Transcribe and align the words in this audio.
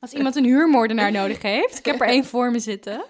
Als 0.00 0.12
iemand 0.12 0.36
een 0.36 0.44
huurmoordenaar 0.44 1.12
nodig 1.12 1.42
heeft, 1.42 1.78
ik 1.78 1.84
heb 1.84 2.00
er 2.00 2.06
één 2.08 2.24
voor 2.24 2.50
me 2.50 2.58
zitten. 2.58 3.04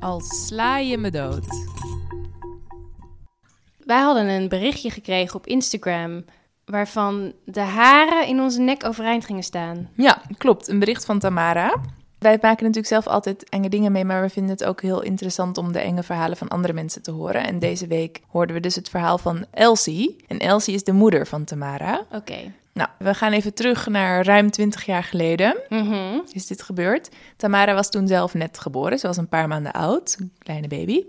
Al 0.00 0.20
sla 0.20 0.78
je 0.78 0.98
me 0.98 1.10
dood. 1.10 1.46
Wij 3.78 4.00
hadden 4.00 4.28
een 4.28 4.48
berichtje 4.48 4.90
gekregen 4.90 5.36
op 5.36 5.46
Instagram 5.46 6.24
waarvan 6.64 7.32
de 7.44 7.60
haren 7.60 8.26
in 8.26 8.40
onze 8.40 8.60
nek 8.60 8.84
overeind 8.84 9.24
gingen 9.24 9.42
staan. 9.42 9.90
Ja, 9.96 10.22
klopt. 10.38 10.68
Een 10.68 10.78
bericht 10.78 11.04
van 11.04 11.18
Tamara. 11.18 11.80
Wij 12.22 12.38
maken 12.40 12.64
natuurlijk 12.64 12.86
zelf 12.86 13.06
altijd 13.06 13.48
enge 13.48 13.68
dingen 13.68 13.92
mee, 13.92 14.04
maar 14.04 14.22
we 14.22 14.28
vinden 14.28 14.52
het 14.52 14.64
ook 14.64 14.82
heel 14.82 15.02
interessant 15.02 15.58
om 15.58 15.72
de 15.72 15.78
enge 15.78 16.02
verhalen 16.02 16.36
van 16.36 16.48
andere 16.48 16.72
mensen 16.72 17.02
te 17.02 17.10
horen. 17.10 17.44
En 17.44 17.58
deze 17.58 17.86
week 17.86 18.20
hoorden 18.28 18.54
we 18.54 18.60
dus 18.60 18.74
het 18.74 18.88
verhaal 18.88 19.18
van 19.18 19.44
Elsie. 19.50 20.16
En 20.28 20.38
Elsie 20.38 20.74
is 20.74 20.84
de 20.84 20.92
moeder 20.92 21.26
van 21.26 21.44
Tamara. 21.44 22.04
Oké. 22.12 22.52
Nou, 22.72 22.88
we 22.98 23.14
gaan 23.14 23.32
even 23.32 23.54
terug 23.54 23.86
naar 23.86 24.24
ruim 24.24 24.50
20 24.50 24.84
jaar 24.86 25.04
geleden. 25.04 25.56
Mhm. 25.68 26.18
Is 26.32 26.46
dit 26.46 26.62
gebeurd? 26.62 27.08
Tamara 27.36 27.74
was 27.74 27.90
toen 27.90 28.06
zelf 28.06 28.34
net 28.34 28.58
geboren. 28.58 28.98
Ze 28.98 29.06
was 29.06 29.16
een 29.16 29.28
paar 29.28 29.48
maanden 29.48 29.72
oud, 29.72 30.16
een 30.20 30.32
kleine 30.38 30.68
baby. 30.68 31.04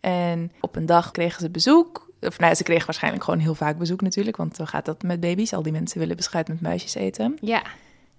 En 0.00 0.52
op 0.60 0.76
een 0.76 0.86
dag 0.86 1.10
kregen 1.10 1.40
ze 1.40 1.50
bezoek. 1.50 2.10
Of 2.20 2.38
nou, 2.38 2.54
ze 2.54 2.62
kregen 2.62 2.86
waarschijnlijk 2.86 3.24
gewoon 3.24 3.40
heel 3.40 3.54
vaak 3.54 3.78
bezoek 3.78 4.00
natuurlijk. 4.00 4.36
Want 4.36 4.56
zo 4.56 4.64
gaat 4.64 4.84
dat 4.84 5.02
met 5.02 5.20
baby's. 5.20 5.52
Al 5.52 5.62
die 5.62 5.72
mensen 5.72 5.98
willen 5.98 6.16
beschuit 6.16 6.48
met 6.48 6.60
muisjes 6.60 6.94
eten. 6.94 7.38
Ja. 7.40 7.62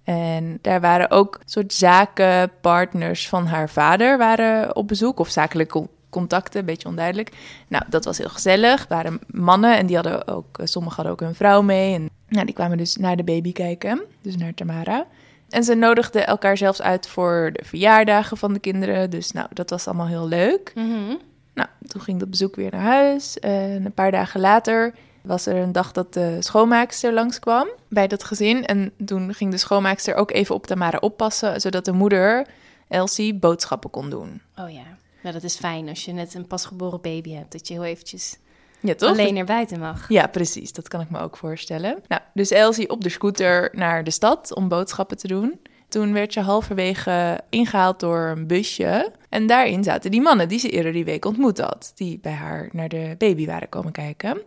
En 0.06 0.58
daar 0.60 0.80
waren 0.80 1.10
ook 1.10 1.40
soort 1.44 1.72
zakenpartners 1.72 3.28
van 3.28 3.46
haar 3.46 3.68
vader 3.70 4.18
waren 4.18 4.76
op 4.76 4.88
bezoek. 4.88 5.18
Of 5.18 5.28
zakelijke 5.28 5.72
con- 5.72 5.88
contacten, 6.10 6.60
een 6.60 6.66
beetje 6.66 6.88
onduidelijk. 6.88 7.32
Nou, 7.68 7.84
dat 7.88 8.04
was 8.04 8.18
heel 8.18 8.28
gezellig. 8.28 8.80
Het 8.80 8.88
waren 8.88 9.20
mannen 9.26 9.76
en 9.76 9.86
die 9.86 9.94
hadden 9.94 10.28
ook, 10.28 10.58
eh, 10.58 10.66
sommigen 10.66 10.96
hadden 10.96 11.12
ook 11.12 11.20
hun 11.20 11.34
vrouw 11.34 11.62
mee. 11.62 11.94
En 11.94 12.08
nou, 12.28 12.44
die 12.44 12.54
kwamen 12.54 12.78
dus 12.78 12.96
naar 12.96 13.16
de 13.16 13.24
baby 13.24 13.52
kijken, 13.52 14.02
dus 14.22 14.36
naar 14.36 14.54
Tamara. 14.54 15.06
En 15.48 15.64
ze 15.64 15.74
nodigden 15.74 16.26
elkaar 16.26 16.56
zelfs 16.56 16.82
uit 16.82 17.08
voor 17.08 17.50
de 17.52 17.64
verjaardagen 17.64 18.36
van 18.36 18.52
de 18.52 18.58
kinderen. 18.58 19.10
Dus 19.10 19.32
nou, 19.32 19.48
dat 19.52 19.70
was 19.70 19.86
allemaal 19.86 20.06
heel 20.06 20.28
leuk. 20.28 20.72
Mhm. 20.74 21.16
Nou, 21.54 21.68
toen 21.86 22.00
ging 22.00 22.18
dat 22.18 22.30
bezoek 22.30 22.56
weer 22.56 22.70
naar 22.70 22.80
huis. 22.80 23.38
En 23.38 23.84
een 23.84 23.92
paar 23.94 24.10
dagen 24.10 24.40
later 24.40 24.94
was 25.26 25.46
er 25.46 25.56
een 25.56 25.72
dag 25.72 25.92
dat 25.92 26.12
de 26.12 26.36
schoonmaakster 26.40 27.12
langskwam 27.12 27.68
bij 27.88 28.06
dat 28.06 28.24
gezin. 28.24 28.64
En 28.64 28.92
toen 29.04 29.34
ging 29.34 29.50
de 29.50 29.56
schoonmaakster 29.56 30.14
ook 30.14 30.30
even 30.30 30.54
op 30.54 30.66
Tamara 30.66 30.98
oppassen, 30.98 31.60
zodat 31.60 31.84
de 31.84 31.92
moeder, 31.92 32.46
Elsie, 32.88 33.34
boodschappen 33.34 33.90
kon 33.90 34.10
doen. 34.10 34.40
Oh 34.56 34.70
ja. 34.70 34.84
Nou, 35.22 35.34
dat 35.34 35.42
is 35.42 35.56
fijn 35.56 35.88
als 35.88 36.04
je 36.04 36.12
net 36.12 36.34
een 36.34 36.46
pasgeboren 36.46 37.00
baby 37.00 37.32
hebt, 37.32 37.52
dat 37.52 37.68
je 37.68 37.74
heel 37.74 37.84
eventjes 37.84 38.36
Ja, 38.80 38.94
toch? 38.94 39.10
alleen 39.10 39.34
naar 39.34 39.44
buiten 39.44 39.78
mag. 39.78 40.08
Ja, 40.08 40.26
precies. 40.26 40.72
Dat 40.72 40.88
kan 40.88 41.00
ik 41.00 41.10
me 41.10 41.18
ook 41.20 41.36
voorstellen. 41.36 41.98
Nou, 42.08 42.20
dus 42.34 42.50
Elsie 42.50 42.90
op 42.90 43.02
de 43.02 43.08
scooter 43.08 43.70
naar 43.72 44.04
de 44.04 44.10
stad 44.10 44.54
om 44.54 44.68
boodschappen 44.68 45.16
te 45.16 45.28
doen. 45.28 45.60
Toen 45.88 46.12
werd 46.12 46.32
ze 46.32 46.40
halverwege 46.40 47.40
ingehaald 47.50 48.00
door 48.00 48.18
een 48.18 48.46
busje. 48.46 49.12
En 49.28 49.46
daarin 49.46 49.84
zaten 49.84 50.10
die 50.10 50.20
mannen 50.20 50.48
die 50.48 50.58
ze 50.58 50.70
eerder 50.70 50.92
die 50.92 51.04
week 51.04 51.24
ontmoet 51.24 51.58
had. 51.58 51.92
Die 51.94 52.18
bij 52.22 52.32
haar 52.32 52.68
naar 52.72 52.88
de 52.88 53.14
baby 53.18 53.46
waren 53.46 53.68
komen 53.68 53.92
kijken. 53.92 54.42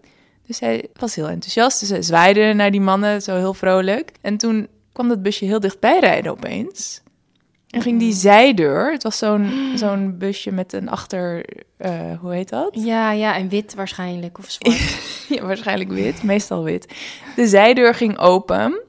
Dus 0.49 0.57
zij 0.57 0.87
was 0.93 1.15
heel 1.15 1.27
enthousiast. 1.29 1.89
Dus 1.89 2.07
zwaaide 2.07 2.53
naar 2.53 2.71
die 2.71 2.81
mannen, 2.81 3.21
zo 3.21 3.35
heel 3.35 3.53
vrolijk. 3.53 4.11
En 4.21 4.37
toen 4.37 4.67
kwam 4.93 5.07
dat 5.07 5.21
busje 5.21 5.45
heel 5.45 5.59
dichtbij 5.59 5.99
rijden 5.99 6.31
opeens. 6.31 7.01
En 7.69 7.81
ging 7.81 7.99
die 7.99 8.13
zijdeur, 8.13 8.91
het 8.91 9.03
was 9.03 9.17
zo'n 9.17 9.71
zo'n 9.75 10.17
busje 10.17 10.51
met 10.51 10.73
een 10.73 10.89
achter, 10.89 11.45
eh, 11.77 12.19
hoe 12.19 12.33
heet 12.33 12.49
dat? 12.49 12.69
Ja, 12.71 13.11
ja, 13.11 13.35
en 13.35 13.49
wit 13.49 13.73
waarschijnlijk, 13.75 14.37
of 14.37 14.49
zwart. 14.51 14.77
Ja, 15.39 15.45
waarschijnlijk 15.45 15.89
wit, 15.91 16.23
meestal 16.23 16.63
wit. 16.63 16.93
De 17.35 17.47
zijdeur 17.47 17.93
ging 17.93 18.17
open, 18.17 18.81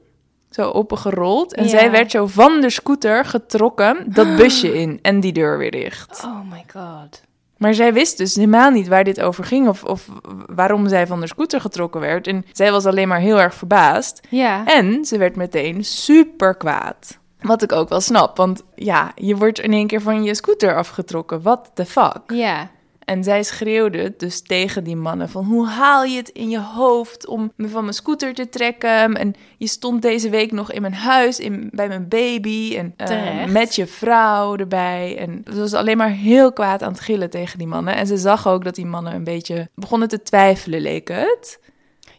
zo 0.49 0.69
opengerold. 0.69 1.53
En 1.53 1.63
Ja. 1.63 1.69
zij 1.69 1.91
werd 1.91 2.11
zo 2.11 2.27
van 2.27 2.61
de 2.61 2.69
scooter 2.69 3.25
getrokken, 3.25 4.05
dat 4.13 4.35
busje 4.35 4.79
in 4.79 4.99
en 5.01 5.19
die 5.19 5.33
deur 5.33 5.57
weer 5.57 5.71
dicht. 5.71 6.23
Oh 6.23 6.51
my 6.51 6.63
god. 6.73 7.21
Maar 7.61 7.73
zij 7.73 7.93
wist 7.93 8.17
dus 8.17 8.35
helemaal 8.35 8.69
niet 8.69 8.87
waar 8.87 9.03
dit 9.03 9.21
over 9.21 9.43
ging 9.43 9.67
of, 9.67 9.83
of 9.83 10.07
waarom 10.45 10.87
zij 10.87 11.07
van 11.07 11.19
de 11.19 11.27
scooter 11.27 11.61
getrokken 11.61 12.01
werd. 12.01 12.27
En 12.27 12.45
zij 12.51 12.71
was 12.71 12.85
alleen 12.85 13.07
maar 13.07 13.19
heel 13.19 13.41
erg 13.41 13.53
verbaasd. 13.53 14.21
Ja. 14.29 14.65
En 14.65 15.05
ze 15.05 15.17
werd 15.17 15.35
meteen 15.35 15.83
super 15.83 16.55
kwaad. 16.55 17.19
Wat 17.41 17.61
ik 17.61 17.71
ook 17.71 17.89
wel 17.89 18.01
snap, 18.01 18.37
want 18.37 18.63
ja, 18.75 19.11
je 19.15 19.35
wordt 19.35 19.59
in 19.59 19.73
één 19.73 19.87
keer 19.87 20.01
van 20.01 20.23
je 20.23 20.35
scooter 20.35 20.75
afgetrokken. 20.75 21.41
What 21.41 21.71
the 21.73 21.85
fuck? 21.85 22.21
Ja. 22.27 22.69
En 23.11 23.23
zij 23.23 23.43
schreeuwde 23.43 24.13
dus 24.17 24.41
tegen 24.41 24.83
die 24.83 24.95
mannen 24.95 25.29
van... 25.29 25.45
hoe 25.45 25.67
haal 25.67 26.03
je 26.03 26.17
het 26.17 26.29
in 26.29 26.49
je 26.49 26.59
hoofd 26.59 27.27
om 27.27 27.51
me 27.55 27.67
van 27.67 27.83
mijn 27.83 27.93
scooter 27.93 28.33
te 28.33 28.49
trekken? 28.49 29.15
En 29.15 29.33
je 29.57 29.67
stond 29.67 30.01
deze 30.01 30.29
week 30.29 30.51
nog 30.51 30.71
in 30.71 30.81
mijn 30.81 30.93
huis 30.93 31.39
in, 31.39 31.69
bij 31.71 31.87
mijn 31.87 32.07
baby... 32.07 32.75
en 32.77 32.93
eh, 32.97 33.07
Terecht. 33.07 33.51
met 33.51 33.75
je 33.75 33.87
vrouw 33.87 34.55
erbij. 34.55 35.17
En 35.17 35.45
ze 35.53 35.59
was 35.59 35.73
alleen 35.73 35.97
maar 35.97 36.09
heel 36.09 36.53
kwaad 36.53 36.83
aan 36.83 36.91
het 36.91 37.01
gillen 37.01 37.29
tegen 37.29 37.57
die 37.57 37.67
mannen. 37.67 37.95
En 37.95 38.07
ze 38.07 38.17
zag 38.17 38.47
ook 38.47 38.63
dat 38.63 38.75
die 38.75 38.85
mannen 38.85 39.13
een 39.13 39.23
beetje 39.23 39.69
begonnen 39.75 40.07
te 40.07 40.21
twijfelen, 40.21 40.81
leek 40.81 41.07
het. 41.07 41.59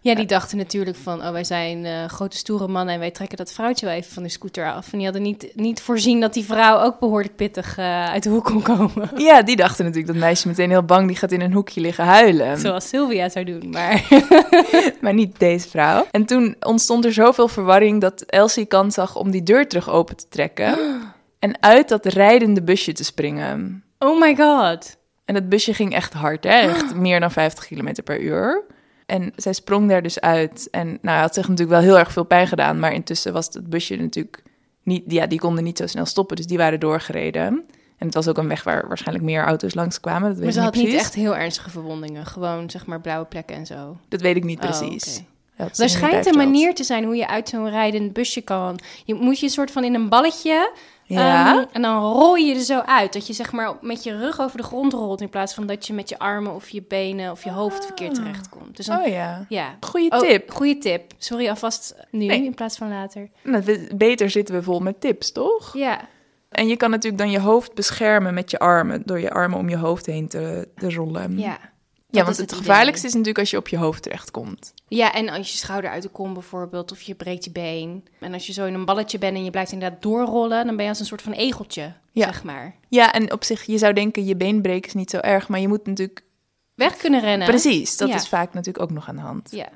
Ja, 0.04 0.14
die 0.14 0.26
dachten 0.26 0.56
natuurlijk 0.56 0.96
van, 0.96 1.20
oh, 1.20 1.30
wij 1.30 1.44
zijn 1.44 1.84
eh, 1.84 2.04
grote 2.04 2.36
stoere 2.36 2.68
mannen 2.68 2.94
en 2.94 3.00
wij 3.00 3.10
trekken 3.10 3.36
dat 3.36 3.52
vrouwtje 3.52 3.86
wel 3.86 3.94
even 3.94 4.12
van 4.12 4.22
de 4.22 4.28
scooter 4.28 4.72
af. 4.72 4.92
En 4.92 4.96
die 4.96 5.04
hadden 5.04 5.22
niet, 5.22 5.52
niet 5.54 5.80
voorzien 5.80 6.20
dat 6.20 6.34
die 6.34 6.44
vrouw 6.44 6.80
ook 6.80 6.98
behoorlijk 6.98 7.36
pittig 7.36 7.78
eh, 7.78 8.04
uit 8.04 8.22
de 8.22 8.28
hoek 8.28 8.44
kon 8.44 8.62
komen. 8.62 9.10
Ja, 9.22 9.42
die 9.42 9.56
dachten 9.56 9.84
natuurlijk 9.84 10.12
dat 10.12 10.22
meisje 10.22 10.48
meteen 10.48 10.70
heel 10.70 10.82
bang... 10.82 11.06
die 11.06 11.16
gaat 11.16 11.32
in 11.32 11.40
een 11.40 11.52
hoekje 11.52 11.80
liggen 11.80 12.04
huilen. 12.04 12.58
Zoals 12.58 12.88
Sylvia 12.88 13.28
zou 13.28 13.44
doen, 13.44 13.70
maar... 13.70 14.08
maar 15.00 15.14
niet 15.14 15.38
deze 15.38 15.68
vrouw. 15.68 16.06
En 16.10 16.24
toen 16.24 16.56
ontstond 16.60 17.04
er 17.04 17.12
zoveel 17.12 17.48
verwarring 17.48 18.00
dat 18.00 18.20
Elsie 18.20 18.66
kans 18.66 18.94
zag 18.94 19.16
om 19.16 19.30
die 19.30 19.42
deur 19.42 19.68
terug 19.68 19.90
open 19.90 20.16
te 20.16 20.28
trekken 20.28 20.78
en 21.38 21.62
uit 21.62 21.88
dat 21.88 22.06
rijdende 22.06 22.62
busje 22.62 22.92
te 22.92 23.04
springen. 23.04 23.84
Oh 23.98 24.20
my 24.20 24.36
god. 24.36 24.96
En 25.24 25.34
dat 25.34 25.48
busje 25.48 25.74
ging 25.74 25.94
echt 25.94 26.12
hard, 26.12 26.44
hè? 26.44 26.58
echt 26.58 26.94
meer 27.06 27.20
dan 27.20 27.30
50 27.30 27.66
km 27.66 28.02
per 28.04 28.20
uur. 28.20 28.64
En 29.12 29.32
zij 29.36 29.52
sprong 29.52 29.88
daar 29.88 30.02
dus 30.02 30.20
uit. 30.20 30.68
En 30.70 30.98
nou, 31.02 31.20
had 31.20 31.34
zich 31.34 31.48
natuurlijk 31.48 31.80
wel 31.80 31.88
heel 31.88 31.98
erg 31.98 32.12
veel 32.12 32.24
pijn 32.24 32.46
gedaan, 32.46 32.78
maar 32.78 32.92
intussen 32.92 33.32
was 33.32 33.48
het 33.52 33.70
busje 33.70 33.96
natuurlijk 33.96 34.42
niet, 34.82 35.02
ja, 35.06 35.26
die 35.26 35.38
konden 35.38 35.64
niet 35.64 35.78
zo 35.78 35.86
snel 35.86 36.06
stoppen, 36.06 36.36
dus 36.36 36.46
die 36.46 36.58
waren 36.58 36.80
doorgereden. 36.80 37.64
En 37.98 38.06
het 38.06 38.14
was 38.14 38.28
ook 38.28 38.38
een 38.38 38.48
weg 38.48 38.62
waar 38.62 38.88
waarschijnlijk 38.88 39.24
meer 39.24 39.44
auto's 39.44 39.74
langskwamen. 39.74 40.28
Dat 40.28 40.36
weet 40.36 40.44
Maar 40.44 40.52
ze 40.52 40.60
had 40.60 40.74
niet 40.74 40.94
echt 40.94 41.14
heel 41.14 41.36
ernstige 41.36 41.70
verwondingen. 41.70 42.26
Gewoon, 42.26 42.70
zeg 42.70 42.86
maar, 42.86 43.00
blauwe 43.00 43.26
plekken 43.26 43.56
en 43.56 43.66
zo. 43.66 43.96
Dat 44.08 44.20
weet 44.20 44.36
ik 44.36 44.44
niet 44.44 44.58
Oh, 44.58 44.64
precies. 44.64 45.22
Dat 45.56 45.78
Er 45.78 45.88
schijnt 45.88 46.26
een 46.26 46.36
manier 46.36 46.74
te 46.74 46.84
zijn 46.84 47.04
hoe 47.04 47.16
je 47.16 47.28
uit 47.28 47.48
zo'n 47.48 47.70
rijdend 47.70 48.12
busje 48.12 48.40
kan. 48.40 48.78
Je 49.04 49.14
moet 49.14 49.40
je 49.40 49.48
soort 49.48 49.70
van 49.70 49.84
in 49.84 49.94
een 49.94 50.08
balletje. 50.08 50.72
Ja. 51.04 51.54
ehm, 51.56 51.64
en 51.72 51.82
dan 51.82 52.02
rol 52.02 52.34
je 52.34 52.54
er 52.54 52.60
zo 52.60 52.78
uit. 52.78 53.12
Dat 53.12 53.26
je 53.26 53.32
zeg 53.32 53.52
maar 53.52 53.74
met 53.80 54.02
je 54.04 54.16
rug 54.16 54.40
over 54.40 54.56
de 54.56 54.62
grond 54.62 54.92
rolt. 54.92 55.20
In 55.20 55.28
plaats 55.28 55.54
van 55.54 55.66
dat 55.66 55.86
je 55.86 55.92
met 55.92 56.08
je 56.08 56.18
armen 56.18 56.54
of 56.54 56.68
je 56.68 56.82
benen 56.88 57.30
of 57.30 57.44
je 57.44 57.50
hoofd 57.50 57.84
verkeerd 57.84 58.14
terechtkomt. 58.14 58.76
Dus 58.76 58.86
dan, 58.86 58.98
Oh 59.00 59.06
ja. 59.06 59.46
ja. 59.48 59.76
Goeie 59.80 60.10
Oh, 60.10 60.18
tip. 60.18 60.50
Goeie 60.50 60.78
tip. 60.78 61.12
Sorry 61.18 61.48
alvast 61.48 61.94
nu 62.10 62.26
Nee. 62.26 62.44
in 62.44 62.54
plaats 62.54 62.76
van 62.76 62.88
later. 62.88 63.28
Nou, 63.42 63.88
beter 63.94 64.30
zitten 64.30 64.54
we 64.54 64.62
vol 64.62 64.80
met 64.80 65.00
tips, 65.00 65.32
toch? 65.32 65.76
Ja. 65.76 66.00
En 66.48 66.68
je 66.68 66.76
kan 66.76 66.90
natuurlijk 66.90 67.22
dan 67.22 67.30
je 67.30 67.40
hoofd 67.40 67.74
beschermen 67.74 68.34
met 68.34 68.50
je 68.50 68.58
armen, 68.58 69.02
door 69.04 69.20
je 69.20 69.30
armen 69.30 69.58
om 69.58 69.68
je 69.68 69.76
hoofd 69.76 70.06
heen 70.06 70.28
te, 70.28 70.68
te 70.76 70.90
rollen. 70.94 71.38
Ja. 71.38 71.58
Ja 72.12 72.24
want 72.24 72.36
het, 72.36 72.50
het 72.50 72.58
gevaarlijkste 72.58 73.06
is 73.06 73.12
natuurlijk 73.12 73.38
als 73.38 73.50
je 73.50 73.56
op 73.56 73.68
je 73.68 73.76
hoofd 73.78 74.02
terechtkomt. 74.02 74.74
Ja, 74.88 75.12
en 75.12 75.28
als 75.28 75.52
je 75.52 75.58
schouder 75.58 75.90
uit 75.90 76.02
de 76.02 76.08
kom 76.08 76.32
bijvoorbeeld, 76.32 76.92
of 76.92 77.00
je 77.02 77.14
breekt 77.14 77.44
je 77.44 77.50
been. 77.50 78.04
En 78.20 78.32
als 78.32 78.46
je 78.46 78.52
zo 78.52 78.64
in 78.66 78.74
een 78.74 78.84
balletje 78.84 79.18
bent 79.18 79.36
en 79.36 79.44
je 79.44 79.50
blijft 79.50 79.72
inderdaad 79.72 80.02
doorrollen, 80.02 80.66
dan 80.66 80.74
ben 80.76 80.84
je 80.84 80.90
als 80.90 81.00
een 81.00 81.06
soort 81.06 81.22
van 81.22 81.32
egeltje, 81.32 81.92
Ja. 82.12 82.24
zeg 82.26 82.42
maar. 82.44 82.74
Ja, 82.88 83.12
en 83.12 83.32
op 83.32 83.44
zich, 83.44 83.64
je 83.64 83.78
zou 83.78 83.92
denken, 83.92 84.24
je 84.24 84.36
been 84.36 84.62
breken 84.62 84.88
is 84.88 84.94
niet 84.94 85.10
zo 85.10 85.16
erg, 85.18 85.48
maar 85.48 85.60
je 85.60 85.68
moet 85.68 85.86
natuurlijk... 85.86 86.22
Weg 86.74 86.96
kunnen 86.96 87.20
rennen. 87.20 87.48
Precies, 87.48 87.96
dat 87.96 88.08
Ja. 88.08 88.14
is 88.14 88.28
vaak 88.28 88.54
natuurlijk 88.54 88.84
ook 88.84 88.90
nog 88.90 89.08
aan 89.08 89.16
de 89.16 89.22
hand. 89.22 89.48
Ja. 89.50 89.68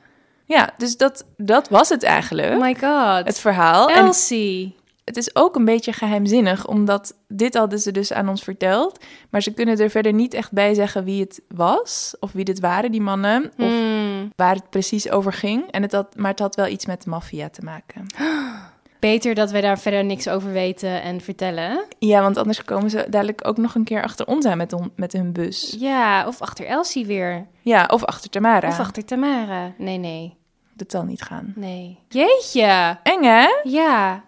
Ja, 0.44 0.70
dus 0.78 0.96
dat, 0.96 1.24
dat 1.36 1.68
was 1.68 1.88
het 1.88 2.02
eigenlijk, 2.02 2.52
Oh 2.52 2.60
my 2.60 2.74
god. 2.74 3.26
het 3.26 3.38
verhaal. 3.38 3.88
En 3.90 3.96
Elsie. 4.04 4.76
Het 5.06 5.16
is 5.16 5.36
ook 5.36 5.56
een 5.56 5.64
beetje 5.64 5.92
geheimzinnig, 5.92 6.66
omdat 6.66 7.14
dit 7.28 7.54
hadden 7.54 7.78
ze 7.78 7.92
dus 7.92 8.12
aan 8.12 8.28
ons 8.28 8.42
verteld, 8.42 9.04
maar 9.30 9.42
ze 9.42 9.52
kunnen 9.54 9.78
er 9.78 9.90
verder 9.90 10.12
niet 10.12 10.34
echt 10.34 10.52
bij 10.52 10.74
zeggen 10.74 11.04
wie 11.04 11.20
het 11.20 11.40
was, 11.48 12.16
of 12.20 12.32
wie 12.32 12.44
dit 12.44 12.60
waren, 12.60 12.90
die 12.92 13.00
mannen, 13.00 13.44
of 13.58 13.68
Hmm. 13.68 14.32
waar 14.36 14.54
het 14.54 14.70
precies 14.70 15.10
over 15.10 15.32
ging. 15.32 15.70
En 15.70 15.82
het 15.82 15.92
had, 15.92 16.16
maar 16.16 16.30
het 16.30 16.38
had 16.40 16.54
wel 16.54 16.66
iets 16.66 16.86
met 16.86 17.02
de 17.02 17.10
maffia 17.10 17.48
te 17.48 17.62
maken. 17.64 18.06
Beter 19.00 19.34
dat 19.34 19.50
wij 19.50 19.60
daar 19.60 19.78
verder 19.78 20.04
niks 20.04 20.28
over 20.28 20.52
weten 20.52 21.02
en 21.02 21.20
vertellen. 21.20 21.84
Ja, 21.98 22.20
want 22.22 22.36
anders 22.36 22.64
komen 22.64 22.90
ze 22.90 23.06
dadelijk 23.10 23.48
ook 23.48 23.56
nog 23.56 23.74
een 23.74 23.84
keer 23.84 24.02
achter 24.02 24.26
ons 24.26 24.44
aan 24.46 24.56
met, 24.56 24.72
on- 24.72 24.92
met 24.96 25.12
hun 25.12 25.32
bus. 25.32 25.76
Ja, 25.78 26.26
of 26.26 26.40
achter 26.40 26.66
Elsie 26.66 27.06
weer. 27.06 27.46
Ja, 27.60 27.88
of 27.92 28.04
achter 28.04 28.30
Tamara. 28.30 28.68
Of 28.68 28.78
achter 28.78 29.04
Tamara. 29.04 29.72
Nee, 29.78 29.98
nee, 29.98 30.36
Dat 30.74 30.90
zal 30.90 31.02
niet 31.04 31.22
gaan. 31.22 31.52
nee. 31.56 31.98
Jeetje. 32.08 32.98
Eng, 33.02 33.22
hè? 33.22 33.46
Ja, 33.62 34.24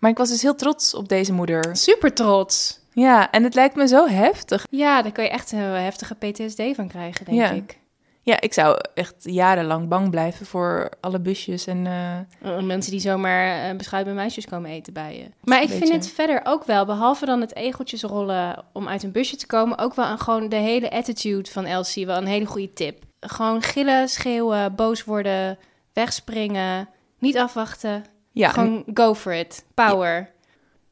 Maar 0.00 0.10
ik 0.10 0.16
was 0.18 0.28
dus 0.28 0.42
heel 0.42 0.54
trots 0.54 0.94
op 0.94 1.08
deze 1.08 1.32
moeder. 1.32 1.76
super 1.76 2.14
trots. 2.14 2.78
Ja, 2.92 3.30
en 3.30 3.44
het 3.44 3.54
lijkt 3.54 3.74
me 3.76 3.86
zo 3.88 4.06
heftig. 4.08 4.66
Ja, 4.70 5.02
daar 5.02 5.12
kan 5.12 5.24
je 5.24 5.30
echt 5.30 5.52
een 5.52 5.58
heftige 5.58 6.14
PTSD 6.14 6.62
van 6.74 6.88
krijgen, 6.88 7.24
denk 7.24 7.38
Ja. 7.38 7.50
ik. 7.50 7.78
Ja, 8.22 8.40
ik 8.40 8.52
zou 8.52 8.78
echt 8.94 9.14
jarenlang 9.18 9.88
bang 9.88 10.10
blijven 10.10 10.46
voor 10.46 10.90
alle 11.00 11.20
busjes 11.20 11.66
en... 11.66 11.86
eh, 11.86 12.18
Uh, 12.50 12.62
Mensen 12.62 12.90
die 12.90 13.00
zomaar 13.00 13.70
uh, 13.70 13.76
beschuit 13.76 14.06
meisjes 14.14 14.46
komen 14.46 14.70
eten 14.70 14.92
bij 14.92 15.16
je. 15.16 15.24
Maar 15.44 15.62
ik 15.62 15.68
vind 15.68 15.88
het 15.92 16.08
verder 16.08 16.40
ook 16.44 16.64
wel, 16.64 16.84
behalve 16.84 17.26
dan 17.26 17.40
het 17.40 17.54
egeltjes 17.54 18.02
rollen 18.02 18.64
om 18.72 18.88
uit 18.88 19.02
een 19.02 19.12
busje 19.12 19.36
te 19.36 19.46
komen, 19.46 19.78
ook 19.78 19.94
wel 19.94 20.06
een, 20.10 20.18
gewoon 20.18 20.48
de 20.48 20.56
hele 20.56 20.90
attitude 20.90 21.50
van 21.50 21.64
Elsie 21.64 22.06
wel 22.06 22.16
een 22.16 22.26
hele 22.26 22.46
goede 22.46 22.72
tip. 22.72 23.02
Gewoon 23.20 23.62
gillen, 23.62 24.08
schreeuwen, 24.08 24.74
boos 24.74 25.04
worden, 25.04 25.58
wegspringen, 25.92 26.88
niet 27.18 27.38
afwachten. 27.38 28.04
Ja, 28.32 28.48
Gewoon 28.48 28.84
go 28.94 29.14
for 29.14 29.34
it. 29.34 29.64
Power. 29.74 30.30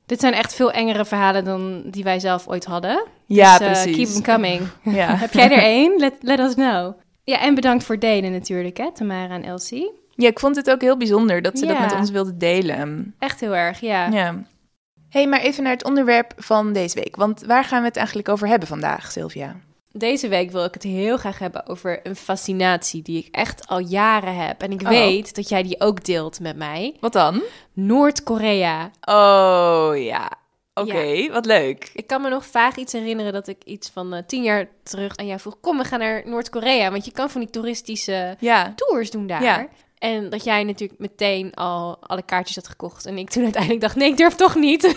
Dit 0.06 0.20
zijn 0.20 0.32
echt 0.32 0.55
veel 0.55 0.73
engere 0.73 1.05
verhalen 1.05 1.44
dan 1.44 1.82
die 1.90 2.05
wij 2.05 2.19
zelf 2.20 2.49
ooit 2.49 2.64
hadden. 2.64 3.05
ja 3.26 3.58
Dus, 3.58 3.67
eh, 3.67 3.73
precies. 3.82 3.96
keep 3.96 4.08
them 4.25 4.35
coming. 4.35 4.61
Ja. 4.99 5.17
Heb 5.25 5.32
jij 5.32 5.50
er 5.50 5.62
één? 5.62 5.99
Let, 5.99 6.14
let 6.20 6.38
us 6.38 6.55
know. 6.55 6.93
Ja, 7.25 7.40
en 7.40 7.55
bedankt 7.55 7.85
voor 7.85 7.94
het 7.94 8.05
delen 8.05 8.32
natuurlijk, 8.32 8.76
hè, 8.76 8.93
Tamara 8.93 9.35
en 9.35 9.44
Elsie. 9.44 9.90
ja, 10.14 10.29
ik 10.29 10.38
vond 10.40 10.56
het 10.56 10.70
ook 10.70 10.81
heel 10.81 10.96
bijzonder 10.96 11.43
dat 11.43 11.58
ze 11.58 11.67
dat 11.67 11.81
met 11.81 11.93
ons 11.94 12.11
wilden 12.11 12.38
delen. 12.38 13.14
Echt 13.19 13.40
heel 13.40 13.56
erg, 13.56 13.81
ja. 13.81 14.06
Ja. 14.06 14.43
hey, 15.08 15.26
maar 15.26 15.40
even 15.40 15.62
naar 15.62 15.73
het 15.73 15.85
onderwerp 15.85 16.32
van 16.37 16.73
deze 16.73 16.94
week. 16.94 17.17
Want 17.17 17.43
waar 17.46 17.64
gaan 17.64 17.81
we 17.81 17.87
het 17.87 17.96
eigenlijk 17.96 18.29
over 18.29 18.49
hebben 18.49 18.69
vandaag, 18.69 19.12
Sylvia? 19.12 19.56
Deze 19.98 20.28
week 20.28 20.50
wil 20.50 20.64
ik 20.64 20.74
het 20.74 20.82
heel 20.82 21.16
graag 21.16 21.38
hebben 21.38 21.66
over 21.66 22.00
een 22.06 22.16
fascinatie 22.16 23.02
die 23.02 23.18
ik 23.24 23.34
echt 23.34 23.66
al 23.66 23.78
jaren 23.78 24.36
heb. 24.36 24.62
En 24.62 24.72
ik 24.72 24.82
Oh. 24.82 24.88
weet 24.88 25.34
dat 25.34 25.48
jij 25.48 25.62
die 25.62 25.80
ook 25.80 26.04
deelt 26.04 26.40
met 26.40 26.56
mij. 26.56 26.96
Wat 27.00 27.12
dan? 27.12 27.42
Noord-Korea. 27.72 28.90
Oh 29.04 29.92
ja. 29.96 30.30
Oké, 30.74 31.28
wat 31.32 31.46
leuk. 31.46 31.90
Ik 31.94 32.06
kan 32.06 32.22
me 32.22 32.28
nog 32.28 32.46
vaag 32.46 32.76
iets 32.76 32.92
herinneren 32.92 33.32
dat 33.32 33.48
ik 33.48 33.64
iets 33.64 33.88
van 33.90 34.14
eh, 34.14 34.22
tien 34.26 34.42
jaar 34.42 34.68
terug 34.82 35.16
aan 35.16 35.26
jou 35.26 35.40
vroeg... 35.40 35.60
kom, 35.60 35.78
we 35.78 35.84
gaan 35.84 35.98
naar 35.98 36.22
Noord-Korea, 36.26 36.90
want 36.90 37.04
je 37.04 37.12
kan 37.12 37.30
van 37.30 37.40
die 37.40 37.50
toeristische 37.50 38.36
Ja. 38.40 38.72
tours 38.76 39.10
doen 39.10 39.26
daar. 39.26 39.42
Ja. 39.42 39.68
En 39.98 40.30
dat 40.30 40.44
jij 40.44 40.64
natuurlijk 40.64 41.00
meteen 41.00 41.54
al 41.54 41.98
alle 42.00 42.22
kaartjes 42.22 42.56
had 42.56 42.68
gekocht. 42.68 43.06
En 43.06 43.18
ik 43.18 43.30
toen 43.30 43.42
uiteindelijk 43.42 43.82
dacht, 43.82 43.96
nee, 43.96 44.08
ik 44.10 44.16
durf 44.16 44.34
toch 44.34 44.54
niet. 44.54 44.82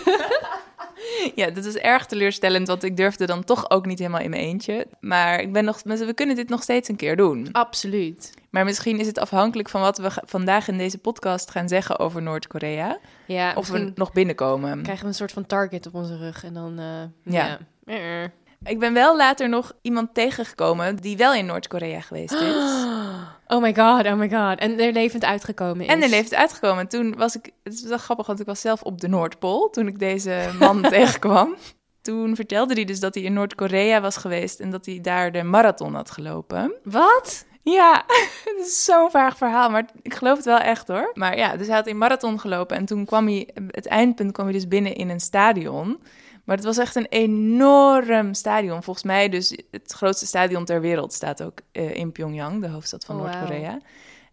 Ja, 1.34 1.50
dat 1.50 1.64
is 1.64 1.76
erg 1.76 2.06
teleurstellend, 2.06 2.66
want 2.66 2.82
ik 2.82 2.96
durfde 2.96 3.26
dan 3.26 3.44
toch 3.44 3.70
ook 3.70 3.86
niet 3.86 3.98
helemaal 3.98 4.20
in 4.20 4.30
mijn 4.30 4.42
eentje. 4.42 4.86
Maar 5.00 5.40
ik 5.40 5.52
ben 5.52 5.64
nog, 5.64 5.82
we 5.82 6.12
kunnen 6.14 6.36
dit 6.36 6.48
nog 6.48 6.62
steeds 6.62 6.88
een 6.88 6.96
keer 6.96 7.16
doen. 7.16 7.48
Absoluut. 7.52 8.34
Maar 8.50 8.64
misschien 8.64 9.00
is 9.00 9.06
het 9.06 9.18
afhankelijk 9.18 9.68
van 9.68 9.80
wat 9.80 9.98
we 9.98 10.10
vandaag 10.24 10.68
in 10.68 10.78
deze 10.78 10.98
podcast 10.98 11.50
gaan 11.50 11.68
zeggen 11.68 11.98
over 11.98 12.22
Noord-Korea. 12.22 12.98
Ja, 13.26 13.52
Of 13.54 13.68
we 13.68 13.92
nog 13.94 14.12
binnenkomen. 14.12 14.82
krijgen 14.82 15.02
we 15.04 15.08
een 15.08 15.14
soort 15.14 15.32
van 15.32 15.46
target 15.46 15.86
op 15.86 15.94
onze 15.94 16.16
rug. 16.16 16.44
En 16.44 16.54
dan, 16.54 16.78
eh, 16.78 17.32
Ja. 17.34 17.46
ja. 17.46 17.58
Eh. 17.84 18.28
Ik 18.64 18.78
ben 18.78 18.92
wel 18.92 19.16
later 19.16 19.48
nog 19.48 19.72
iemand 19.82 20.14
tegengekomen 20.14 20.96
die 20.96 21.16
wel 21.16 21.34
in 21.34 21.46
Noord-Korea 21.46 22.00
geweest 22.00 22.32
is. 22.32 22.40
Oh 22.94 23.28
my 23.60 23.74
god, 23.74 24.06
oh 24.06 24.14
my 24.14 24.30
god. 24.30 24.58
En 24.58 24.80
er 24.80 24.92
levend 24.92 25.24
uitgekomen 25.24 25.84
is. 25.84 25.92
En 25.92 26.02
er 26.02 26.08
leeft 26.08 26.34
uitgekomen. 26.34 26.88
Toen 26.88 27.16
was 27.16 27.36
ik, 27.36 27.50
het 27.62 27.72
is 27.72 27.82
wel 27.82 27.98
grappig, 27.98 28.26
want 28.26 28.40
ik 28.40 28.46
was 28.46 28.60
zelf 28.60 28.82
op 28.82 29.00
de 29.00 29.08
Noordpool 29.08 29.70
toen 29.70 29.86
ik 29.86 29.98
deze 29.98 30.50
man 30.58 30.82
tegenkwam. 30.90 31.56
Toen 32.02 32.36
vertelde 32.36 32.74
hij 32.74 32.84
dus 32.84 33.00
dat 33.00 33.14
hij 33.14 33.24
in 33.24 33.32
Noord-Korea 33.32 34.00
was 34.00 34.16
geweest 34.16 34.60
en 34.60 34.70
dat 34.70 34.86
hij 34.86 35.00
daar 35.00 35.32
de 35.32 35.42
marathon 35.42 35.94
had 35.94 36.10
gelopen. 36.10 36.74
Wat? 36.82 37.44
Ja, 37.62 38.04
het 38.56 38.66
is 38.66 38.84
zo'n 38.84 39.10
vaag 39.10 39.36
verhaal, 39.36 39.70
maar 39.70 39.88
ik 40.02 40.14
geloof 40.14 40.36
het 40.36 40.46
wel 40.46 40.58
echt 40.58 40.88
hoor. 40.88 41.10
Maar 41.14 41.36
ja, 41.36 41.56
dus 41.56 41.66
hij 41.66 41.76
had 41.76 41.86
een 41.86 41.98
marathon 41.98 42.40
gelopen 42.40 42.76
en 42.76 42.84
toen 42.84 43.04
kwam 43.04 43.26
hij, 43.26 43.48
het 43.68 43.86
eindpunt 43.86 44.32
kwam 44.32 44.46
hij 44.46 44.54
dus 44.54 44.68
binnen 44.68 44.94
in 44.94 45.08
een 45.08 45.20
stadion. 45.20 46.00
Maar 46.44 46.56
het 46.56 46.64
was 46.64 46.78
echt 46.78 46.96
een 46.96 47.06
enorm 47.08 48.34
stadion. 48.34 48.82
Volgens 48.82 49.04
mij 49.04 49.28
dus 49.28 49.58
het 49.70 49.92
grootste 49.92 50.26
stadion 50.26 50.64
ter 50.64 50.80
wereld 50.80 51.12
staat 51.12 51.42
ook 51.42 51.58
eh, 51.72 51.94
in 51.94 52.12
Pyongyang, 52.12 52.60
de 52.60 52.68
hoofdstad 52.68 53.04
van 53.04 53.16
Oh. 53.16 53.22
Noord-Korea. 53.22 53.78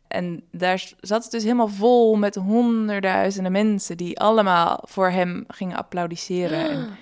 En 0.07 0.43
daar 0.51 0.91
zat 0.99 1.23
het 1.23 1.31
dus 1.31 1.43
helemaal 1.43 1.67
vol 1.67 2.15
met 2.15 2.35
honderdduizenden 2.35 3.51
mensen 3.51 3.97
die 3.97 4.19
allemaal 4.19 4.83
voor 4.87 5.09
hem 5.09 5.43
gingen 5.47 5.77
applaudisseren. 5.77 6.69
En, 6.69 6.87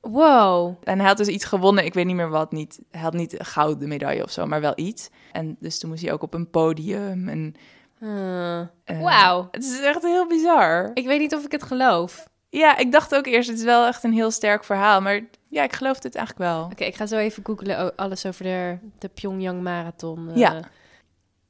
Wow. 0.00 0.74
en 0.82 0.98
hij 0.98 1.08
had 1.08 1.16
dus 1.16 1.26
iets 1.26 1.44
gewonnen, 1.44 1.84
ik 1.84 1.94
weet 1.94 2.06
niet 2.06 2.16
meer 2.16 2.28
wat, 2.28 2.52
niet, 2.52 2.80
hij 2.90 3.00
had 3.00 3.12
niet 3.12 3.38
een 3.38 3.44
gouden 3.44 3.88
medaille 3.88 4.22
of 4.22 4.30
zo, 4.30 4.46
maar 4.46 4.60
wel 4.60 4.72
iets. 4.76 5.10
En 5.32 5.56
dus 5.60 5.78
toen 5.78 5.90
moest 5.90 6.02
hij 6.02 6.12
ook 6.12 6.22
op 6.22 6.34
een 6.34 6.50
podium. 6.50 7.28
En, 7.28 7.54
Uh, 8.00 8.60
eh, 8.60 8.66
Wauw. 9.02 9.48
Het 9.50 9.64
is 9.64 9.80
echt 9.80 10.02
heel 10.02 10.26
bizar. 10.26 10.90
Ik 10.94 11.06
weet 11.06 11.20
niet 11.20 11.34
of 11.34 11.44
ik 11.44 11.52
het 11.52 11.62
geloof. 11.62 12.28
Ja, 12.56 12.76
ik 12.76 12.92
dacht 12.92 13.14
ook 13.14 13.26
eerst, 13.26 13.48
het 13.48 13.58
is 13.58 13.64
wel 13.64 13.86
echt 13.86 14.04
een 14.04 14.12
heel 14.12 14.30
sterk 14.30 14.64
verhaal. 14.64 15.00
Maar 15.00 15.20
ja, 15.48 15.62
ik 15.62 15.72
geloof 15.72 16.02
het 16.02 16.14
eigenlijk 16.16 16.50
wel. 16.50 16.64
Oké, 16.64 16.84
ik 16.84 16.94
ga 16.94 17.06
zo 17.06 17.16
even 17.16 17.44
googlen 17.46 17.96
alles 17.96 18.26
over 18.26 18.44
de, 18.44 18.78
de 18.98 19.08
Pyongyang 19.08 19.62
Marathon. 19.62 20.28
eh. 20.30 20.36
Ja. 20.36 20.50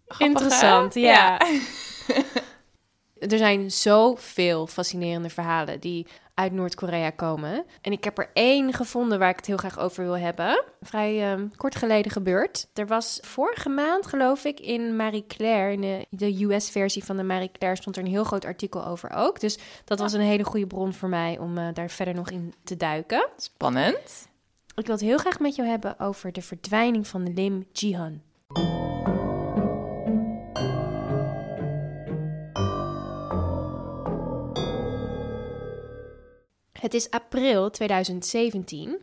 Grappig, 0.06 0.26
Interessant, 0.26 0.94
hè? 0.94 1.00
ja. 1.00 1.40
Er 3.28 3.38
zijn 3.38 3.70
zoveel 3.70 4.66
fascinerende 4.66 5.30
verhalen 5.30 5.80
die 5.80 6.06
uit 6.34 6.52
Noord-Korea 6.52 7.10
komen. 7.10 7.64
En 7.80 7.92
ik 7.92 8.04
heb 8.04 8.18
er 8.18 8.30
één 8.32 8.72
gevonden 8.72 9.18
waar 9.18 9.30
ik 9.30 9.36
het 9.36 9.46
heel 9.46 9.56
graag 9.56 9.78
over 9.78 10.04
wil 10.04 10.18
hebben. 10.18 10.64
Vrij 10.80 11.32
ehm, 11.32 11.48
kort 11.56 11.76
geleden 11.76 12.12
gebeurd. 12.12 12.68
Er 12.74 12.86
was 12.86 13.18
vorige 13.22 13.68
maand, 13.68 14.06
geloof 14.06 14.44
ik, 14.44 14.60
in 14.60 14.96
Marie 14.96 15.26
Claire, 15.26 15.72
in 15.72 15.80
de, 15.80 16.06
de 16.10 16.44
US-versie 16.44 17.04
van 17.04 17.16
de 17.16 17.22
Marie 17.22 17.50
Claire, 17.52 17.80
stond 17.80 17.96
er 17.96 18.02
een 18.02 18.10
heel 18.10 18.24
groot 18.24 18.44
artikel 18.44 18.86
over 18.86 19.10
ook. 19.10 19.40
Dus 19.40 19.58
dat 19.84 19.98
was 19.98 20.12
een 20.12 20.20
hele 20.20 20.44
goede 20.44 20.66
bron 20.66 20.92
voor 20.92 21.08
mij 21.08 21.38
om 21.38 21.58
eh, 21.58 21.68
daar 21.72 21.90
verder 21.90 22.14
nog 22.14 22.30
in 22.30 22.54
te 22.64 22.76
duiken. 22.76 23.28
Spannend. 23.36 24.28
Ik 24.76 24.86
wil 24.86 24.94
het 24.94 25.04
heel 25.04 25.18
graag 25.18 25.38
met 25.38 25.54
jou 25.54 25.68
hebben 25.68 26.00
over 26.00 26.32
de 26.32 26.42
verdwijning 26.42 27.06
van 27.06 27.34
Lim 27.34 27.66
Jihan. 27.72 28.22
Het 36.84 36.94
is 36.94 37.10
april 37.10 37.70
2017 37.70 38.96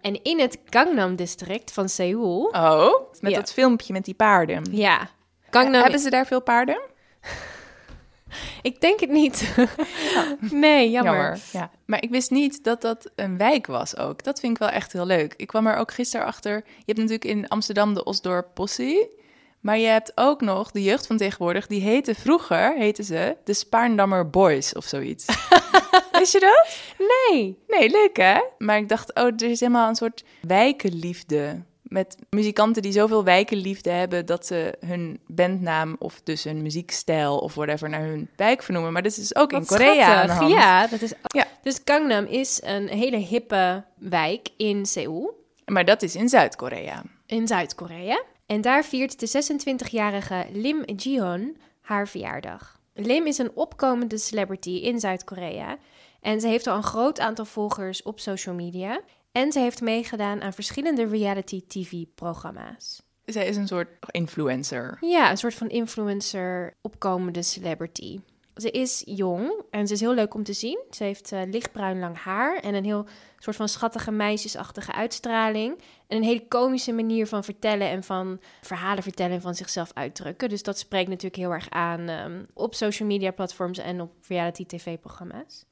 en 0.00 0.22
in 0.22 0.40
het 0.40 0.58
Gangnam 0.64 1.16
District 1.16 1.72
van 1.72 1.88
Seoul. 1.88 2.44
Oh, 2.44 3.10
met 3.20 3.30
Ja. 3.32 3.38
dat 3.38 3.52
filmpje 3.52 3.92
met 3.92 4.04
die 4.04 4.14
paarden. 4.14 4.62
Ja, 4.70 5.08
Gangnam. 5.50 5.82
Hebben 5.82 6.00
ze 6.00 6.10
daar 6.10 6.26
veel 6.26 6.42
paarden? 6.42 6.80
Ik 8.62 8.80
denk 8.80 9.00
het 9.00 9.10
niet. 9.10 9.54
nee, 10.50 10.90
jammer. 10.90 11.38
Ja. 11.52 11.70
Maar 11.84 12.02
ik 12.02 12.10
wist 12.10 12.30
niet 12.30 12.64
dat 12.64 12.80
dat 12.80 13.10
een 13.14 13.36
wijk 13.38 13.66
was 13.66 13.96
ook. 13.96 14.24
Dat 14.24 14.40
vind 14.40 14.52
ik 14.52 14.58
wel 14.58 14.68
echt 14.68 14.92
heel 14.92 15.06
leuk. 15.06 15.34
Ik 15.36 15.46
kwam 15.46 15.66
er 15.66 15.76
ook 15.76 15.92
gisteren 15.92 16.26
achter. 16.26 16.54
Je 16.54 16.82
hebt 16.84 16.98
natuurlijk 16.98 17.24
in 17.24 17.48
Amsterdam 17.48 17.94
de 17.94 18.04
Osdorp 18.04 18.48
Possie. 18.54 19.08
Maar 19.60 19.78
je 19.78 19.86
hebt 19.86 20.12
ook 20.14 20.40
nog 20.40 20.70
de 20.70 20.82
jeugd 20.82 21.06
van 21.06 21.16
tegenwoordig. 21.16 21.66
Die 21.66 21.80
heette 21.80 22.14
vroeger, 22.14 22.74
heten 22.76 23.04
ze, 23.04 23.36
de 23.44 23.54
Spaarndammer 23.54 24.30
Boys 24.30 24.72
of 24.74 24.84
zoiets. 24.84 25.24
Wist 26.18 26.32
je 26.32 26.40
dat? 26.40 26.66
Nee. 27.08 27.58
Nee, 27.68 27.90
leuk 27.90 28.16
hè? 28.16 28.40
Maar 28.58 28.76
ik 28.76 28.88
dacht, 28.88 29.14
oh, 29.14 29.24
er 29.24 29.42
is 29.42 29.60
helemaal 29.60 29.88
een 29.88 29.94
soort 29.94 30.24
wijkenliefde. 30.40 31.62
Met 31.82 32.16
muzikanten 32.30 32.82
die 32.82 32.92
zoveel 32.92 33.24
wijkenliefde 33.24 33.90
hebben 33.90 34.26
dat 34.26 34.46
ze 34.46 34.74
hun 34.86 35.20
bandnaam 35.26 35.96
of 35.98 36.20
dus 36.24 36.44
hun 36.44 36.62
muziekstijl 36.62 37.38
of 37.38 37.54
whatever 37.54 37.88
naar 37.88 38.00
hun 38.00 38.28
wijk 38.36 38.62
vernoemen. 38.62 38.92
Maar 38.92 39.02
dit 39.02 39.16
is 39.16 39.36
ook 39.36 39.52
in 39.52 39.66
Korea 39.66 40.20
aan 40.20 40.26
de 40.26 40.32
hand. 40.32 40.50
Ja, 40.50 40.86
dat 40.86 41.00
is. 41.00 41.12
Ja. 41.22 41.44
Dus 41.62 41.80
Gangnam 41.84 42.24
is 42.24 42.60
een 42.64 42.88
hele 42.88 43.16
hippe 43.16 43.84
wijk 43.96 44.48
in 44.56 44.86
Seoul. 44.86 45.44
Maar 45.64 45.84
dat 45.84 46.02
is 46.02 46.16
in 46.16 46.28
Zuid-Korea. 46.28 47.02
in 47.26 47.46
Zuid-Korea. 47.46 48.22
En 48.46 48.60
daar 48.60 48.84
viert 48.84 49.20
de 49.20 49.54
26-jarige 49.54 50.46
Lim 50.52 50.82
Ji-hoon 50.96 51.56
haar 51.80 52.08
verjaardag. 52.08 52.78
Lim 52.94 53.26
is 53.26 53.38
een 53.38 53.50
opkomende 53.54 54.18
celebrity 54.18 54.70
in 54.70 55.00
Zuid-Korea. 55.00 55.78
En 56.26 56.40
ze 56.40 56.48
heeft 56.48 56.66
al 56.66 56.76
een 56.76 56.82
groot 56.82 57.20
aantal 57.20 57.44
volgers 57.44 58.02
op 58.02 58.20
social 58.20 58.54
media. 58.54 59.00
En 59.32 59.52
ze 59.52 59.58
heeft 59.58 59.80
meegedaan 59.80 60.42
aan 60.42 60.52
verschillende 60.52 61.06
reality 61.06 61.62
TV-programma's. 61.66 63.02
Zij 63.24 63.46
is 63.46 63.56
een 63.56 63.66
soort 63.66 63.88
influencer. 64.10 64.98
Ja, 65.00 65.30
een 65.30 65.36
soort 65.36 65.54
van 65.54 65.68
influencer, 65.68 66.76
opkomende 66.80 67.42
celebrity. 67.42 68.20
Ze 68.54 68.70
is 68.70 69.02
jong 69.04 69.62
en 69.70 69.86
ze 69.86 69.92
is 69.92 70.00
heel 70.00 70.14
leuk 70.14 70.34
om 70.34 70.42
te 70.42 70.52
zien. 70.52 70.84
Ze 70.90 71.04
heeft 71.04 71.32
eh, 71.32 71.40
lichtbruin 71.50 71.98
lang 71.98 72.18
haar 72.18 72.58
en 72.58 72.74
een 72.74 72.84
heel 72.84 73.06
soort 73.38 73.56
van 73.56 73.68
schattige 73.68 74.10
meisjesachtige 74.10 74.92
uitstraling. 74.92 75.78
En 76.06 76.16
een 76.16 76.22
hele 76.22 76.48
komische 76.48 76.92
manier 76.92 77.26
van 77.26 77.44
vertellen 77.44 77.88
en 77.88 78.02
van 78.02 78.40
verhalen 78.60 79.02
vertellen 79.02 79.34
en 79.34 79.40
van 79.40 79.54
zichzelf 79.54 79.90
uitdrukken. 79.94 80.48
Dus 80.48 80.62
dat 80.62 80.78
spreekt 80.78 81.08
natuurlijk 81.08 81.36
heel 81.36 81.52
erg 81.52 81.70
aan 81.70 82.08
ehm, 82.08 82.44
op 82.54 82.74
social 82.74 83.08
media 83.08 83.30
platforms 83.30 83.78
en 83.78 84.00
op 84.00 84.12
reality 84.28 84.66
tv-programma's. 84.66 85.66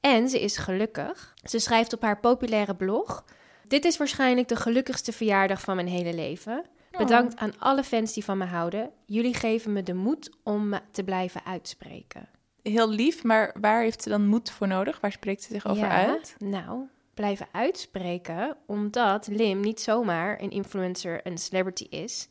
En 0.00 0.28
ze 0.28 0.40
is 0.40 0.56
gelukkig. 0.56 1.34
Ze 1.42 1.58
schrijft 1.58 1.92
op 1.92 2.02
haar 2.02 2.20
populaire 2.20 2.74
blog: 2.74 3.24
Dit 3.68 3.84
is 3.84 3.96
waarschijnlijk 3.96 4.48
de 4.48 4.56
gelukkigste 4.56 5.12
verjaardag 5.12 5.60
van 5.60 5.74
mijn 5.74 5.88
hele 5.88 6.14
leven. 6.14 6.64
Bedankt 6.90 7.36
aan 7.36 7.58
alle 7.58 7.84
fans 7.84 8.12
die 8.12 8.24
van 8.24 8.38
me 8.38 8.44
houden. 8.44 8.90
Jullie 9.06 9.34
geven 9.34 9.72
me 9.72 9.82
de 9.82 9.94
moed 9.94 10.30
om 10.42 10.68
me 10.68 10.80
te 10.90 11.04
blijven 11.04 11.44
uitspreken. 11.44 12.28
Heel 12.62 12.88
lief, 12.88 13.24
maar 13.24 13.54
waar 13.60 13.82
heeft 13.82 14.02
ze 14.02 14.08
dan 14.08 14.26
moed 14.26 14.50
voor 14.50 14.66
nodig? 14.66 15.00
Waar 15.00 15.12
spreekt 15.12 15.42
ze 15.42 15.52
zich 15.52 15.66
over 15.66 15.84
Ja, 15.84 16.06
uit? 16.06 16.34
Nou, 16.38 16.86
blijven 17.14 17.46
uitspreken, 17.52 18.56
omdat 18.66 19.26
Lim 19.26 19.60
niet 19.60 19.80
zomaar 19.80 20.42
een 20.42 20.50
influencer, 20.50 21.26
een 21.26 21.38
celebrity 21.38 21.86
is. 21.90 22.28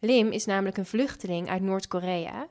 Lim 0.00 0.30
is 0.30 0.44
namelijk 0.44 0.76
een 0.76 0.86
vluchteling 0.86 1.48
uit 1.48 1.62
Noord-Korea, 1.62 2.46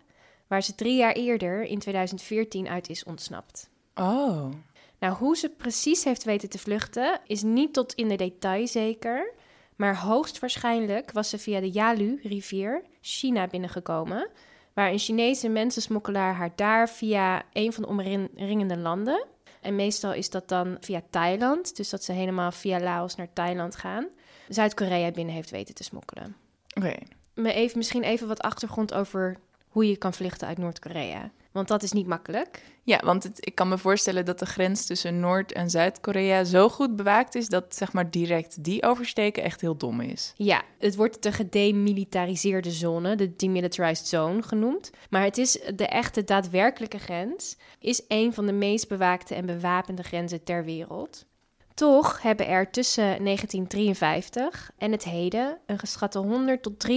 waar 0.48 0.64
ze 0.64 0.76
drie 0.76 0.96
jaar 0.96 1.14
eerder, 1.14 1.64
in 1.64 1.80
2014, 1.80 2.68
uit 2.68 2.90
is 2.90 3.04
ontsnapt. 3.04 3.70
Oh. 3.96 4.52
Nou, 5.00 5.16
hoe 5.16 5.38
ze 5.38 5.50
precies 5.50 6.04
heeft 6.04 6.24
weten 6.24 6.50
te 6.50 6.60
vluchten, 6.60 7.20
is 7.26 7.42
niet 7.42 7.74
tot 7.74 7.94
in 7.94 8.08
de 8.08 8.16
detail 8.16 8.68
zeker. 8.68 9.34
Maar 9.76 9.98
hoogstwaarschijnlijk 9.98 11.12
was 11.12 11.30
ze 11.30 11.38
via 11.38 11.60
de 11.60 11.72
Yalu-rivier 11.72 12.84
China 13.02 13.48
binnengekomen, 13.48 14.30
waar 14.74 14.92
een 14.92 15.00
Chinese 15.00 15.50
mensensmokkelaar 15.50 16.34
haar 16.34 16.52
daar 16.56 16.90
via 16.90 17.44
een 17.54 17.74
van 17.74 17.84
de 17.84 17.90
omringende 17.90 18.78
landen. 18.78 19.26
En 19.62 19.76
meestal 19.76 20.14
is 20.14 20.30
dat 20.30 20.48
dan 20.50 20.78
via 20.80 21.02
Thailand, 21.10 21.76
dus 21.76 21.90
dat 21.90 22.04
ze 22.04 22.12
helemaal 22.12 22.52
via 22.52 22.80
Laos 22.80 23.16
naar 23.16 23.34
Thailand 23.34 23.76
gaan. 23.76 24.08
Zuid-Korea 24.48 25.12
binnen 25.12 25.36
heeft 25.36 25.50
weten 25.50 25.76
te 25.76 25.84
smokkelen. 25.84 26.36
Oké. 26.78 26.96
Me 27.34 27.54
even, 27.54 27.78
misschien 27.78 28.04
even 28.04 28.28
wat 28.28 28.42
achtergrond 28.42 28.94
over 28.94 29.38
hoe 29.68 29.88
je 29.88 29.98
kan 29.98 30.14
vluchten 30.14 30.48
uit 30.48 30.58
Noord-Korea. 30.58 31.32
Want 31.54 31.68
dat 31.68 31.84
is 31.84 31.92
niet 31.92 32.08
makkelijk. 32.08 32.64
Ja, 32.84 33.00
want 33.04 33.24
het, 33.24 33.48
ik 33.48 33.56
kan 33.56 33.68
me 33.68 33.78
voorstellen 33.78 34.26
dat 34.26 34.40
de 34.40 34.46
grens 34.46 34.86
tussen 34.86 35.20
Noord- 35.20 35.52
en 35.52 35.70
Zuid-Korea 35.70 36.44
zo 36.44 36.70
goed 36.70 36.96
bewaakt 36.96 37.36
is 37.36 37.48
dat 37.48 37.76
zeg 37.76 37.94
maar 37.94 38.12
direct 38.12 38.64
die 38.64 38.84
oversteken 38.84 39.44
echt 39.44 39.62
heel 39.62 39.78
dom 39.78 40.02
is. 40.02 40.34
Ja, 40.36 40.62
het 40.80 40.96
wordt 40.96 41.24
de 41.24 41.32
gedemilitariseerde 41.32 42.72
zone, 42.72 43.16
de 43.16 43.36
demilitarized 43.36 44.08
zone 44.08 44.44
genoemd. 44.44 44.90
Maar 45.10 45.24
het 45.24 45.38
is 45.38 45.60
de 45.76 45.88
echte 45.88 46.24
daadwerkelijke 46.24 47.00
grens, 47.00 47.58
is 47.80 48.02
een 48.08 48.34
van 48.34 48.46
de 48.46 48.54
meest 48.54 48.88
bewaakte 48.88 49.36
en 49.36 49.46
bewapende 49.46 50.04
grenzen 50.04 50.44
ter 50.44 50.64
wereld. 50.64 51.26
Toch 51.74 52.22
hebben 52.22 52.48
er 52.48 52.72
tussen 52.72 53.04
1953 53.04 54.72
en 54.78 54.92
het 54.92 55.04
heden 55.04 55.58
een 55.66 55.80
geschatte 55.80 56.20
100 56.20 56.64
tot 56.64 56.88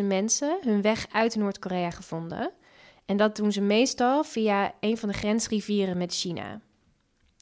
300.000 0.00 0.04
mensen 0.04 0.58
hun 0.60 0.82
weg 0.82 1.06
uit 1.12 1.36
Noord-Korea 1.36 1.90
gevonden. 1.90 2.50
En 3.06 3.16
dat 3.16 3.36
doen 3.36 3.52
ze 3.52 3.60
meestal 3.60 4.24
via 4.24 4.74
een 4.80 4.98
van 4.98 5.08
de 5.08 5.14
grensrivieren 5.14 5.98
met 5.98 6.14
China. 6.14 6.60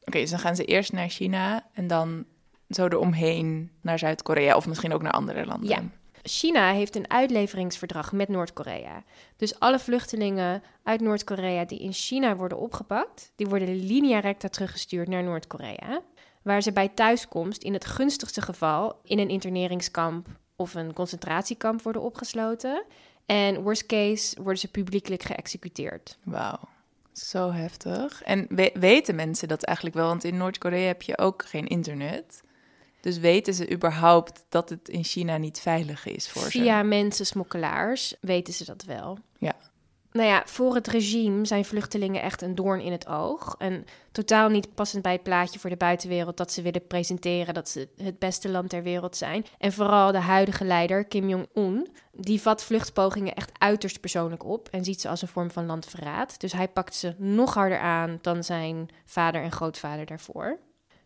Oké, 0.04 0.18
dus 0.18 0.30
dan 0.30 0.38
gaan 0.38 0.56
ze 0.56 0.64
eerst 0.64 0.92
naar 0.92 1.08
China 1.08 1.66
en 1.72 1.86
dan 1.86 2.24
zo 2.68 2.84
eromheen 2.84 3.70
naar 3.80 3.98
Zuid-Korea 3.98 4.56
of 4.56 4.66
misschien 4.66 4.92
ook 4.92 5.02
naar 5.02 5.12
andere 5.12 5.46
landen. 5.46 5.68
Ja. 5.68 5.82
China 6.22 6.72
heeft 6.72 6.96
een 6.96 7.10
uitleveringsverdrag 7.10 8.12
met 8.12 8.28
Noord-Korea. 8.28 9.04
Dus 9.36 9.58
alle 9.58 9.78
vluchtelingen 9.78 10.62
uit 10.82 11.00
Noord-Korea 11.00 11.64
die 11.64 11.78
in 11.78 11.92
China 11.92 12.36
worden 12.36 12.58
opgepakt, 12.58 13.32
die 13.36 13.46
worden 13.46 13.86
linea 13.86 14.18
recta 14.18 14.48
teruggestuurd 14.48 15.08
naar 15.08 15.22
Noord-Korea. 15.22 16.02
Waar 16.42 16.62
ze 16.62 16.72
bij 16.72 16.88
thuiskomst 16.88 17.62
in 17.62 17.72
het 17.72 17.84
gunstigste 17.84 18.40
geval 18.40 19.00
in 19.02 19.18
een 19.18 19.28
interneringskamp 19.28 20.28
of 20.56 20.74
een 20.74 20.92
concentratiekamp 20.92 21.82
worden 21.82 22.02
opgesloten. 22.02 22.84
En 23.26 23.62
worst 23.62 23.86
case 23.86 24.42
worden 24.42 24.58
ze 24.60 24.68
publiekelijk 24.68 25.22
geëxecuteerd. 25.22 26.18
Wauw, 26.22 26.58
zo 27.12 27.50
heftig. 27.52 28.22
En 28.22 28.46
we- 28.48 28.70
weten 28.74 29.14
mensen 29.14 29.48
dat 29.48 29.62
eigenlijk 29.62 29.96
wel? 29.96 30.06
Want 30.06 30.24
in 30.24 30.36
Noord-Korea 30.36 30.86
heb 30.86 31.02
je 31.02 31.18
ook 31.18 31.44
geen 31.46 31.66
internet. 31.66 32.42
Dus 33.00 33.18
weten 33.18 33.54
ze 33.54 33.70
überhaupt 33.72 34.44
dat 34.48 34.68
het 34.68 34.88
in 34.88 35.04
China 35.04 35.36
niet 35.36 35.60
veilig 35.60 36.06
is 36.06 36.28
voor 36.28 36.42
ze? 36.42 36.50
Via 36.50 36.82
mensensmokkelaars 36.82 38.14
weten 38.20 38.52
ze 38.54 38.64
dat 38.64 38.84
wel. 38.84 39.18
Ja. 39.38 39.54
Nou 40.18 40.28
ja, 40.28 40.42
voor 40.46 40.74
het 40.74 40.86
regime 40.86 41.46
zijn 41.46 41.64
vluchtelingen 41.64 42.22
echt 42.22 42.42
een 42.42 42.54
doorn 42.54 42.80
in 42.80 42.92
het 42.92 43.06
oog. 43.06 43.54
En 43.58 43.84
totaal 44.12 44.48
niet 44.48 44.74
passend 44.74 45.02
bij 45.02 45.12
het 45.12 45.22
plaatje 45.22 45.58
voor 45.58 45.70
de 45.70 45.76
buitenwereld 45.76 46.36
dat 46.36 46.52
ze 46.52 46.62
willen 46.62 46.86
presenteren 46.86 47.54
dat 47.54 47.68
ze 47.68 47.88
het 47.96 48.18
beste 48.18 48.48
land 48.48 48.68
ter 48.68 48.82
wereld 48.82 49.16
zijn. 49.16 49.44
En 49.58 49.72
vooral 49.72 50.12
de 50.12 50.18
huidige 50.18 50.64
leider, 50.64 51.04
Kim 51.04 51.28
Jong-un, 51.28 51.88
die 52.12 52.40
vat 52.40 52.64
vluchtpogingen 52.64 53.34
echt 53.34 53.50
uiterst 53.58 54.00
persoonlijk 54.00 54.44
op 54.44 54.68
en 54.68 54.84
ziet 54.84 55.00
ze 55.00 55.08
als 55.08 55.22
een 55.22 55.28
vorm 55.28 55.50
van 55.50 55.66
landverraad. 55.66 56.40
Dus 56.40 56.52
hij 56.52 56.68
pakt 56.68 56.94
ze 56.94 57.14
nog 57.18 57.54
harder 57.54 57.78
aan 57.78 58.18
dan 58.20 58.44
zijn 58.44 58.88
vader 59.04 59.42
en 59.42 59.52
grootvader 59.52 60.06
daarvoor. 60.06 60.58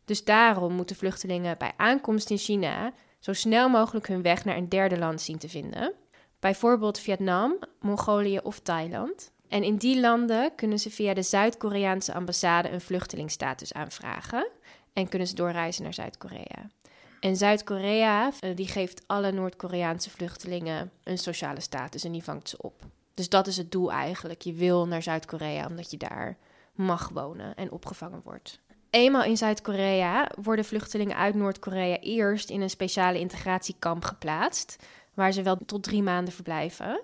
Dus 0.05 0.25
daarom 0.25 0.73
moeten 0.73 0.97
vluchtelingen 0.97 1.59
bij 1.59 1.73
aankomst 1.77 2.31
in 2.31 2.39
China 2.39 2.93
zo 3.19 3.33
snel 3.33 3.69
mogelijk 3.69 4.07
hun 4.07 4.23
weg 4.23 4.45
naar 4.45 4.57
een 4.57 4.69
derde 4.69 4.99
land 4.99 5.21
zien 5.21 5.39
te 5.39 5.49
vinden. 5.49 5.93
Bijvoorbeeld 6.41 6.99
Vietnam, 6.99 7.59
Mongolië 7.81 8.39
of 8.39 8.59
Thailand. 8.61 9.33
En 9.49 9.63
in 9.63 9.77
die 9.77 10.01
landen 10.01 10.55
kunnen 10.55 10.79
ze 10.79 10.91
via 10.91 11.15
de 11.15 11.23
Zuid-Koreaanse 11.23 12.15
ambassade 12.15 12.71
een 12.71 12.81
vluchtelingstatus 12.81 13.73
aanvragen 13.73 14.49
en 14.93 15.09
kunnen 15.09 15.29
ze 15.29 15.35
doorreizen 15.35 15.83
naar 15.83 15.95
Zuid-Korea. 15.95 16.71
En 17.21 17.37
Zuid-Korea 17.37 18.33
eh, 18.41 18.57
die 18.57 18.69
geeft 18.69 19.03
alle 19.07 19.33
Noord-Koreaanse 19.33 20.11
vluchtelingen 20.11 20.91
een 21.05 21.19
sociale 21.19 21.61
status 21.61 22.05
en 22.05 22.13
die 22.13 22.25
vangt 22.25 22.49
ze 22.49 22.63
op. 22.63 22.83
Dus 23.15 23.29
dat 23.29 23.47
is 23.47 23.57
het 23.57 23.73
doel 23.73 23.93
eigenlijk. 23.93 24.43
Je 24.43 24.53
wil 24.53 24.87
naar 24.87 25.03
Zuid-Korea 25.03 25.67
omdat 25.67 25.91
je 25.91 25.97
daar 25.97 26.37
mag 26.75 27.09
wonen 27.09 27.55
en 27.55 27.71
opgevangen 27.71 28.21
wordt. 28.25 28.61
Eenmaal 28.91 29.25
in 29.25 29.37
Zuid-Korea 29.37 30.31
worden 30.43 30.65
vluchtelingen 30.65 31.17
uit 31.17 31.35
Noord-Korea 31.35 31.99
eerst 31.99 32.51
in 32.51 32.61
een 32.61 32.71
speciale 32.71 33.19
integratiekamp 33.19 34.05
geplaatst, 34.05 34.77
waar 35.19 35.33
ze 35.33 35.43
wel 35.43 35.57
tot 35.67 35.83
drie 35.83 36.03
maanden 36.03 36.35
verblijven. 36.35 37.01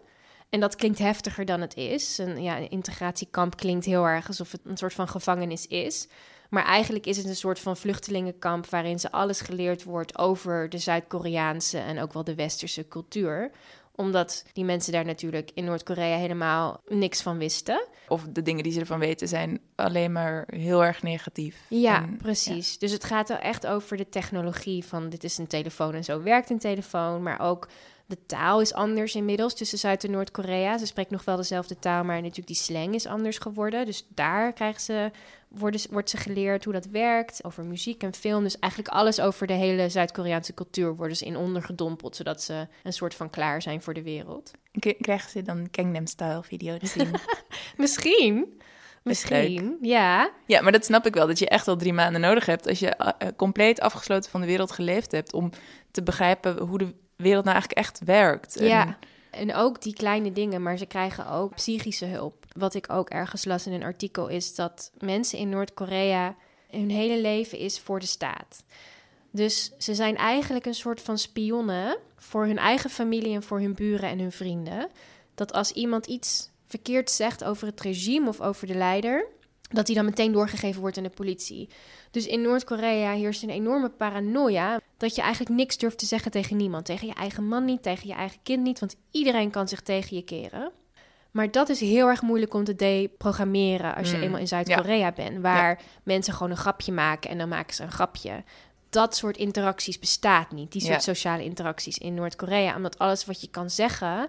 En 0.49 0.61
dat 0.61 0.75
klinkt 0.77 0.99
heftiger 0.99 1.45
dan 1.45 1.61
het 1.61 1.77
is. 1.77 2.19
Een, 2.19 2.43
ja, 2.43 2.57
een 2.59 2.71
integratiekamp 2.71 3.57
klinkt 3.57 3.85
heel 3.85 4.05
erg 4.05 4.27
alsof 4.29 4.53
het 4.53 4.61
een 4.65 4.77
soort 4.77 4.95
van 4.95 5.09
gevangenis 5.09 5.67
is. 5.67 6.09
Maar 6.51 6.65
eigenlijk 6.65 7.07
is 7.07 7.17
het 7.17 7.27
een 7.27 7.37
soort 7.37 7.59
van 7.61 7.77
vluchtelingenkamp 7.77 8.67
waarin 8.67 8.99
ze 8.99 9.13
alles 9.13 9.41
geleerd 9.41 9.85
wordt 9.85 10.19
over 10.19 10.69
de 10.69 10.79
Zuid-Koreaanse 10.79 11.79
en 11.79 12.01
ook 12.01 12.13
wel 12.13 12.25
de 12.25 12.35
westerse 12.35 12.89
cultuur 12.89 13.51
omdat 13.97 14.45
die 14.53 14.65
mensen 14.65 14.93
daar 14.93 15.05
natuurlijk 15.05 15.51
in 15.55 15.65
Noord-Korea 15.65 16.17
helemaal 16.17 16.81
niks 16.89 17.23
van 17.23 17.39
wisten. 17.39 17.87
Of 18.09 18.27
de 18.33 18.43
dingen 18.43 18.63
die 18.63 18.73
ze 18.73 18.81
ervan 18.81 18.99
weten 18.99 19.29
zijn 19.29 19.61
alleen 19.75 20.13
maar 20.13 20.45
heel 20.47 20.85
erg 20.85 21.03
negatief. 21.03 21.57
Ja, 21.69 22.03
En- 22.03 22.17
precies. 22.17 22.79
Dus 22.79 22.93
het 22.93 23.05
gaat 23.05 23.31
er 23.31 23.39
echt 23.39 23.67
over 23.67 23.97
de 23.97 24.09
technologie 24.09 24.85
van 24.85 25.09
dit 25.09 25.25
is 25.25 25.39
een 25.39 25.47
telefoon 25.47 25.95
en 25.95 26.05
zo 26.05 26.23
werkt 26.23 26.51
een 26.51 26.59
telefoon. 26.59 27.23
Maar 27.23 27.41
ook 27.41 27.69
de 28.07 28.19
taal 28.27 28.61
is 28.61 28.73
anders 28.75 29.15
inmiddels 29.15 29.55
tussen 29.55 29.79
Zuid- 29.79 30.05
en 30.05 30.11
Noord-Korea. 30.11 30.79
Ze 30.79 30.87
spreken 30.87 31.13
nog 31.13 31.25
wel 31.25 31.37
dezelfde 31.37 31.79
taal, 31.79 32.05
maar 32.05 32.21
natuurlijk 32.21 32.47
die 32.47 32.57
slang 32.57 32.95
is 32.95 33.07
anders 33.07 33.39
geworden. 33.39 33.87
Dus 33.87 34.07
daar 34.09 34.53
krijgen 34.53 34.81
ze, 34.81 35.11
worden, 35.49 35.81
wordt 35.91 36.11
ze 36.11 36.17
geleerd 36.17 36.65
hoe 36.65 36.73
dat 36.73 36.87
werkt. 36.87 37.45
Over 37.45 37.65
muziek 37.65 38.03
en 38.03 38.15
film. 38.15 38.43
Dus 38.43 38.59
eigenlijk 38.59 38.93
alles 38.95 39.21
over 39.21 39.47
de 39.47 39.53
hele 39.53 39.89
Zuid-Koreaanse 39.89 40.55
cultuur 40.55 40.97
worden 40.97 41.17
ze 41.17 41.25
in 41.25 41.37
ondergedompeld. 41.37 42.17
Zodat 42.17 42.43
ze 42.43 42.67
een 42.83 42.93
soort 42.93 43.15
van 43.15 43.31
klaar 43.31 43.63
zijn 43.63 43.83
voor 43.83 43.95
de 43.95 44.03
wereld. 44.03 44.51
K- 44.79 44.95
Krijgen 45.01 45.31
ze 45.31 45.43
dan 45.43 45.69
Gangnam-style 45.71 46.43
video 46.43 46.77
te 46.77 46.87
zien? 46.87 47.11
Misschien. 47.77 48.61
Misschien, 49.03 49.79
ja. 49.81 50.31
ja, 50.47 50.61
maar 50.61 50.73
dat 50.73 50.85
snap 50.85 51.07
ik 51.07 51.15
wel. 51.15 51.27
Dat 51.27 51.39
je 51.39 51.49
echt 51.49 51.67
wel 51.67 51.77
drie 51.77 51.93
maanden 51.93 52.21
nodig 52.21 52.47
hebt 52.47 52.69
als 52.69 52.79
je 52.79 52.89
eh, 52.89 53.29
compleet 53.37 53.81
afgesloten 53.81 54.31
van 54.31 54.41
de 54.41 54.47
wereld 54.47 54.71
geleefd 54.73 55.13
hebt. 55.13 55.33
Om 55.33 55.51
te 55.91 56.03
begrijpen 56.03 56.59
hoe 56.59 56.79
de 56.79 56.95
wereld 57.17 57.45
nou 57.45 57.57
eigenlijk 57.57 57.87
echt 57.87 58.01
werkt. 58.05 58.57
En- 58.57 58.67
Ja, 58.67 58.99
en 59.31 59.55
ook 59.55 59.83
die 59.83 59.93
kleine 59.95 60.33
dingen, 60.33 60.63
maar 60.63 60.77
ze 60.77 60.87
krijgen 60.87 61.29
ook 61.29 61.55
psychische 61.55 62.05
hulp. 62.07 62.45
Wat 62.53 62.75
ik 62.75 62.93
ook 62.93 63.11
ergens 63.11 63.45
las 63.45 63.67
in 63.67 63.73
een 63.73 63.83
artikel 63.83 64.29
is 64.29 64.55
dat 64.55 64.91
mensen 64.99 65.39
in 65.39 65.49
Noord-Korea 65.49 66.37
hun 66.71 66.91
hele 66.91 67.21
leven 67.21 67.59
is 67.59 67.81
voor 67.81 68.01
de 68.01 68.07
staat. 68.07 68.65
Dus 69.31 69.73
ze 69.79 69.95
zijn 69.95 70.17
eigenlijk 70.17 70.67
een 70.67 70.75
soort 70.75 71.01
van 71.01 71.19
spionnen 71.19 71.97
voor 72.17 72.47
hun 72.47 72.59
eigen 72.59 72.91
familie 72.91 73.35
en 73.35 73.43
voor 73.43 73.61
hun 73.61 73.75
buren 73.75 74.09
en 74.09 74.19
hun 74.19 74.33
vrienden. 74.33 74.89
Dat 75.35 75.53
als 75.53 75.73
iemand 75.73 76.07
iets 76.07 76.51
verkeerd 76.67 77.11
zegt 77.11 77.45
over 77.45 77.67
het 77.67 77.81
regime 77.81 78.29
of 78.29 78.41
over 78.41 78.67
de 78.67 78.75
leider, 78.75 79.27
dat 79.75 79.87
die 79.87 79.95
dan 79.95 80.05
meteen 80.05 80.33
doorgegeven 80.33 80.81
wordt 80.81 80.97
aan 80.97 81.03
de 81.03 81.11
politie. 81.11 81.69
Dus 82.11 82.27
in 82.27 82.43
Noord-Korea 82.43 83.13
heerst 83.13 83.43
een 83.43 83.51
enorme 83.51 83.89
paranoia 83.89 84.81
dat 84.97 85.15
je 85.15 85.23
eigenlijk 85.23 85.57
niks 85.57 85.77
durft 85.77 85.99
te 85.99 86.07
zeggen 86.07 86.31
tegen 86.31 86.57
niemand. 86.57 86.85
Tegen 86.85 87.07
je 87.07 87.15
eigen 87.15 87.49
man 87.49 87.65
niet, 87.65 87.83
tegen 87.83 88.09
je 88.09 88.15
eigen 88.15 88.39
kind 88.43 88.63
niet, 88.63 88.79
want 88.79 88.97
iedereen 89.11 89.51
kan 89.51 89.69
zich 89.69 89.81
tegen 89.81 90.17
je 90.17 90.23
keren. 90.23 90.71
Maar 91.31 91.51
dat 91.51 91.69
is 91.69 91.81
heel 91.81 92.09
erg 92.09 92.23
moeilijk 92.23 92.55
om 92.55 92.65
te 92.65 92.75
deprogrammeren 92.75 93.95
als 93.95 94.11
je 94.11 94.17
Mm, 94.17 94.23
eenmaal 94.23 94.41
in 94.41 94.49
Zuid-Korea 94.49 95.13
bent, 95.13 95.41
waar 95.41 95.81
mensen 96.03 96.33
gewoon 96.35 96.51
een 96.51 96.57
grapje 96.57 96.93
maken 96.93 97.31
en 97.31 97.39
dan 97.39 97.49
maken 97.49 97.75
ze 97.75 97.83
een 97.83 97.93
grapje. 97.93 98.45
Dat 98.91 99.17
soort 99.17 99.37
interacties 99.37 99.99
bestaat 99.99 100.51
niet, 100.53 100.73
die 100.73 100.81
soort 100.81 100.95
Ja. 100.95 101.01
sociale 101.01 101.45
interacties 101.45 101.99
in 101.99 102.15
Noord-Korea, 102.15 102.77
omdat 102.77 102.99
alles 102.99 103.25
wat 103.25 103.41
je 103.41 103.49
kan 103.49 103.71
zeggen, 103.71 104.29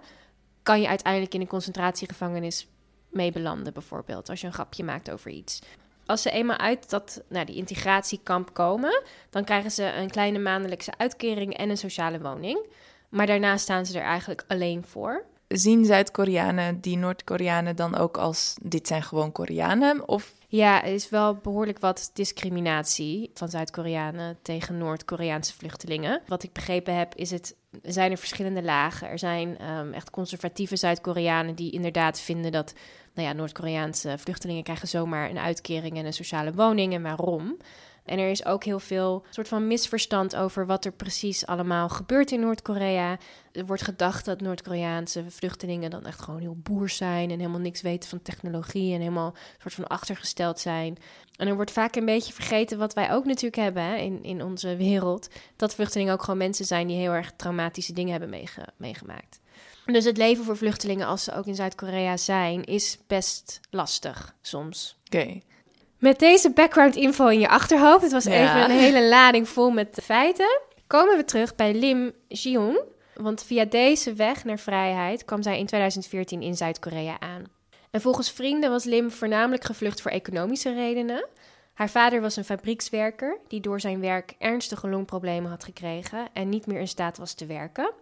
kan 0.62 0.80
je 0.80 0.88
uiteindelijk 0.88 1.34
in 1.34 1.40
een 1.40 1.46
concentratiegevangenis 1.46 2.66
mee 3.08 3.32
belanden, 3.32 3.72
bijvoorbeeld, 3.72 4.28
als 4.28 4.40
je 4.40 4.46
een 4.46 4.52
grapje 4.52 4.84
maakt 4.84 5.10
over 5.10 5.30
iets. 5.30 5.60
Als 6.06 6.22
ze 6.22 6.30
eenmaal 6.30 6.56
uit 6.56 6.90
dat, 6.90 7.22
nou, 7.28 7.46
die 7.46 7.56
integratiekamp 7.56 8.54
komen, 8.54 9.02
dan 9.30 9.44
krijgen 9.44 9.70
ze 9.70 9.92
een 9.92 10.10
kleine 10.10 10.38
maandelijkse 10.38 10.92
uitkering 10.96 11.56
en 11.56 11.70
een 11.70 11.76
sociale 11.76 12.20
woning. 12.20 12.66
Maar 13.08 13.26
daarna 13.26 13.56
staan 13.56 13.86
ze 13.86 13.98
er 13.98 14.04
eigenlijk 14.04 14.44
alleen 14.48 14.84
voor. 14.84 15.24
Zien 15.48 15.84
Zuid-Koreanen 15.84 16.80
die 16.80 16.96
Noord-Koreanen 16.96 17.76
dan 17.76 17.96
ook 17.96 18.16
als 18.16 18.56
dit 18.62 18.86
zijn 18.86 19.02
gewoon 19.02 19.32
Koreanen? 19.32 20.08
Of 20.08 20.32
Ja, 20.48 20.84
er 20.84 20.92
is 20.92 21.08
wel 21.08 21.34
behoorlijk 21.34 21.78
wat 21.78 22.10
discriminatie 22.14 23.30
van 23.34 23.48
Zuid-Koreanen 23.48 24.38
tegen 24.42 24.78
Noord-Koreaanse 24.78 25.52
vluchtelingen. 25.52 26.22
Wat 26.26 26.42
ik 26.42 26.52
begrepen 26.52 26.96
heb, 26.96 27.14
is 27.14 27.30
het, 27.30 27.56
zijn 27.82 28.10
er 28.10 28.18
verschillende 28.18 28.62
lagen. 28.62 29.08
Er 29.08 29.18
zijn 29.18 29.70
um, 29.70 29.92
echt 29.92 30.10
conservatieve 30.10 30.76
Zuid-Koreanen 30.76 31.54
die 31.54 31.72
inderdaad 31.72 32.20
vinden 32.20 32.52
dat 32.52 32.74
nou 33.14 33.28
ja, 33.28 33.34
Noord-Koreaanse 33.34 34.18
vluchtelingen 34.18 34.62
krijgen 34.62 34.88
zomaar 34.88 35.30
een 35.30 35.38
uitkering 35.38 35.96
en 35.96 36.06
een 36.06 36.12
sociale 36.12 36.52
woning 36.52 36.94
en 36.94 37.02
waarom. 37.02 37.56
En 38.06 38.18
er 38.18 38.30
is 38.30 38.44
ook 38.44 38.64
heel 38.64 38.80
veel 38.80 39.24
soort 39.30 39.48
van 39.48 39.66
misverstand 39.66 40.36
over 40.36 40.66
wat 40.66 40.84
er 40.84 40.92
precies 40.92 41.46
allemaal 41.46 41.88
gebeurt 41.88 42.30
in 42.32 42.40
Noord-Korea. 42.40 43.18
Er 43.52 43.66
wordt 43.66 43.82
gedacht 43.82 44.24
dat 44.24 44.40
Noord-Koreaanse 44.40 45.24
vluchtelingen 45.28 45.90
dan 45.90 46.06
echt 46.06 46.20
gewoon 46.20 46.40
heel 46.40 46.56
boers 46.62 46.96
zijn 46.96 47.30
en 47.30 47.38
helemaal 47.38 47.60
niks 47.60 47.80
weten 47.80 48.08
van 48.08 48.22
technologie 48.22 48.94
en 48.94 49.00
helemaal 49.00 49.34
soort 49.58 49.74
van 49.74 49.86
achtergesteld 49.86 50.60
zijn. 50.60 50.96
En 51.36 51.48
er 51.48 51.54
wordt 51.54 51.70
vaak 51.70 51.96
een 51.96 52.04
beetje 52.04 52.32
vergeten 52.32 52.78
wat 52.78 52.94
wij 52.94 53.12
ook 53.12 53.24
natuurlijk 53.24 53.62
hebben 53.62 53.82
hè, 53.82 53.96
in, 53.96 54.22
in 54.22 54.42
onze 54.42 54.76
wereld. 54.76 55.28
Dat 55.56 55.74
vluchtelingen 55.74 56.12
ook 56.12 56.22
gewoon 56.22 56.38
mensen 56.38 56.64
zijn 56.64 56.86
die 56.86 56.96
heel 56.96 57.12
erg 57.12 57.32
traumatische 57.36 57.92
dingen 57.92 58.10
hebben 58.10 58.46
meegemaakt. 58.76 59.40
Dus 59.86 60.04
het 60.04 60.16
leven 60.16 60.44
voor 60.44 60.56
vluchtelingen 60.56 61.06
als 61.06 61.24
ze 61.24 61.34
ook 61.34 61.46
in 61.46 61.54
Zuid-Korea 61.54 62.16
zijn, 62.16 62.64
is 62.64 62.98
best 63.06 63.60
lastig 63.70 64.34
soms. 64.40 64.96
Oké. 65.04 65.40
Met 66.06 66.18
deze 66.18 66.50
background 66.50 66.96
info 66.96 67.26
in 67.26 67.38
je 67.38 67.48
achterhoofd, 67.48 68.02
het 68.02 68.12
was 68.12 68.24
even 68.24 68.64
een 68.64 68.70
hele 68.70 69.08
lading 69.08 69.48
vol 69.48 69.70
met 69.70 70.00
feiten, 70.02 70.60
komen 70.86 71.16
we 71.16 71.24
terug 71.24 71.54
bij 71.54 71.74
Lim 71.74 72.12
Jiong. 72.28 72.78
Want 73.14 73.42
via 73.42 73.64
deze 73.64 74.12
weg 74.14 74.44
naar 74.44 74.58
vrijheid 74.58 75.24
kwam 75.24 75.42
zij 75.42 75.58
in 75.58 75.66
2014 75.66 76.42
in 76.42 76.56
Zuid-Korea 76.56 77.20
aan. 77.20 77.44
En 77.90 78.00
volgens 78.00 78.30
vrienden 78.30 78.70
was 78.70 78.84
Lim 78.84 79.10
voornamelijk 79.10 79.64
gevlucht 79.64 80.00
voor 80.00 80.10
economische 80.10 80.74
redenen. 80.74 81.26
Haar 81.74 81.90
vader 81.90 82.20
was 82.20 82.36
een 82.36 82.44
fabriekswerker 82.44 83.38
die 83.48 83.60
door 83.60 83.80
zijn 83.80 84.00
werk 84.00 84.34
ernstige 84.38 84.88
longproblemen 84.88 85.50
had 85.50 85.64
gekregen 85.64 86.28
en 86.32 86.48
niet 86.48 86.66
meer 86.66 86.80
in 86.80 86.88
staat 86.88 87.18
was 87.18 87.34
te 87.34 87.46
werken. 87.46 87.92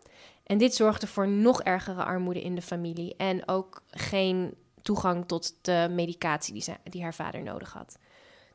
En 0.46 0.58
dit 0.58 0.74
zorgde 0.74 1.06
voor 1.06 1.28
nog 1.28 1.62
ergere 1.62 2.02
armoede 2.02 2.42
in 2.42 2.54
de 2.54 2.62
familie 2.62 3.14
en 3.16 3.48
ook 3.48 3.82
geen 3.90 4.54
toegang 4.84 5.26
tot 5.26 5.54
de 5.60 5.88
medicatie 5.90 6.52
die, 6.52 6.62
ze, 6.62 6.74
die 6.84 7.02
haar 7.02 7.14
vader 7.14 7.42
nodig 7.42 7.72
had. 7.72 7.98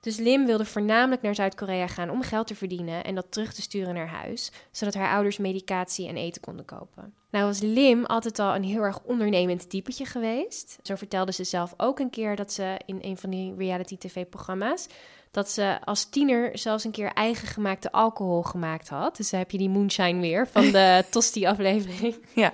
Dus 0.01 0.17
Lim 0.17 0.45
wilde 0.45 0.65
voornamelijk 0.65 1.21
naar 1.21 1.35
Zuid-Korea 1.35 1.87
gaan 1.87 2.09
om 2.09 2.21
geld 2.21 2.47
te 2.47 2.55
verdienen 2.55 3.03
en 3.03 3.15
dat 3.15 3.31
terug 3.31 3.53
te 3.53 3.61
sturen 3.61 3.93
naar 3.93 4.07
huis, 4.07 4.51
zodat 4.71 4.93
haar 4.93 5.13
ouders 5.13 5.37
medicatie 5.37 6.07
en 6.07 6.17
eten 6.17 6.41
konden 6.41 6.65
kopen. 6.65 7.13
Nou 7.31 7.45
was 7.45 7.59
Lim 7.59 8.05
altijd 8.05 8.39
al 8.39 8.55
een 8.55 8.63
heel 8.63 8.81
erg 8.81 8.99
ondernemend 9.03 9.69
typetje 9.69 10.05
geweest. 10.05 10.79
Zo 10.83 10.95
vertelde 10.95 11.31
ze 11.31 11.43
zelf 11.43 11.73
ook 11.77 11.99
een 11.99 12.09
keer 12.09 12.35
dat 12.35 12.53
ze 12.53 12.79
in 12.85 12.99
een 13.01 13.17
van 13.17 13.29
die 13.29 13.55
reality 13.55 13.97
tv-programma's 13.97 14.87
dat 15.31 15.49
ze 15.49 15.77
als 15.83 16.09
tiener 16.09 16.57
zelfs 16.57 16.83
een 16.83 16.91
keer 16.91 17.13
eigen 17.13 17.47
gemaakte 17.47 17.91
alcohol 17.91 18.41
gemaakt 18.41 18.89
had. 18.89 19.17
Dus 19.17 19.29
dan 19.29 19.39
heb 19.39 19.51
je 19.51 19.57
die 19.57 19.69
moonshine 19.69 20.19
weer 20.19 20.47
van 20.47 20.71
de 20.71 21.03
Tosti-aflevering. 21.11 22.15
Ja. 22.35 22.53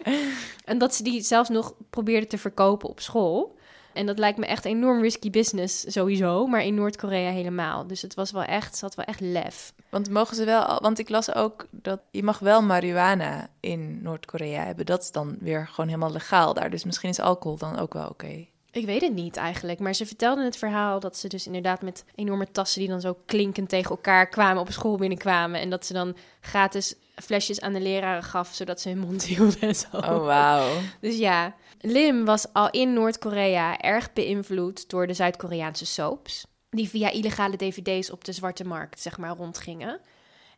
En 0.65 0.77
dat 0.77 0.95
ze 0.95 1.03
die 1.03 1.21
zelfs 1.21 1.49
nog 1.49 1.73
probeerde 1.89 2.27
te 2.27 2.37
verkopen 2.37 2.89
op 2.89 2.99
school. 2.99 3.57
En 3.95 4.05
dat 4.05 4.19
lijkt 4.19 4.37
me 4.37 4.45
echt 4.45 4.65
enorm 4.65 5.01
risky 5.01 5.29
business 5.29 5.91
sowieso, 5.91 6.47
maar 6.47 6.63
in 6.63 6.75
Noord-Korea 6.75 7.29
helemaal. 7.29 7.87
Dus 7.87 8.01
het 8.01 8.13
was 8.13 8.31
wel 8.31 8.43
echt, 8.43 8.77
zat 8.77 8.95
wel 8.95 9.05
echt 9.05 9.19
lef. 9.19 9.73
Want 9.89 10.09
mogen 10.09 10.35
ze 10.35 10.45
wel, 10.45 10.79
want 10.81 10.99
ik 10.99 11.09
las 11.09 11.35
ook 11.35 11.67
dat 11.71 11.99
je 12.11 12.23
mag 12.23 12.39
wel 12.39 12.61
marihuana 12.61 13.47
in 13.59 14.01
Noord-Korea 14.01 14.63
hebben. 14.63 14.85
Dat 14.85 15.01
is 15.01 15.11
dan 15.11 15.37
weer 15.39 15.67
gewoon 15.67 15.87
helemaal 15.87 16.11
legaal 16.11 16.53
daar. 16.53 16.69
Dus 16.69 16.83
misschien 16.83 17.09
is 17.09 17.19
alcohol 17.19 17.57
dan 17.57 17.79
ook 17.79 17.93
wel 17.93 18.07
oké. 18.07 18.47
Ik 18.71 18.85
weet 18.85 19.01
het 19.01 19.13
niet 19.13 19.35
eigenlijk, 19.35 19.79
maar 19.79 19.93
ze 19.93 20.05
vertelden 20.05 20.45
het 20.45 20.57
verhaal 20.57 20.99
dat 20.99 21.17
ze 21.17 21.27
dus 21.27 21.45
inderdaad 21.45 21.81
met 21.81 22.05
enorme 22.15 22.51
tassen 22.51 22.79
die 22.79 22.89
dan 22.89 23.01
zo 23.01 23.17
klinkend 23.25 23.69
tegen 23.69 23.89
elkaar 23.89 24.27
kwamen 24.27 24.61
op 24.61 24.71
school 24.71 24.97
binnenkwamen. 24.97 25.59
En 25.59 25.69
dat 25.69 25.85
ze 25.85 25.93
dan 25.93 26.15
gratis 26.41 26.95
flesjes 27.15 27.61
aan 27.61 27.73
de 27.73 27.81
leraren 27.81 28.23
gaf, 28.23 28.53
zodat 28.53 28.81
ze 28.81 28.89
hun 28.89 28.99
mond 28.99 29.23
hielden 29.25 29.61
en 29.61 29.75
zo. 29.75 29.87
Oh, 29.91 30.25
wauw. 30.25 30.69
Dus 31.01 31.17
ja, 31.17 31.55
Lim 31.81 32.25
was 32.25 32.53
al 32.53 32.69
in 32.69 32.93
Noord-Korea 32.93 33.77
erg 33.77 34.13
beïnvloed 34.13 34.89
door 34.89 35.07
de 35.07 35.13
Zuid-Koreaanse 35.13 35.85
soaps. 35.85 36.45
Die 36.69 36.89
via 36.89 37.09
illegale 37.09 37.55
dvd's 37.55 38.11
op 38.11 38.23
de 38.23 38.31
zwarte 38.31 38.63
markt, 38.65 38.99
zeg 38.99 39.17
maar, 39.17 39.35
rondgingen. 39.35 40.01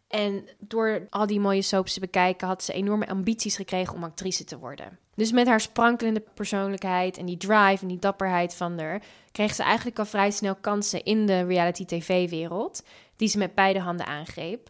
En 0.07 0.49
door 0.59 1.07
al 1.09 1.27
die 1.27 1.39
mooie 1.39 1.61
soaps 1.61 1.93
te 1.93 1.99
bekijken, 1.99 2.47
had 2.47 2.63
ze 2.63 2.73
enorme 2.73 3.07
ambities 3.07 3.55
gekregen 3.55 3.93
om 3.93 4.03
actrice 4.03 4.43
te 4.43 4.57
worden. 4.57 4.99
Dus 5.15 5.31
met 5.31 5.47
haar 5.47 5.61
sprankelende 5.61 6.23
persoonlijkheid 6.33 7.17
en 7.17 7.25
die 7.25 7.37
drive 7.37 7.81
en 7.81 7.87
die 7.87 7.99
dapperheid 7.99 8.55
van 8.55 8.79
haar, 8.79 9.01
kreeg 9.31 9.53
ze 9.53 9.63
eigenlijk 9.63 9.99
al 9.99 10.05
vrij 10.05 10.31
snel 10.31 10.55
kansen 10.55 11.03
in 11.03 11.25
de 11.25 11.41
reality 11.41 11.85
tv-wereld, 11.85 12.83
die 13.15 13.27
ze 13.27 13.37
met 13.37 13.55
beide 13.55 13.79
handen 13.79 14.05
aangreep. 14.05 14.69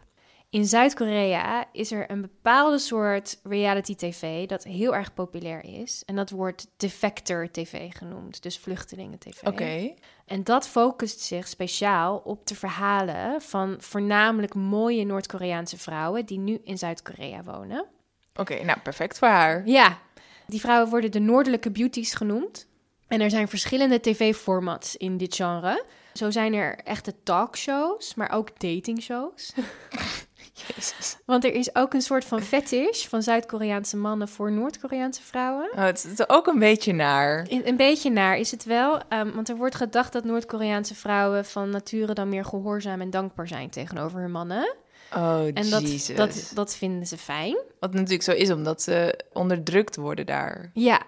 In 0.50 0.64
Zuid-Korea 0.64 1.68
is 1.72 1.92
er 1.92 2.10
een 2.10 2.20
bepaalde 2.20 2.78
soort 2.78 3.40
reality 3.42 3.94
tv 3.94 4.46
dat 4.46 4.64
heel 4.64 4.94
erg 4.94 5.14
populair 5.14 5.64
is. 5.64 6.02
En 6.06 6.16
dat 6.16 6.30
wordt 6.30 6.66
defector 6.76 7.50
tv 7.50 7.92
genoemd, 7.92 8.42
dus 8.42 8.58
vluchtelingen 8.58 9.18
tv. 9.18 9.42
Oké. 9.42 9.94
En 10.26 10.44
dat 10.44 10.68
focust 10.68 11.20
zich 11.20 11.48
speciaal 11.48 12.16
op 12.16 12.46
de 12.46 12.54
verhalen 12.54 13.42
van 13.42 13.76
voornamelijk 13.78 14.54
mooie 14.54 15.04
Noord-Koreaanse 15.04 15.78
vrouwen 15.78 16.26
die 16.26 16.38
nu 16.38 16.60
in 16.64 16.78
Zuid-Korea 16.78 17.42
wonen. 17.42 17.86
Oké, 18.34 18.64
nou 18.64 18.78
perfect 18.80 19.18
voor 19.18 19.28
haar. 19.28 19.62
Ja, 19.66 19.98
die 20.46 20.60
vrouwen 20.60 20.90
worden 20.90 21.10
de 21.10 21.20
Noordelijke 21.20 21.70
Beauties 21.70 22.14
genoemd. 22.14 22.66
En 23.08 23.20
er 23.20 23.30
zijn 23.30 23.48
verschillende 23.48 24.00
tv-formats 24.00 24.96
in 24.96 25.16
dit 25.16 25.34
genre. 25.34 25.84
Zo 26.12 26.30
zijn 26.30 26.54
er 26.54 26.78
echte 26.78 27.14
talkshows, 27.22 28.14
maar 28.14 28.30
ook 28.30 28.60
datingshows. 28.60 29.52
Jezus. 30.66 31.16
Want 31.24 31.44
er 31.44 31.54
is 31.54 31.74
ook 31.74 31.94
een 31.94 32.02
soort 32.02 32.24
van 32.24 32.40
fetish 32.40 33.06
van 33.06 33.22
Zuid-Koreaanse 33.22 33.96
mannen 33.96 34.28
voor 34.28 34.52
Noord-Koreaanse 34.52 35.22
vrouwen. 35.22 35.70
Oh, 35.72 35.84
het 35.84 36.08
is 36.18 36.28
ook 36.28 36.46
een 36.46 36.58
beetje 36.58 36.92
naar. 36.92 37.46
Een, 37.48 37.68
een 37.68 37.76
beetje 37.76 38.10
naar 38.10 38.38
is 38.38 38.50
het 38.50 38.64
wel. 38.64 39.00
Um, 39.08 39.32
want 39.34 39.48
er 39.48 39.56
wordt 39.56 39.74
gedacht 39.74 40.12
dat 40.12 40.24
Noord-Koreaanse 40.24 40.94
vrouwen 40.94 41.44
van 41.44 41.70
nature 41.70 42.14
dan 42.14 42.28
meer 42.28 42.44
gehoorzaam 42.44 43.00
en 43.00 43.10
dankbaar 43.10 43.48
zijn 43.48 43.70
tegenover 43.70 44.20
hun 44.20 44.30
mannen. 44.30 44.74
Oh, 45.14 45.46
En 45.54 45.70
dat, 45.70 45.80
Jesus. 45.80 46.16
dat, 46.16 46.50
dat 46.54 46.76
vinden 46.76 47.06
ze 47.06 47.16
fijn. 47.16 47.56
Wat 47.80 47.92
natuurlijk 47.92 48.22
zo 48.22 48.32
is, 48.32 48.50
omdat 48.50 48.82
ze 48.82 49.20
onderdrukt 49.32 49.96
worden 49.96 50.26
daar. 50.26 50.70
Ja, 50.74 51.02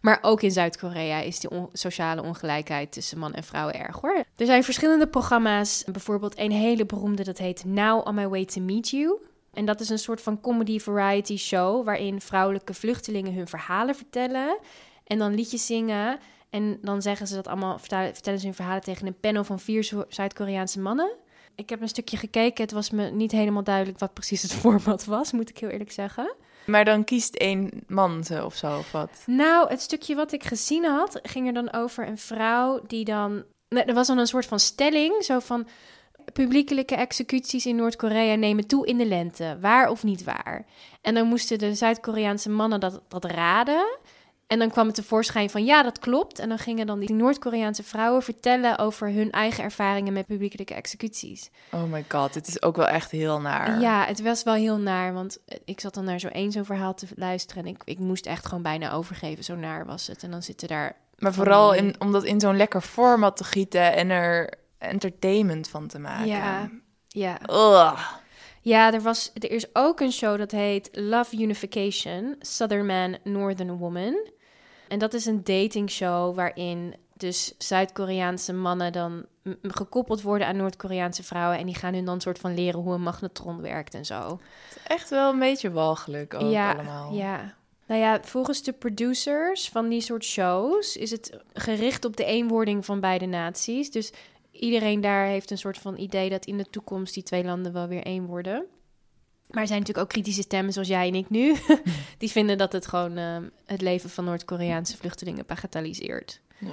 maar 0.00 0.18
ook 0.22 0.42
in 0.42 0.50
Zuid-Korea 0.50 1.20
is 1.20 1.40
die 1.40 1.50
sociale 1.72 2.22
ongelijkheid 2.22 2.92
tussen 2.92 3.18
man 3.18 3.34
en 3.34 3.44
vrouw 3.44 3.70
erg 3.70 4.00
hoor. 4.00 4.24
Er 4.36 4.46
zijn 4.46 4.64
verschillende 4.64 5.06
programma's, 5.06 5.84
bijvoorbeeld 5.92 6.38
een 6.38 6.52
hele 6.52 6.86
beroemde 6.86 7.24
dat 7.24 7.38
heet 7.38 7.64
Now 7.64 8.06
on 8.06 8.14
My 8.14 8.28
Way 8.28 8.44
to 8.44 8.60
Meet 8.60 8.88
You. 8.88 9.18
En 9.52 9.64
dat 9.64 9.80
is 9.80 9.88
een 9.88 9.98
soort 9.98 10.20
van 10.20 10.40
comedy 10.40 10.78
variety 10.78 11.36
show 11.36 11.84
waarin 11.84 12.20
vrouwelijke 12.20 12.74
vluchtelingen 12.74 13.34
hun 13.34 13.48
verhalen 13.48 13.94
vertellen 13.94 14.58
en 15.04 15.18
dan 15.18 15.34
liedjes 15.34 15.66
zingen. 15.66 16.18
En 16.50 16.78
dan 16.82 17.02
zeggen 17.02 17.26
ze 17.26 17.34
dat 17.34 17.46
allemaal, 17.46 17.78
vertellen, 17.78 18.40
ze 18.40 18.46
hun 18.46 18.54
verhalen 18.54 18.82
tegen 18.82 19.06
een 19.06 19.20
panel 19.20 19.44
van 19.44 19.58
vier 19.58 20.04
Zuid-Koreaanse 20.08 20.80
mannen. 20.80 21.16
Ik 21.54 21.68
heb 21.68 21.80
een 21.80 21.88
stukje 21.88 22.16
gekeken, 22.16 22.62
het 22.62 22.72
was 22.72 22.90
me 22.90 23.10
niet 23.10 23.32
helemaal 23.32 23.64
duidelijk 23.64 23.98
wat 23.98 24.12
precies 24.12 24.42
het 24.42 24.52
format 24.62 25.04
was, 25.04 25.32
moet 25.32 25.50
ik 25.50 25.58
heel 25.58 25.68
eerlijk 25.68 25.92
zeggen. 25.92 26.34
Maar 26.66 26.84
dan 26.84 27.04
kiest 27.04 27.34
één 27.34 27.70
man 27.86 28.24
ze 28.24 28.44
of 28.44 28.54
zo, 28.54 28.78
of 28.78 28.92
wat? 28.92 29.10
Nou, 29.26 29.68
het 29.68 29.80
stukje 29.80 30.14
wat 30.14 30.32
ik 30.32 30.44
gezien 30.44 30.84
had, 30.84 31.20
ging 31.22 31.46
er 31.46 31.52
dan 31.52 31.72
over 31.72 32.08
een 32.08 32.18
vrouw 32.18 32.80
die 32.86 33.04
dan. 33.04 33.44
Er 33.68 33.94
was 33.94 34.06
dan 34.06 34.18
een 34.18 34.26
soort 34.26 34.46
van 34.46 34.60
stelling, 34.60 35.24
zo 35.24 35.38
van. 35.38 35.68
Publiekelijke 36.32 36.94
executies 36.94 37.66
in 37.66 37.76
Noord-Korea 37.76 38.34
nemen 38.34 38.66
toe 38.66 38.86
in 38.86 38.98
de 38.98 39.06
lente, 39.06 39.58
waar 39.60 39.88
of 39.90 40.04
niet 40.04 40.24
waar. 40.24 40.66
En 41.00 41.14
dan 41.14 41.26
moesten 41.26 41.58
de 41.58 41.74
Zuid-Koreaanse 41.74 42.50
mannen 42.50 42.80
dat, 42.80 43.00
dat 43.08 43.24
raden. 43.24 43.98
En 44.46 44.58
dan 44.58 44.70
kwam 44.70 44.86
het 44.86 44.94
tevoorschijn 44.94 45.50
van 45.50 45.64
ja, 45.64 45.82
dat 45.82 45.98
klopt. 45.98 46.38
En 46.38 46.48
dan 46.48 46.58
gingen 46.58 46.86
dan 46.86 46.98
die 46.98 47.12
Noord-Koreaanse 47.12 47.82
vrouwen 47.82 48.22
vertellen 48.22 48.78
over 48.78 49.10
hun 49.10 49.30
eigen 49.30 49.64
ervaringen 49.64 50.12
met 50.12 50.26
publiekelijke 50.26 50.74
executies. 50.74 51.50
Oh 51.70 51.82
my 51.82 52.04
god, 52.08 52.32
dit 52.32 52.46
is 52.48 52.62
ook 52.62 52.76
wel 52.76 52.88
echt 52.88 53.10
heel 53.10 53.40
naar. 53.40 53.80
Ja, 53.80 54.04
het 54.04 54.22
was 54.22 54.42
wel 54.42 54.54
heel 54.54 54.78
naar, 54.78 55.12
want 55.12 55.38
ik 55.64 55.80
zat 55.80 55.94
dan 55.94 56.04
naar 56.04 56.18
zo 56.18 56.28
één 56.28 56.52
zo'n 56.52 56.64
verhaal 56.64 56.94
te 56.94 57.06
luisteren 57.14 57.64
en 57.64 57.70
ik, 57.70 57.82
ik 57.84 57.98
moest 57.98 58.26
echt 58.26 58.46
gewoon 58.46 58.62
bijna 58.62 58.92
overgeven, 58.92 59.44
zo 59.44 59.54
naar 59.54 59.86
was 59.86 60.06
het. 60.06 60.22
En 60.22 60.30
dan 60.30 60.42
zitten 60.42 60.68
daar... 60.68 60.96
Maar 61.18 61.34
vooral 61.34 61.72
in, 61.72 61.94
om 61.98 62.12
dat 62.12 62.24
in 62.24 62.40
zo'n 62.40 62.56
lekker 62.56 62.80
format 62.80 63.36
te 63.36 63.44
gieten 63.44 63.92
en 63.92 64.10
er 64.10 64.52
entertainment 64.78 65.68
van 65.68 65.86
te 65.86 65.98
maken. 65.98 66.26
Ja, 66.26 66.70
ja. 67.08 67.38
Ugh. 67.50 68.00
Ja, 68.66 68.92
er, 68.92 69.00
was, 69.00 69.30
er 69.34 69.50
is 69.50 69.66
ook 69.72 70.00
een 70.00 70.12
show 70.12 70.38
dat 70.38 70.50
heet 70.50 70.88
Love 70.92 71.36
Unification, 71.36 72.36
Southern 72.40 72.86
Man, 72.86 73.16
Northern 73.24 73.76
Woman. 73.76 74.28
En 74.88 74.98
dat 74.98 75.14
is 75.14 75.26
een 75.26 75.44
datingshow 75.44 76.34
waarin 76.34 76.94
dus 77.14 77.54
Zuid-Koreaanse 77.58 78.52
mannen 78.52 78.92
dan 78.92 79.26
gekoppeld 79.62 80.22
worden 80.22 80.46
aan 80.46 80.56
Noord-Koreaanse 80.56 81.22
vrouwen. 81.22 81.58
En 81.58 81.66
die 81.66 81.74
gaan 81.74 81.94
hun 81.94 82.04
dan 82.04 82.20
soort 82.20 82.38
van 82.38 82.54
leren 82.54 82.80
hoe 82.80 82.94
een 82.94 83.02
magnetron 83.02 83.60
werkt 83.60 83.94
en 83.94 84.04
zo. 84.04 84.40
Echt 84.86 85.10
wel 85.10 85.32
een 85.32 85.38
beetje 85.38 85.70
walgelijk 85.70 86.34
ook 86.34 86.50
ja, 86.50 86.72
allemaal. 86.72 87.14
Ja. 87.14 87.54
Nou 87.86 88.00
ja, 88.00 88.20
volgens 88.22 88.62
de 88.62 88.72
producers 88.72 89.68
van 89.68 89.88
die 89.88 90.00
soort 90.00 90.24
shows 90.24 90.96
is 90.96 91.10
het 91.10 91.38
gericht 91.52 92.04
op 92.04 92.16
de 92.16 92.24
eenwording 92.24 92.84
van 92.84 93.00
beide 93.00 93.26
naties. 93.26 93.90
Dus 93.90 94.12
iedereen 94.58 95.00
daar 95.00 95.26
heeft 95.26 95.50
een 95.50 95.58
soort 95.58 95.78
van 95.78 95.98
idee 95.98 96.30
dat 96.30 96.46
in 96.46 96.58
de 96.58 96.70
toekomst 96.70 97.14
die 97.14 97.22
twee 97.22 97.44
landen 97.44 97.72
wel 97.72 97.88
weer 97.88 98.02
één 98.02 98.26
worden. 98.26 98.66
Maar 99.50 99.60
er 99.62 99.66
zijn 99.66 99.78
natuurlijk 99.78 100.06
ook 100.06 100.12
kritische 100.12 100.42
stemmen 100.42 100.72
zoals 100.72 100.88
jij 100.88 101.08
en 101.08 101.14
ik 101.14 101.30
nu. 101.30 101.56
die 102.18 102.30
vinden 102.30 102.58
dat 102.58 102.72
het 102.72 102.86
gewoon 102.86 103.16
ehm, 103.16 103.48
het 103.66 103.80
leven 103.80 104.10
van 104.10 104.24
Noord-Koreaanse 104.24 104.96
vluchtelingen 104.96 105.46
bagatelliseert. 105.46 106.40
Ja. 106.58 106.70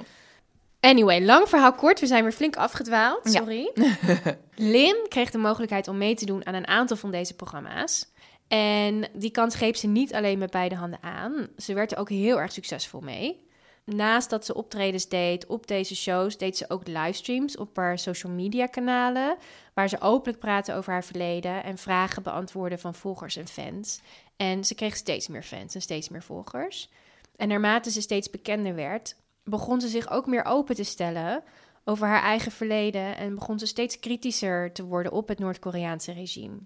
Anyway, 0.80 1.24
lang 1.24 1.48
verhaal 1.48 1.72
kort. 1.72 2.00
We 2.00 2.06
zijn 2.06 2.22
weer 2.22 2.32
flink 2.32 2.56
afgedwaald. 2.56 3.32
Ja. 3.32 3.38
Sorry. 3.38 3.72
Lim 4.74 4.96
kreeg 5.08 5.30
de 5.30 5.38
mogelijkheid 5.38 5.88
om 5.88 5.98
mee 5.98 6.14
te 6.14 6.24
doen 6.24 6.46
aan 6.46 6.54
een 6.54 6.66
aantal 6.66 6.96
van 6.96 7.10
deze 7.10 7.34
programma's. 7.34 8.12
En 8.48 9.08
die 9.12 9.30
kans 9.30 9.54
greep 9.54 9.76
ze 9.76 9.86
niet 9.86 10.14
alleen 10.14 10.38
met 10.38 10.50
beide 10.50 10.74
handen 10.74 11.02
aan. 11.02 11.48
Ze 11.56 11.74
werd 11.74 11.92
er 11.92 11.98
ook 11.98 12.08
heel 12.08 12.40
erg 12.40 12.52
succesvol 12.52 13.00
mee. 13.00 13.43
Naast 13.84 14.30
dat 14.30 14.44
ze 14.44 14.54
optredens 14.54 15.08
deed 15.08 15.46
op 15.46 15.66
deze 15.66 15.96
shows, 15.96 16.36
deed 16.38 16.56
ze 16.56 16.64
ook 16.68 16.86
livestreams 16.86 17.56
op 17.56 17.76
haar 17.76 17.98
social 17.98 18.32
media 18.32 18.66
kanalen. 18.66 19.36
Waar 19.74 19.88
ze 19.88 20.00
openlijk 20.00 20.38
praatte 20.38 20.74
over 20.74 20.92
haar 20.92 21.04
verleden 21.04 21.64
en 21.64 21.78
vragen 21.78 22.22
beantwoordde 22.22 22.78
van 22.78 22.94
volgers 22.94 23.36
en 23.36 23.48
fans. 23.48 24.00
En 24.36 24.64
ze 24.64 24.74
kreeg 24.74 24.96
steeds 24.96 25.28
meer 25.28 25.42
fans 25.42 25.74
en 25.74 25.80
steeds 25.80 26.08
meer 26.08 26.22
volgers. 26.22 26.90
En 27.36 27.48
naarmate 27.48 27.90
ze 27.90 28.00
steeds 28.00 28.30
bekender 28.30 28.74
werd, 28.74 29.16
begon 29.44 29.80
ze 29.80 29.88
zich 29.88 30.10
ook 30.10 30.26
meer 30.26 30.44
open 30.44 30.74
te 30.74 30.84
stellen 30.84 31.42
over 31.84 32.06
haar 32.06 32.22
eigen 32.22 32.52
verleden 32.52 33.16
en 33.16 33.34
begon 33.34 33.58
ze 33.58 33.66
steeds 33.66 33.98
kritischer 33.98 34.72
te 34.72 34.84
worden 34.84 35.12
op 35.12 35.28
het 35.28 35.38
Noord-Koreaanse 35.38 36.12
regime. 36.12 36.58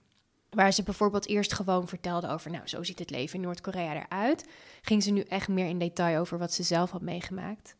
Waar 0.50 0.72
ze 0.72 0.82
bijvoorbeeld 0.82 1.26
eerst 1.26 1.52
gewoon 1.52 1.88
vertelde 1.88 2.28
over, 2.28 2.50
nou, 2.50 2.66
zo 2.66 2.82
ziet 2.82 2.98
het 2.98 3.10
leven 3.10 3.34
in 3.34 3.40
Noord-Korea 3.40 3.94
eruit, 3.94 4.44
ging 4.82 5.02
ze 5.02 5.10
nu 5.10 5.20
echt 5.20 5.48
meer 5.48 5.66
in 5.66 5.78
detail 5.78 6.20
over 6.20 6.38
wat 6.38 6.52
ze 6.52 6.62
zelf 6.62 6.90
had 6.90 7.02
meegemaakt. 7.02 7.76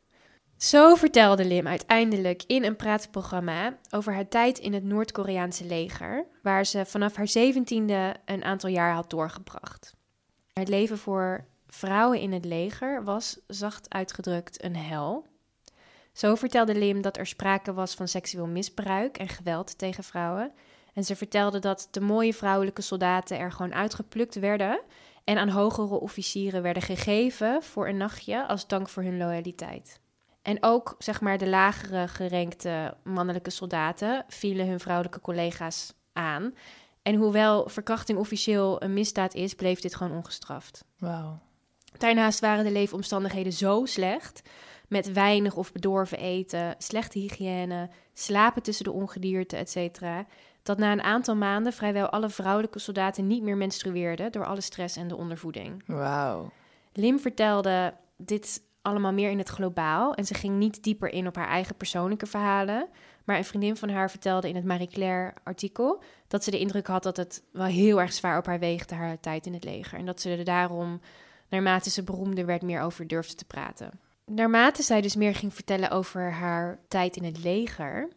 Zo 0.57 0.95
vertelde 0.95 1.45
Lim 1.45 1.67
uiteindelijk 1.67 2.43
in 2.47 2.65
een 2.65 2.77
praatprogramma 2.77 3.79
over 3.91 4.15
haar 4.15 4.29
tijd 4.29 4.59
in 4.59 4.73
het 4.73 4.85
Noord-Koreaanse 4.85 5.65
leger, 5.65 6.27
waar 6.43 6.67
ze 6.67 6.85
vanaf 6.87 7.17
haar 7.17 7.29
zeventiende 7.29 8.17
een 8.25 8.45
aantal 8.45 8.71
jaar 8.71 8.93
had 8.93 9.11
doorgebracht. 9.11 9.95
Het 10.53 10.69
leven 10.69 10.99
voor 10.99 11.45
vrouwen 11.67 12.21
in 12.21 12.33
het 12.33 12.45
leger 12.45 13.05
was, 13.05 13.39
zacht 13.47 13.95
uitgedrukt, 13.95 14.65
een 14.65 14.77
hel. 14.77 15.27
Zo 16.13 16.35
vertelde 16.35 16.75
Lim 16.75 17.03
dat 17.03 17.17
er 17.17 17.27
sprake 17.27 17.73
was 17.73 17.95
van 17.95 18.09
seksueel 18.09 18.47
misbruik 18.47 19.19
en 19.19 19.29
geweld 19.29 19.79
tegen 19.79 20.05
vrouwen. 20.05 20.53
En 20.99 21.05
ze 21.05 21.17
vertelde 21.17 21.59
dat 21.59 21.89
de 21.91 22.01
mooie 22.01 22.35
vrouwelijke 22.35 22.83
soldaten 22.83 23.39
er 23.39 23.53
gewoon 23.53 23.75
uitgeplukt 23.75 24.35
werden 24.35 24.81
en 25.25 25.39
aan 25.39 25.49
hogere 25.49 26.01
officieren 26.01 26.63
werden 26.63 26.83
gegeven 26.83 27.63
voor 27.63 27.89
een 27.89 27.97
nachtje 27.97 28.47
als 28.47 28.67
dank 28.67 28.89
voor 28.89 29.03
hun 29.03 29.17
loyaliteit. 29.17 30.01
En 30.43 30.57
ook, 30.61 30.95
zeg 30.99 31.21
maar, 31.21 31.39
de 31.39 31.49
lagere 31.49 32.09
gerenkte 32.09 32.97
mannelijke 33.05 33.51
soldaten 33.51 34.25
vielen 34.29 34.67
hun 34.69 34.81
vrouwelijke 34.81 35.21
collega's 35.21 35.93
aan. 36.13 36.55
En 37.03 37.15
hoewel 37.15 37.69
verkrachting 37.69 38.19
officieel 38.19 38.83
een 38.83 38.93
misdaad 38.93 39.35
is, 39.35 39.55
bleef 39.55 39.81
dit 39.81 39.95
gewoon 39.95 40.17
ongestraft. 40.17 40.85
Wauw. 40.99 41.39
Daarnaast 41.99 42.41
waren 42.41 42.65
de 42.65 42.73
leefomstandigheden 42.73 43.53
zo 43.53 43.85
slecht, 43.85 44.43
met 44.89 45.13
weinig 45.13 45.57
of 45.57 45.73
bedorven 45.73 46.19
eten, 46.19 46.75
slechte 46.79 47.19
hygiëne, 47.19 47.91
slapen 48.13 48.63
tussen 48.63 48.85
de 48.85 48.93
ongedierte, 48.93 49.57
etc., 49.57 50.01
dat 50.63 50.79
na 50.79 50.93
een 50.93 51.03
aantal 51.03 51.37
maanden 51.37 51.73
vrijwel 51.73 52.09
alle 52.09 52.29
vrouwelijke 52.29 52.79
soldaten 52.79 53.27
niet 53.27 53.43
meer 53.43 53.57
menstrueerden 53.57 54.33
door 54.33 54.47
alle 54.47 54.61
stress 54.61 54.97
en 54.97 55.09
de 55.09 55.17
ondervoeding. 55.17 55.83
Wauw. 55.87 56.51
Lim 56.93 57.19
vertelde 57.21 57.95
dit 58.17 58.63
allemaal 58.83 59.13
meer 59.13 59.31
in 59.31 59.39
het 59.39 59.49
globaal 59.49 60.15
en 60.15 60.25
ze 60.25 60.35
ging 60.35 60.57
niet 60.57 60.83
dieper 60.83 61.13
in 61.13 61.27
op 61.27 61.37
haar 61.37 61.49
eigen 61.49 61.77
persoonlijke 61.77 62.27
verhalen. 62.27 62.89
Maar 63.25 63.37
een 63.37 63.45
vriendin 63.45 63.77
van 63.77 63.89
haar 63.89 64.11
vertelde 64.11 64.49
in 64.49 64.55
het 64.55 64.65
Marie 64.65 64.89
Claire 64.89 65.35
artikel 65.45 66.03
dat 66.29 66.45
ze 66.45 66.51
de 66.51 66.59
indruk 66.59 66.87
had 66.87 67.03
dat 67.03 67.17
het 67.17 67.43
wel 67.53 67.65
heel 67.65 68.01
erg 68.01 68.13
zwaar 68.13 68.39
op 68.39 68.47
haar 68.47 68.59
weegde, 68.59 68.95
haar 68.95 69.21
tijd 69.21 69.47
in 69.47 69.53
het 69.53 69.65
leger. 69.65 69.99
En 69.99 70.07
dat 70.07 70.21
ze 70.21 70.31
er 70.31 70.45
daarom, 70.45 71.01
naarmate 71.49 71.91
ze 71.91 72.03
beroemder 72.03 72.47
werd, 72.47 72.63
meer 72.63 72.81
over 72.81 73.07
durfde 73.07 73.35
te 73.35 73.45
praten. 73.45 73.91
Naarmate 74.25 74.83
zij 74.83 75.01
dus 75.01 75.17
meer 75.17 75.35
ging 75.35 75.55
vertellen 75.55 75.91
over 75.91 76.33
haar 76.33 76.79
tijd 76.89 77.17
in 77.17 77.25
het 77.25 77.43
leger, 77.43 78.09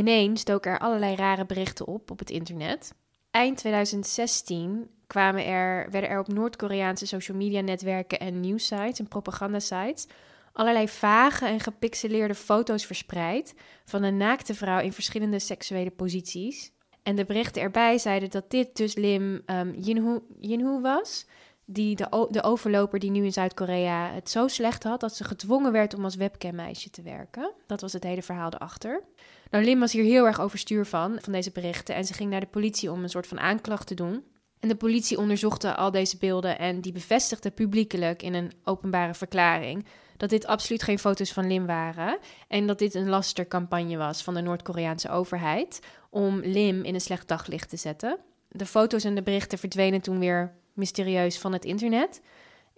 ineens 0.00 0.44
doken 0.44 0.70
er 0.72 0.78
allerlei 0.78 1.14
rare 1.14 1.46
berichten 1.46 1.86
op 1.86 2.10
op 2.10 2.18
het 2.18 2.30
internet. 2.30 2.94
Eind 3.30 3.56
2016 3.56 4.90
kwamen 5.06 5.44
er, 5.44 5.90
werden 5.90 6.10
er 6.10 6.18
op 6.18 6.28
Noord-Koreaanse 6.28 7.06
social 7.06 7.36
media 7.36 7.60
netwerken 7.60 8.20
en 8.20 8.40
nieuwsites 8.40 8.98
en 8.98 9.08
propagandasites 9.08 10.06
allerlei 10.52 10.88
vage 10.88 11.46
en 11.46 11.60
gepixeleerde 11.60 12.34
foto's 12.34 12.86
verspreid 12.86 13.54
van 13.84 14.02
een 14.02 14.16
naakte 14.16 14.54
vrouw 14.54 14.80
in 14.80 14.92
verschillende 14.92 15.38
seksuele 15.38 15.90
posities. 15.90 16.72
En 17.02 17.16
de 17.16 17.24
berichten 17.24 17.62
erbij 17.62 17.98
zeiden 17.98 18.30
dat 18.30 18.50
dit 18.50 18.76
dus 18.76 18.94
Lim 18.94 19.42
um, 19.46 20.82
was, 20.82 21.26
die 21.64 21.96
de, 21.96 22.26
de 22.30 22.42
overloper 22.42 22.98
die 22.98 23.10
nu 23.10 23.24
in 23.24 23.32
Zuid-Korea 23.32 24.12
het 24.12 24.30
zo 24.30 24.48
slecht 24.48 24.82
had 24.82 25.00
dat 25.00 25.16
ze 25.16 25.24
gedwongen 25.24 25.72
werd 25.72 25.94
om 25.94 26.04
als 26.04 26.14
webcammeisje 26.14 26.90
te 26.90 27.02
werken. 27.02 27.52
Dat 27.66 27.80
was 27.80 27.92
het 27.92 28.04
hele 28.04 28.22
verhaal 28.22 28.52
erachter. 28.52 29.02
Nou, 29.50 29.64
Lim 29.64 29.80
was 29.80 29.92
hier 29.92 30.04
heel 30.04 30.26
erg 30.26 30.40
overstuur 30.40 30.86
van, 30.86 31.18
van 31.20 31.32
deze 31.32 31.50
berichten. 31.50 31.94
En 31.94 32.04
ze 32.04 32.12
ging 32.12 32.30
naar 32.30 32.40
de 32.40 32.46
politie 32.46 32.92
om 32.92 33.02
een 33.02 33.08
soort 33.08 33.26
van 33.26 33.40
aanklacht 33.40 33.86
te 33.86 33.94
doen. 33.94 34.24
En 34.60 34.68
de 34.68 34.76
politie 34.76 35.18
onderzochte 35.18 35.74
al 35.74 35.90
deze 35.90 36.16
beelden 36.16 36.58
en 36.58 36.80
die 36.80 36.92
bevestigde 36.92 37.50
publiekelijk 37.50 38.22
in 38.22 38.34
een 38.34 38.52
openbare 38.64 39.14
verklaring 39.14 39.84
dat 40.16 40.30
dit 40.30 40.46
absoluut 40.46 40.82
geen 40.82 40.98
foto's 40.98 41.32
van 41.32 41.46
Lim 41.46 41.66
waren 41.66 42.18
en 42.48 42.66
dat 42.66 42.78
dit 42.78 42.94
een 42.94 43.08
lastercampagne 43.08 43.96
was 43.96 44.22
van 44.22 44.34
de 44.34 44.40
Noord-Koreaanse 44.40 45.10
overheid 45.10 45.80
om 46.10 46.40
Lim 46.40 46.84
in 46.84 46.94
een 46.94 47.00
slecht 47.00 47.28
daglicht 47.28 47.68
te 47.68 47.76
zetten. 47.76 48.18
De 48.48 48.66
foto's 48.66 49.04
en 49.04 49.14
de 49.14 49.22
berichten 49.22 49.58
verdwenen 49.58 50.00
toen 50.00 50.18
weer 50.18 50.54
mysterieus 50.72 51.38
van 51.38 51.52
het 51.52 51.64
internet. 51.64 52.20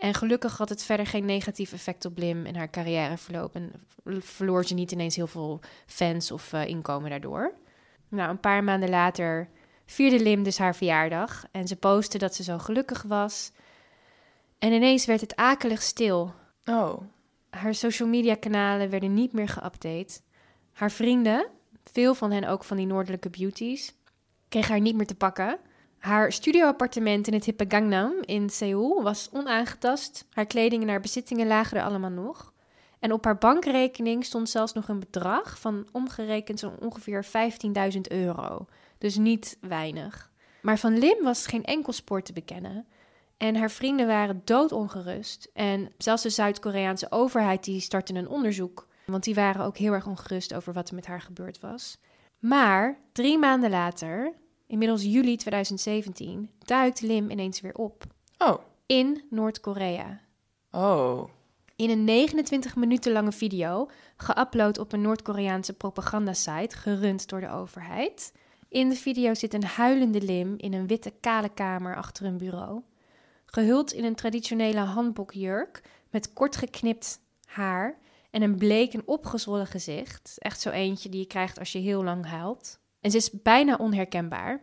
En 0.02 0.14
gelukkig 0.14 0.56
had 0.56 0.68
het 0.68 0.84
verder 0.84 1.06
geen 1.06 1.24
negatief 1.24 1.72
effect 1.72 2.04
op 2.04 2.18
Lim 2.18 2.46
en 2.46 2.56
haar 2.56 2.70
carrièreverloop. 2.70 3.54
En 3.54 3.72
verloor 4.20 4.64
ze 4.64 4.74
niet 4.74 4.92
ineens 4.92 5.16
heel 5.16 5.26
veel 5.26 5.60
fans 5.86 6.30
of 6.30 6.52
uh, 6.52 6.66
inkomen 6.66 7.10
daardoor. 7.10 7.54
Nou, 8.08 8.30
een 8.30 8.40
paar 8.40 8.64
maanden 8.64 8.90
later 8.90 9.48
vierde 9.86 10.20
Lim 10.20 10.42
dus 10.42 10.58
haar 10.58 10.74
verjaardag. 10.74 11.44
En 11.50 11.66
ze 11.66 11.76
postte 11.76 12.18
dat 12.18 12.34
ze 12.34 12.42
zo 12.42 12.58
gelukkig 12.58 13.02
was. 13.02 13.52
En 14.58 14.72
ineens 14.72 15.04
werd 15.04 15.20
het 15.20 15.36
akelig 15.36 15.82
stil. 15.82 16.34
Oh. 16.64 17.00
Haar 17.50 17.74
social 17.74 18.08
media 18.08 18.34
kanalen 18.34 18.90
werden 18.90 19.14
niet 19.14 19.32
meer 19.32 19.48
geüpdate. 19.48 20.20
Haar 20.72 20.90
vrienden, 20.90 21.46
veel 21.92 22.14
van 22.14 22.30
hen 22.30 22.48
ook 22.48 22.64
van 22.64 22.76
die 22.76 22.86
noordelijke 22.86 23.30
beauties, 23.30 23.94
kregen 24.48 24.70
haar 24.70 24.80
niet 24.80 24.96
meer 24.96 25.06
te 25.06 25.14
pakken. 25.14 25.58
Haar 26.02 26.32
studioappartement 26.32 27.26
in 27.26 27.32
het 27.32 27.44
hippe 27.44 27.64
Gangnam 27.68 28.12
in 28.20 28.50
Seoul 28.50 29.02
was 29.02 29.28
onaangetast. 29.32 30.26
Haar 30.30 30.46
kleding 30.46 30.82
en 30.82 30.88
haar 30.88 31.00
bezittingen 31.00 31.46
lagen 31.46 31.76
er 31.76 31.84
allemaal 31.84 32.10
nog. 32.10 32.52
En 32.98 33.12
op 33.12 33.24
haar 33.24 33.38
bankrekening 33.38 34.24
stond 34.24 34.50
zelfs 34.50 34.72
nog 34.72 34.88
een 34.88 34.98
bedrag 34.98 35.60
van 35.60 35.86
omgerekend 35.92 36.58
zo'n 36.58 36.80
ongeveer 36.80 37.24
15.000 37.94 38.00
euro. 38.08 38.66
Dus 38.98 39.16
niet 39.16 39.58
weinig. 39.60 40.30
Maar 40.62 40.78
van 40.78 40.98
Lim 40.98 41.22
was 41.22 41.46
geen 41.46 41.64
enkel 41.64 41.92
spoor 41.92 42.22
te 42.22 42.32
bekennen. 42.32 42.86
En 43.36 43.56
haar 43.56 43.70
vrienden 43.70 44.06
waren 44.06 44.42
doodongerust. 44.44 45.50
En 45.54 45.92
zelfs 45.98 46.22
de 46.22 46.30
Zuid-Koreaanse 46.30 47.10
overheid 47.10 47.64
die 47.64 47.80
startte 47.80 48.14
een 48.14 48.28
onderzoek. 48.28 48.88
Want 49.06 49.24
die 49.24 49.34
waren 49.34 49.64
ook 49.64 49.76
heel 49.76 49.92
erg 49.92 50.06
ongerust 50.06 50.54
over 50.54 50.72
wat 50.72 50.88
er 50.88 50.94
met 50.94 51.06
haar 51.06 51.20
gebeurd 51.20 51.60
was. 51.60 51.98
Maar 52.38 52.98
drie 53.12 53.38
maanden 53.38 53.70
later, 53.70 54.40
inmiddels 54.72 55.02
juli 55.02 55.36
2017, 55.36 56.50
duikt 56.58 57.00
Lim 57.00 57.30
ineens 57.30 57.60
weer 57.60 57.74
op. 57.74 58.04
Oh. 58.38 58.58
In 58.86 59.22
Noord-Korea. 59.30 60.20
Oh. 60.70 61.28
In 61.76 61.90
een 61.90 62.04
29 62.04 62.76
minuten 62.76 63.12
lange 63.12 63.32
video, 63.32 63.90
geüpload 64.16 64.78
op 64.78 64.92
een 64.92 65.00
Noord-Koreaanse 65.00 65.72
propagandasite, 65.72 66.76
gerund 66.76 67.28
door 67.28 67.40
de 67.40 67.50
overheid. 67.50 68.32
In 68.68 68.88
de 68.88 68.94
video 68.94 69.34
zit 69.34 69.54
een 69.54 69.64
huilende 69.64 70.20
Lim 70.20 70.54
in 70.56 70.72
een 70.72 70.86
witte 70.86 71.12
kale 71.20 71.48
kamer 71.48 71.96
achter 71.96 72.26
een 72.26 72.38
bureau. 72.38 72.82
Gehuld 73.46 73.92
in 73.92 74.04
een 74.04 74.14
traditionele 74.14 74.80
handbokjurk 74.80 75.82
met 76.10 76.32
kort 76.32 76.56
geknipt 76.56 77.20
haar 77.46 77.98
en 78.30 78.42
een 78.42 78.56
bleek 78.56 78.92
en 78.92 79.06
opgezwollen 79.06 79.66
gezicht. 79.66 80.34
Echt 80.38 80.60
zo 80.60 80.70
eentje 80.70 81.08
die 81.08 81.20
je 81.20 81.26
krijgt 81.26 81.58
als 81.58 81.72
je 81.72 81.78
heel 81.78 82.04
lang 82.04 82.26
huilt. 82.26 82.80
En 83.02 83.10
ze 83.10 83.16
is 83.16 83.30
bijna 83.42 83.76
onherkenbaar. 83.76 84.60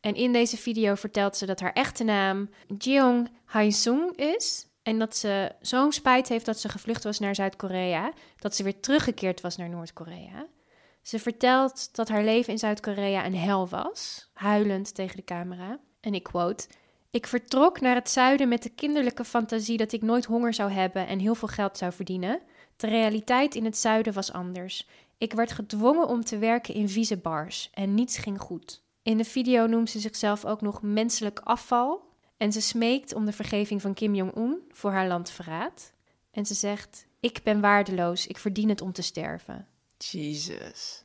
En 0.00 0.14
in 0.14 0.32
deze 0.32 0.56
video 0.56 0.94
vertelt 0.94 1.36
ze 1.36 1.46
dat 1.46 1.60
haar 1.60 1.72
echte 1.72 2.04
naam 2.04 2.50
Jeong 2.78 3.30
Hae-sung 3.44 4.16
is. 4.16 4.66
En 4.82 4.98
dat 4.98 5.16
ze 5.16 5.52
zo'n 5.60 5.92
spijt 5.92 6.28
heeft 6.28 6.46
dat 6.46 6.60
ze 6.60 6.68
gevlucht 6.68 7.04
was 7.04 7.18
naar 7.18 7.34
Zuid-Korea, 7.34 8.12
dat 8.36 8.54
ze 8.54 8.62
weer 8.62 8.80
teruggekeerd 8.80 9.40
was 9.40 9.56
naar 9.56 9.68
Noord-Korea. 9.68 10.46
Ze 11.02 11.18
vertelt 11.18 11.96
dat 11.96 12.08
haar 12.08 12.24
leven 12.24 12.52
in 12.52 12.58
Zuid-Korea 12.58 13.26
een 13.26 13.36
hel 13.36 13.68
was, 13.68 14.30
huilend 14.32 14.94
tegen 14.94 15.16
de 15.16 15.24
camera. 15.24 15.78
En 16.00 16.14
ik 16.14 16.22
quote: 16.22 16.66
Ik 17.10 17.26
vertrok 17.26 17.80
naar 17.80 17.94
het 17.94 18.10
zuiden 18.10 18.48
met 18.48 18.62
de 18.62 18.68
kinderlijke 18.68 19.24
fantasie 19.24 19.76
dat 19.76 19.92
ik 19.92 20.02
nooit 20.02 20.24
honger 20.24 20.54
zou 20.54 20.70
hebben 20.70 21.06
en 21.06 21.18
heel 21.18 21.34
veel 21.34 21.48
geld 21.48 21.78
zou 21.78 21.92
verdienen. 21.92 22.40
De 22.76 22.86
realiteit 22.86 23.54
in 23.54 23.64
het 23.64 23.78
zuiden 23.78 24.12
was 24.12 24.32
anders. 24.32 24.88
Ik 25.18 25.32
werd 25.32 25.52
gedwongen 25.52 26.06
om 26.08 26.24
te 26.24 26.38
werken 26.38 26.74
in 26.74 26.88
vieze 26.88 27.16
bars 27.16 27.70
en 27.72 27.94
niets 27.94 28.18
ging 28.18 28.40
goed. 28.40 28.82
In 29.02 29.16
de 29.16 29.24
video 29.24 29.66
noemt 29.66 29.90
ze 29.90 30.00
zichzelf 30.00 30.44
ook 30.44 30.60
nog 30.60 30.82
menselijk 30.82 31.40
afval 31.44 32.08
en 32.36 32.52
ze 32.52 32.60
smeekt 32.60 33.14
om 33.14 33.24
de 33.24 33.32
vergeving 33.32 33.82
van 33.82 33.94
Kim 33.94 34.14
Jong-un 34.14 34.62
voor 34.70 34.92
haar 34.92 35.06
landverraad. 35.06 35.92
En 36.30 36.46
ze 36.46 36.54
zegt: 36.54 37.06
Ik 37.20 37.40
ben 37.42 37.60
waardeloos, 37.60 38.26
ik 38.26 38.38
verdien 38.38 38.68
het 38.68 38.80
om 38.80 38.92
te 38.92 39.02
sterven. 39.02 39.66
Jesus. 39.98 41.04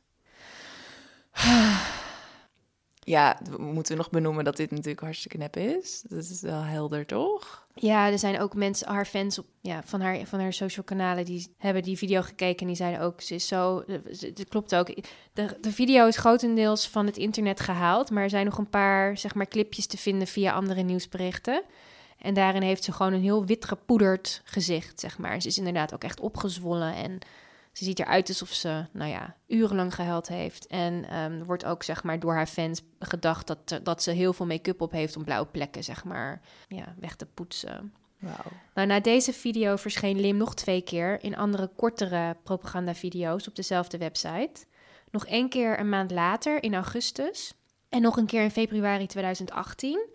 Ja, 3.04 3.38
we 3.50 3.62
moeten 3.62 3.96
nog 3.96 4.10
benoemen 4.10 4.44
dat 4.44 4.56
dit 4.56 4.70
natuurlijk 4.70 5.00
hartstikke 5.00 5.36
nep 5.36 5.56
is. 5.56 6.04
Dat 6.08 6.18
is 6.18 6.40
wel 6.40 6.62
helder, 6.62 7.06
toch? 7.06 7.66
Ja, 7.74 8.10
er 8.10 8.18
zijn 8.18 8.40
ook 8.40 8.54
mensen, 8.54 8.88
haar 8.88 9.06
fans 9.06 9.38
op, 9.38 9.46
ja, 9.60 9.82
van, 9.84 10.00
haar, 10.00 10.18
van 10.24 10.40
haar 10.40 10.52
social 10.52 10.84
kanalen, 10.84 11.24
die 11.24 11.54
hebben 11.58 11.82
die 11.82 11.98
video 11.98 12.22
gekeken 12.22 12.60
en 12.60 12.66
die 12.66 12.76
zeiden 12.76 13.00
ook, 13.00 13.20
ze 13.20 13.34
is 13.34 13.46
zo, 13.46 13.84
het 14.20 14.46
klopt 14.48 14.74
ook. 14.74 14.86
De, 15.32 15.56
de 15.60 15.72
video 15.72 16.06
is 16.06 16.16
grotendeels 16.16 16.88
van 16.88 17.06
het 17.06 17.16
internet 17.16 17.60
gehaald, 17.60 18.10
maar 18.10 18.22
er 18.22 18.30
zijn 18.30 18.44
nog 18.44 18.58
een 18.58 18.70
paar, 18.70 19.18
zeg 19.18 19.34
maar, 19.34 19.48
clipjes 19.48 19.86
te 19.86 19.98
vinden 19.98 20.26
via 20.26 20.52
andere 20.52 20.82
nieuwsberichten. 20.82 21.62
En 22.18 22.34
daarin 22.34 22.62
heeft 22.62 22.84
ze 22.84 22.92
gewoon 22.92 23.12
een 23.12 23.22
heel 23.22 23.46
wit 23.46 23.64
gepoederd 23.64 24.42
gezicht, 24.44 25.00
zeg 25.00 25.18
maar. 25.18 25.42
Ze 25.42 25.48
is 25.48 25.58
inderdaad 25.58 25.94
ook 25.94 26.04
echt 26.04 26.20
opgezwollen 26.20 26.94
en 26.94 27.18
ze 27.74 27.84
ziet 27.84 27.98
eruit 27.98 28.28
alsof 28.28 28.48
ze, 28.48 28.86
nou 28.92 29.10
ja, 29.10 29.36
urenlang 29.46 29.94
gehuild 29.94 30.28
heeft. 30.28 30.66
En 30.66 30.94
um, 30.94 31.38
er 31.38 31.44
wordt 31.44 31.64
ook, 31.64 31.82
zeg 31.82 32.02
maar, 32.02 32.18
door 32.20 32.34
haar 32.34 32.46
fans 32.46 32.82
gedacht 32.98 33.46
dat, 33.46 33.80
dat 33.82 34.02
ze 34.02 34.10
heel 34.10 34.32
veel 34.32 34.46
make-up 34.46 34.80
op 34.80 34.92
heeft 34.92 35.16
om 35.16 35.24
blauwe 35.24 35.46
plekken, 35.46 35.84
zeg 35.84 36.04
maar, 36.04 36.40
ja, 36.68 36.94
weg 37.00 37.16
te 37.16 37.26
poetsen. 37.26 37.92
Wow. 38.18 38.46
Nou, 38.74 38.86
na 38.86 39.00
deze 39.00 39.32
video 39.32 39.76
verscheen 39.76 40.20
Lim 40.20 40.36
nog 40.36 40.54
twee 40.54 40.82
keer 40.82 41.22
in 41.22 41.36
andere 41.36 41.70
kortere 41.76 42.36
propagandavideo's 42.42 43.48
op 43.48 43.56
dezelfde 43.56 43.98
website. 43.98 44.64
Nog 45.10 45.26
één 45.26 45.48
keer 45.48 45.78
een 45.78 45.88
maand 45.88 46.10
later, 46.10 46.62
in 46.62 46.74
augustus. 46.74 47.54
En 47.88 48.02
nog 48.02 48.16
een 48.16 48.26
keer 48.26 48.42
in 48.42 48.50
februari 48.50 49.06
2018. 49.06 50.06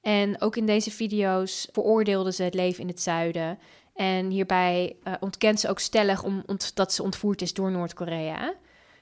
En 0.00 0.40
ook 0.40 0.56
in 0.56 0.66
deze 0.66 0.90
video's 0.90 1.68
veroordeelde 1.72 2.32
ze 2.32 2.42
het 2.42 2.54
leven 2.54 2.82
in 2.82 2.88
het 2.88 3.00
zuiden. 3.00 3.58
En 3.96 4.30
hierbij 4.30 4.96
uh, 5.04 5.14
ontkent 5.20 5.60
ze 5.60 5.68
ook 5.68 5.78
stellig 5.78 6.22
om, 6.22 6.44
dat 6.74 6.92
ze 6.92 7.02
ontvoerd 7.02 7.42
is 7.42 7.54
door 7.54 7.70
Noord-Korea. 7.70 8.54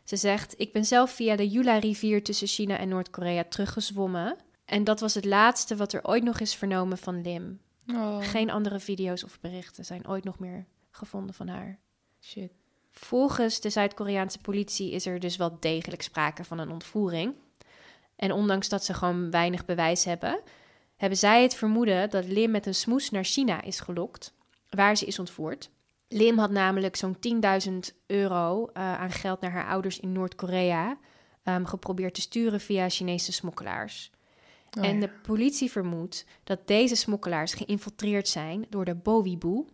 Ze 0.05 0.17
zegt: 0.17 0.55
Ik 0.57 0.73
ben 0.73 0.85
zelf 0.85 1.11
via 1.11 1.37
de 1.37 1.49
Yula-rivier 1.49 2.23
tussen 2.23 2.47
China 2.47 2.79
en 2.79 2.89
Noord-Korea 2.89 3.45
teruggezwommen. 3.45 4.37
En 4.65 4.85
dat 4.85 5.01
was 5.01 5.15
het 5.15 5.25
laatste 5.25 5.77
wat 5.77 5.93
er 5.93 6.05
ooit 6.05 6.23
nog 6.23 6.41
is 6.41 6.55
vernomen 6.55 6.99
van 6.99 7.23
Lim. 7.23 7.61
Oh. 7.87 8.17
Geen 8.21 8.51
andere 8.51 8.81
video's 8.81 9.25
of 9.25 9.41
berichten 9.41 9.85
zijn 9.85 10.09
ooit 10.09 10.25
nog 10.25 10.39
meer 10.39 10.67
gevonden 10.91 11.35
van 11.35 11.49
haar. 11.49 11.79
Shit. 12.21 12.53
Volgens 12.91 13.61
de 13.61 13.71
Zuid-Koreaanse 13.71 14.39
politie 14.39 14.91
is 14.91 15.07
er 15.07 15.21
dus 15.21 15.37
wel 15.37 15.57
degelijk 15.61 16.03
sprake 16.03 16.45
van 16.45 16.59
een 16.59 16.71
ontvoering. 16.71 17.35
En 18.17 18.33
ondanks 18.33 18.69
dat 18.69 18.85
ze 18.85 18.95
gewoon 18.95 19.31
weinig 19.31 19.65
bewijs 19.65 20.05
hebben, 20.05 20.41
hebben 20.97 21.19
zij 21.19 21.43
het 21.43 21.55
vermoeden 21.55 22.11
dat 22.11 22.25
Lim 22.25 22.51
met 22.51 22.67
een 22.67 22.75
smoes 22.75 23.11
naar 23.11 23.25
China 23.25 23.63
is 23.63 23.81
gelokt 23.81 24.35
waar 24.75 24.97
ze 24.97 25.07
is 25.07 25.19
ontvoerd. 25.19 25.71
Lim 26.09 26.39
had 26.39 26.51
namelijk 26.51 26.97
zo'n 26.97 27.17
10.000 27.69 27.75
euro 28.07 28.63
uh, 28.63 28.73
aan 28.75 29.11
geld 29.11 29.41
naar 29.41 29.51
haar 29.51 29.69
ouders 29.69 30.01
in 30.01 30.13
Noord-Korea 30.13 30.99
um, 31.45 31.67
geprobeerd 31.67 32.15
te 32.15 32.21
sturen 32.21 32.61
via 32.61 32.89
Chinese 32.89 33.33
smokkelaars. 33.33 34.11
Oh, 34.79 34.85
en 34.87 34.95
ja. 34.95 35.01
de 35.01 35.11
politie 35.23 35.71
vermoedt 35.71 36.27
dat 36.45 36.67
deze 36.67 36.95
smokkelaars 36.95 37.55
geïnfiltreerd 37.55 38.29
zijn 38.29 38.67
door 38.71 38.85
de 38.85 38.95
Bowibu. 38.95 39.65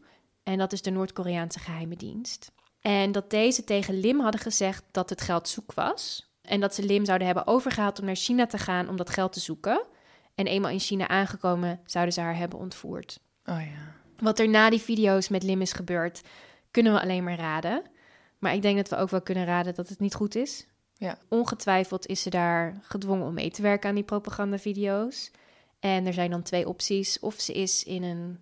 En 0.42 0.58
dat 0.58 0.72
is 0.72 0.82
de 0.82 0.90
Noord-Koreaanse 0.90 1.58
geheime 1.58 1.96
dienst. 1.96 2.52
En 2.80 3.12
dat 3.12 3.30
deze 3.30 3.64
tegen 3.64 4.00
Lim 4.00 4.20
hadden 4.20 4.40
gezegd 4.40 4.84
dat 4.90 5.10
het 5.10 5.20
geld 5.20 5.48
zoek 5.48 5.72
was. 5.72 6.30
En 6.42 6.60
dat 6.60 6.74
ze 6.74 6.82
Lim 6.82 7.04
zouden 7.04 7.26
hebben 7.26 7.46
overgehaald 7.46 7.98
om 7.98 8.04
naar 8.04 8.16
China 8.16 8.46
te 8.46 8.58
gaan 8.58 8.88
om 8.88 8.96
dat 8.96 9.10
geld 9.10 9.32
te 9.32 9.40
zoeken. 9.40 9.86
En 10.34 10.46
eenmaal 10.46 10.70
in 10.70 10.78
China 10.78 11.08
aangekomen 11.08 11.80
zouden 11.84 12.14
ze 12.14 12.20
haar 12.20 12.36
hebben 12.36 12.58
ontvoerd. 12.58 13.20
Oh 13.44 13.60
ja. 13.60 13.99
Wat 14.20 14.38
er 14.38 14.48
na 14.48 14.70
die 14.70 14.80
video's 14.80 15.28
met 15.28 15.42
Lim 15.42 15.60
is 15.60 15.72
gebeurd, 15.72 16.20
kunnen 16.70 16.92
we 16.92 17.00
alleen 17.00 17.24
maar 17.24 17.38
raden. 17.38 17.82
Maar 18.38 18.54
ik 18.54 18.62
denk 18.62 18.76
dat 18.76 18.88
we 18.88 18.96
ook 18.96 19.10
wel 19.10 19.22
kunnen 19.22 19.44
raden 19.44 19.74
dat 19.74 19.88
het 19.88 20.00
niet 20.00 20.14
goed 20.14 20.34
is. 20.34 20.66
Ja. 20.96 21.18
Ongetwijfeld 21.28 22.06
is 22.06 22.22
ze 22.22 22.30
daar 22.30 22.80
gedwongen 22.82 23.26
om 23.26 23.34
mee 23.34 23.50
te 23.50 23.62
werken 23.62 23.88
aan 23.88 23.94
die 23.94 24.04
propagandavideo's. 24.04 25.30
En 25.80 26.06
er 26.06 26.12
zijn 26.12 26.30
dan 26.30 26.42
twee 26.42 26.68
opties. 26.68 27.18
Of 27.18 27.40
ze 27.40 27.52
is 27.52 27.84
in 27.84 28.02
een 28.02 28.38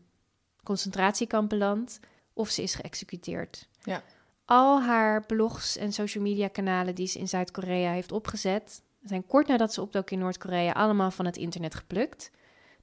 concentratiekamp 0.63 1.49
beland, 1.49 2.01
of 2.33 2.49
ze 2.49 2.63
is 2.63 2.75
geëxecuteerd. 2.75 3.69
Ja. 3.83 4.03
Al 4.45 4.83
haar 4.83 5.27
blogs 5.27 5.77
en 5.77 5.93
social 5.93 6.25
media 6.25 6.49
kanalen 6.49 6.95
die 6.95 7.07
ze 7.07 7.19
in 7.19 7.29
Zuid-Korea 7.29 7.91
heeft 7.91 8.13
opgezet, 8.13 8.83
zijn 9.05 9.27
kort 9.27 9.47
nadat 9.47 9.75
ze 9.75 9.81
opdook 9.81 10.11
in 10.11 10.19
Noord-Korea 10.19 10.73
allemaal 10.73 11.11
van 11.11 11.25
het 11.25 11.37
internet 11.37 11.75
geplukt. 11.75 12.31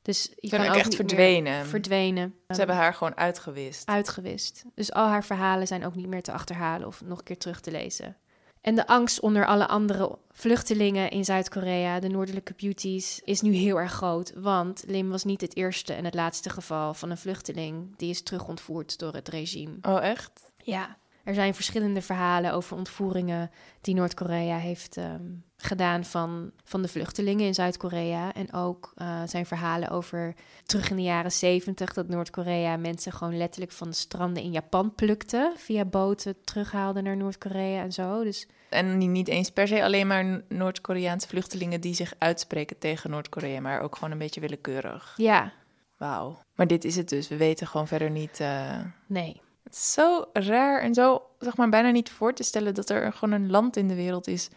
Dus 0.06 0.32
je 0.36 0.50
kan 0.50 0.68
ook 0.68 0.76
echt 0.76 0.96
verdwenen. 0.96 1.66
verdwenen. 1.66 2.36
Ze 2.48 2.56
hebben 2.56 2.76
haar 2.76 2.94
gewoon 2.94 3.18
uitgewist. 3.18 3.88
uitgewist. 3.88 4.64
Dus 4.76 4.92
al 4.92 5.08
haar 5.08 5.24
verhalen 5.24 5.68
zijn 5.68 5.86
ook 5.86 5.96
niet 5.96 6.08
meer 6.08 6.22
te 6.22 6.32
achterhalen 6.32 6.88
of 6.88 7.02
nog 7.06 7.18
een 7.18 7.24
keer 7.24 7.38
terug 7.38 7.60
te 7.60 7.72
lezen. 7.72 8.18
En 8.62 8.76
de 8.76 8.88
angst 8.88 9.20
onder 9.20 9.46
alle 9.46 9.68
andere 9.68 10.18
vluchtelingen 10.32 11.10
in 11.10 11.26
Zuid-Korea, 11.26 12.00
de 12.00 12.08
noordelijke 12.08 12.54
beauties, 12.58 13.20
is 13.24 13.42
nu 13.42 13.54
heel 13.54 13.80
erg 13.80 13.92
groot. 13.92 14.34
Want 14.36 14.84
Lim 14.88 15.10
was 15.10 15.24
niet 15.24 15.42
het 15.42 15.56
eerste 15.56 15.94
en 15.94 16.06
het 16.06 16.14
laatste 16.14 16.50
geval 16.50 16.94
van 16.94 17.10
een 17.10 17.18
vluchteling 17.18 17.98
die 17.98 18.10
is 18.10 18.24
terugontvoerd 18.24 19.00
door 19.00 19.14
het 19.14 19.28
regime. 19.28 19.78
Oh, 19.82 20.04
echt? 20.04 20.52
Ja, 20.58 20.98
er 21.26 21.34
zijn 21.34 21.54
verschillende 21.56 22.02
verhalen 22.02 22.54
over 22.54 22.78
ontvoeringen 22.78 23.52
die 23.82 23.96
Noord-Korea 23.96 24.58
heeft 24.58 24.98
ehm, 24.98 25.24
gedaan 25.58 26.04
van, 26.04 26.52
van 26.64 26.82
de 26.82 26.88
vluchtelingen 26.88 27.46
in 27.46 27.54
Zuid-Korea. 27.54 28.34
En 28.34 28.54
ook 28.54 28.92
eh, 28.96 29.22
zijn 29.26 29.46
verhalen 29.46 29.90
over 29.90 30.34
terug 30.66 30.90
in 30.90 30.96
de 30.96 31.02
jaren 31.02 31.32
zeventig 31.32 31.94
dat 31.94 32.08
Noord-Korea 32.08 32.78
mensen 32.78 33.12
gewoon 33.12 33.38
letterlijk 33.38 33.72
van 33.72 33.88
de 33.90 33.96
stranden 33.96 34.44
in 34.44 34.52
Japan 34.52 34.96
plukte. 34.96 35.54
Via 35.58 35.86
boten 35.86 36.36
terughaalde 36.44 37.02
naar 37.02 37.18
Noord-Korea 37.18 37.82
en 37.82 37.92
zo. 37.94 38.24
Dus 38.24 38.48
En 38.70 39.12
niet- 39.12 39.28
eens 39.28 39.50
per 39.52 39.68
se 39.68 39.84
alleen 39.84 40.08
maar 40.08 40.42
Noord-Koreaanse 40.50 41.28
vluchtelingen 41.28 41.82
die 41.82 41.94
zich 41.94 42.14
uitspreken 42.18 42.78
tegen 42.78 43.10
Noord-Korea, 43.10 43.60
maar 43.62 43.82
ook 43.82 43.96
gewoon 43.96 44.12
een 44.12 44.18
beetje 44.18 44.42
willekeurig. 44.42 45.14
ja, 45.18 45.52
Wauw. 45.98 46.38
Maar 46.56 46.68
dit 46.68 46.84
is 46.86 46.96
het 46.96 47.10
dus. 47.10 47.28
We 47.28 47.38
weten 47.38 47.68
gewoon 47.68 47.88
verder 47.88 48.10
niet. 48.12 48.40
eh, 48.40 48.80
nee. 49.08 49.42
Het 49.66 49.74
is 49.74 49.94
zo 49.94 50.26
raar 50.34 50.82
en 50.82 50.94
zo, 50.94 51.22
zeg 51.40 51.58
maar, 51.58 51.70
bijna 51.70 51.90
niet 51.90 52.10
voor 52.10 52.34
te 52.34 52.44
stellen 52.44 52.74
dat 52.74 52.90
er 52.90 53.14
gewoon 53.14 53.42
een 53.42 53.50
land 53.52 53.78
in 53.78 53.88
de 53.88 53.96
wereld 53.96 54.28
is 54.28 54.50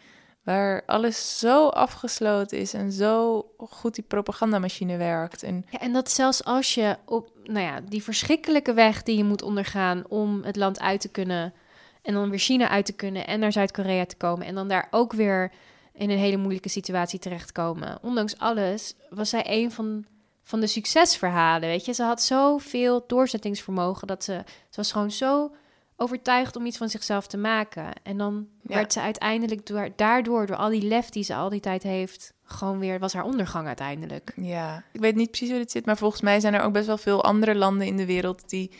waar 0.48 0.82
alles 0.86 1.38
zo 1.38 1.68
afgesloten 1.68 2.58
is 2.58 2.74
en 2.74 2.92
zo 2.92 3.44
goed 3.58 3.94
die 3.94 4.04
propagandamachine 4.04 4.96
werkt. 4.96 5.42
En 5.42 5.66
Ja, 5.70 5.78
en 5.78 5.92
dat 5.92 6.10
zelfs 6.10 6.44
als 6.44 6.74
je 6.74 6.96
op 7.04 7.30
nou 7.44 7.66
ja, 7.66 7.80
die 7.80 8.02
verschrikkelijke 8.02 8.72
weg 8.72 9.02
die 9.02 9.16
je 9.16 9.24
moet 9.24 9.42
ondergaan 9.42 10.04
om 10.08 10.42
het 10.42 10.56
land 10.56 10.80
uit 10.80 11.00
te 11.00 11.08
kunnen 11.08 11.52
en 12.02 12.14
dan 12.14 12.30
weer 12.30 12.38
China 12.38 12.68
uit 12.68 12.86
te 12.86 12.92
kunnen 12.92 13.26
en 13.26 13.40
naar 13.40 13.52
Zuid-Korea 13.52 14.06
te 14.06 14.16
komen 14.16 14.46
en 14.46 14.54
dan 14.54 14.68
daar 14.68 14.88
ook 14.90 15.12
weer 15.12 15.52
in 15.92 16.10
een 16.10 16.18
hele 16.18 16.36
moeilijke 16.36 16.68
situatie 16.68 17.18
terechtkomen. 17.18 17.98
Ondanks 18.02 18.38
alles 18.38 18.94
was 19.10 19.30
zij 19.30 19.44
een 19.46 19.72
van, 19.72 20.04
van 20.48 20.60
de 20.60 20.66
succesverhalen, 20.66 21.68
weet 21.68 21.84
je. 21.84 21.92
Ze 21.92 22.02
had 22.02 22.22
zoveel 22.22 23.04
doorzettingsvermogen 23.06 24.06
dat 24.06 24.24
ze, 24.24 24.42
ze 24.46 24.76
was 24.76 24.92
gewoon 24.92 25.10
zo 25.10 25.54
overtuigd 25.96 26.56
om 26.56 26.66
iets 26.66 26.76
van 26.76 26.88
zichzelf 26.88 27.26
te 27.26 27.36
maken. 27.36 27.92
En 28.02 28.18
dan 28.18 28.48
Ja. 28.62 28.74
werd 28.74 28.92
ze 28.92 29.00
uiteindelijk 29.00 29.66
door, 29.66 29.88
daardoor, 29.96 30.46
door 30.46 30.56
al 30.56 30.68
die 30.68 30.82
lef 30.82 31.08
die 31.08 31.22
ze 31.22 31.34
al 31.34 31.48
die 31.48 31.60
tijd 31.60 31.82
heeft, 31.82 32.32
gewoon 32.44 32.78
weer, 32.78 32.98
was 32.98 33.12
haar 33.12 33.24
ondergang 33.24 33.66
uiteindelijk. 33.66 34.32
ja, 34.36 34.82
ik 34.92 35.00
weet 35.00 35.14
niet 35.14 35.30
precies 35.30 35.48
hoe 35.50 35.58
dit 35.58 35.70
zit, 35.70 35.86
maar 35.86 35.96
volgens 35.96 36.20
mij 36.22 36.40
zijn 36.40 36.54
er 36.54 36.60
ook 36.60 36.72
best 36.72 36.86
wel 36.86 36.98
veel 36.98 37.24
andere 37.24 37.54
landen 37.54 37.86
in 37.86 37.96
de 37.96 38.06
wereld 38.06 38.48
die, 38.48 38.70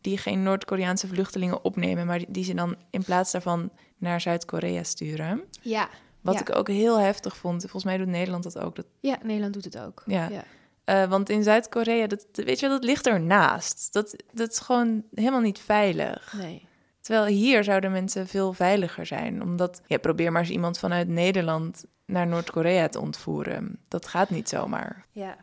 die 0.00 0.18
geen 0.18 0.42
Noord-Koreaanse 0.42 1.06
vluchtelingen 1.06 1.64
opnemen, 1.64 2.06
maar 2.06 2.18
die, 2.18 2.26
die 2.30 2.44
ze 2.44 2.54
dan 2.54 2.76
in 2.90 3.04
plaats 3.04 3.32
daarvan 3.32 3.70
naar 3.98 4.20
Zuid-Korea 4.20 4.82
sturen. 4.82 5.42
Ja, 5.60 5.88
Wat 6.20 6.34
Ja. 6.34 6.40
ik 6.40 6.56
ook 6.56 6.68
heel 6.68 6.98
heftig 7.00 7.36
vond. 7.36 7.60
Volgens 7.60 7.84
mij 7.84 7.96
doet 7.96 8.06
Nederland 8.06 8.42
dat 8.42 8.58
ook. 8.58 8.76
Dat, 8.76 8.86
Ja, 9.00 9.18
Nederland 9.22 9.52
doet 9.54 9.64
het 9.64 9.78
ook. 9.78 10.02
Ja. 10.06 10.28
Eh, 10.86 11.08
want 11.08 11.28
in 11.28 11.42
Zuid-Korea, 11.42 12.06
dat, 12.06 12.26
weet 12.32 12.60
je, 12.60 12.66
wel, 12.66 12.76
dat 12.76 12.88
ligt 12.88 13.06
ernaast. 13.06 13.92
Dat, 13.92 14.16
dat 14.32 14.50
is 14.50 14.58
gewoon 14.58 15.04
helemaal 15.14 15.40
niet 15.40 15.58
veilig. 15.58 16.32
Nee. 16.38 16.66
Terwijl 17.00 17.26
hier 17.26 17.64
zouden 17.64 17.92
mensen 17.92 18.26
veel 18.26 18.52
veiliger 18.52 19.06
zijn. 19.06 19.42
Omdat, 19.42 19.82
ja, 19.86 19.98
probeer 19.98 20.32
maar 20.32 20.40
eens 20.40 20.50
iemand 20.50 20.78
vanuit 20.78 21.08
Nederland 21.08 21.84
naar 22.04 22.26
Noord-Korea 22.26 22.88
te 22.88 23.00
ontvoeren. 23.00 23.78
Dat 23.88 24.06
gaat 24.06 24.30
niet 24.30 24.48
zomaar. 24.48 25.06
Ja. 25.10 25.36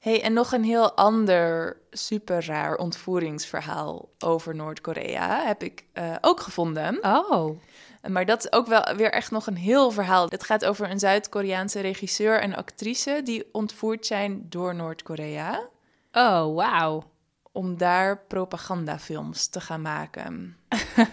Hey, 0.00 0.22
en 0.22 0.32
nog 0.32 0.52
een 0.52 0.64
heel 0.64 0.92
ander 0.92 1.76
super 1.90 2.46
raar 2.46 2.76
ontvoeringsverhaal 2.76 4.08
over 4.18 4.54
Noord-Korea 4.54 5.46
heb 5.46 5.62
ik 5.62 5.84
eh, 5.92 6.14
ook 6.20 6.40
gevonden. 6.40 6.98
Oh. 7.04 7.60
Maar 8.08 8.26
dat 8.26 8.44
is 8.44 8.52
ook 8.52 8.66
wel 8.66 8.94
weer 8.96 9.12
echt 9.12 9.30
nog 9.30 9.46
een 9.46 9.56
heel 9.56 9.90
verhaal. 9.90 10.28
Het 10.28 10.44
gaat 10.44 10.64
over 10.64 10.90
een 10.90 10.98
Zuid-Koreaanse 10.98 11.80
regisseur 11.80 12.40
en 12.40 12.56
actrice 12.56 13.20
die 13.24 13.48
ontvoerd 13.52 14.06
zijn 14.06 14.46
door 14.48 14.74
Noord-Korea 14.74 15.68
Oh, 16.12 16.54
wauw. 16.54 17.10
om 17.52 17.76
daar 17.76 18.18
propagandafilms 18.28 19.46
te 19.46 19.60
gaan 19.60 19.82
maken. 19.82 20.56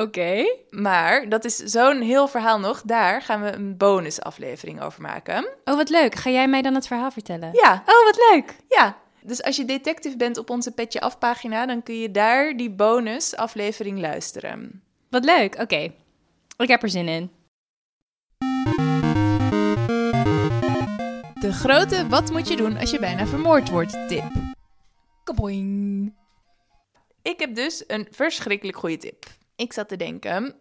Oké. 0.00 0.44
Maar 0.70 1.28
dat 1.28 1.44
is 1.44 1.56
zo'n 1.56 2.00
heel 2.00 2.28
verhaal 2.28 2.58
nog. 2.60 2.82
Daar 2.82 3.22
gaan 3.22 3.42
we 3.42 3.52
een 3.52 3.76
bonusaflevering 3.76 4.80
over 4.82 5.02
maken. 5.02 5.48
Oh, 5.64 5.74
wat 5.76 5.88
leuk. 5.88 6.14
Ga 6.14 6.30
jij 6.30 6.48
mij 6.48 6.62
dan 6.62 6.74
het 6.74 6.86
verhaal 6.86 7.10
vertellen? 7.10 7.50
Ja, 7.52 7.82
Oh, 7.86 8.04
wat 8.04 8.18
leuk. 8.32 8.56
ja. 8.68 8.96
Dus 9.22 9.42
als 9.42 9.56
je 9.56 9.64
detective 9.64 10.16
bent 10.16 10.38
op 10.38 10.50
onze 10.50 10.72
Petje 10.72 11.00
Af 11.00 11.18
pagina, 11.18 11.66
dan 11.66 11.82
kun 11.82 11.98
je 11.98 12.10
daar 12.10 12.56
die 12.56 12.70
bonusaflevering 12.70 14.00
luisteren. 14.00 14.82
Wat 15.10 15.24
leuk. 15.24 15.58
Oké. 15.60 15.92
Ik 16.56 16.68
heb 16.68 16.82
er 16.82 16.88
zin 16.88 17.08
in. 17.08 17.30
De 21.40 21.52
grote 21.52 22.06
wat 22.08 22.30
moet 22.32 22.48
je 22.48 22.56
doen 22.56 22.76
als 22.78 22.90
je 22.90 22.98
bijna 22.98 23.26
vermoord 23.26 23.70
wordt 23.70 24.08
tip. 24.08 24.24
Kaboing. 25.24 26.14
Ik 27.22 27.38
heb 27.40 27.54
dus 27.54 27.84
een 27.86 28.08
verschrikkelijk 28.10 28.78
goede 28.78 28.96
tip. 28.98 29.24
Ik 29.56 29.72
zat 29.72 29.88
te 29.88 29.96
denken, 29.96 30.54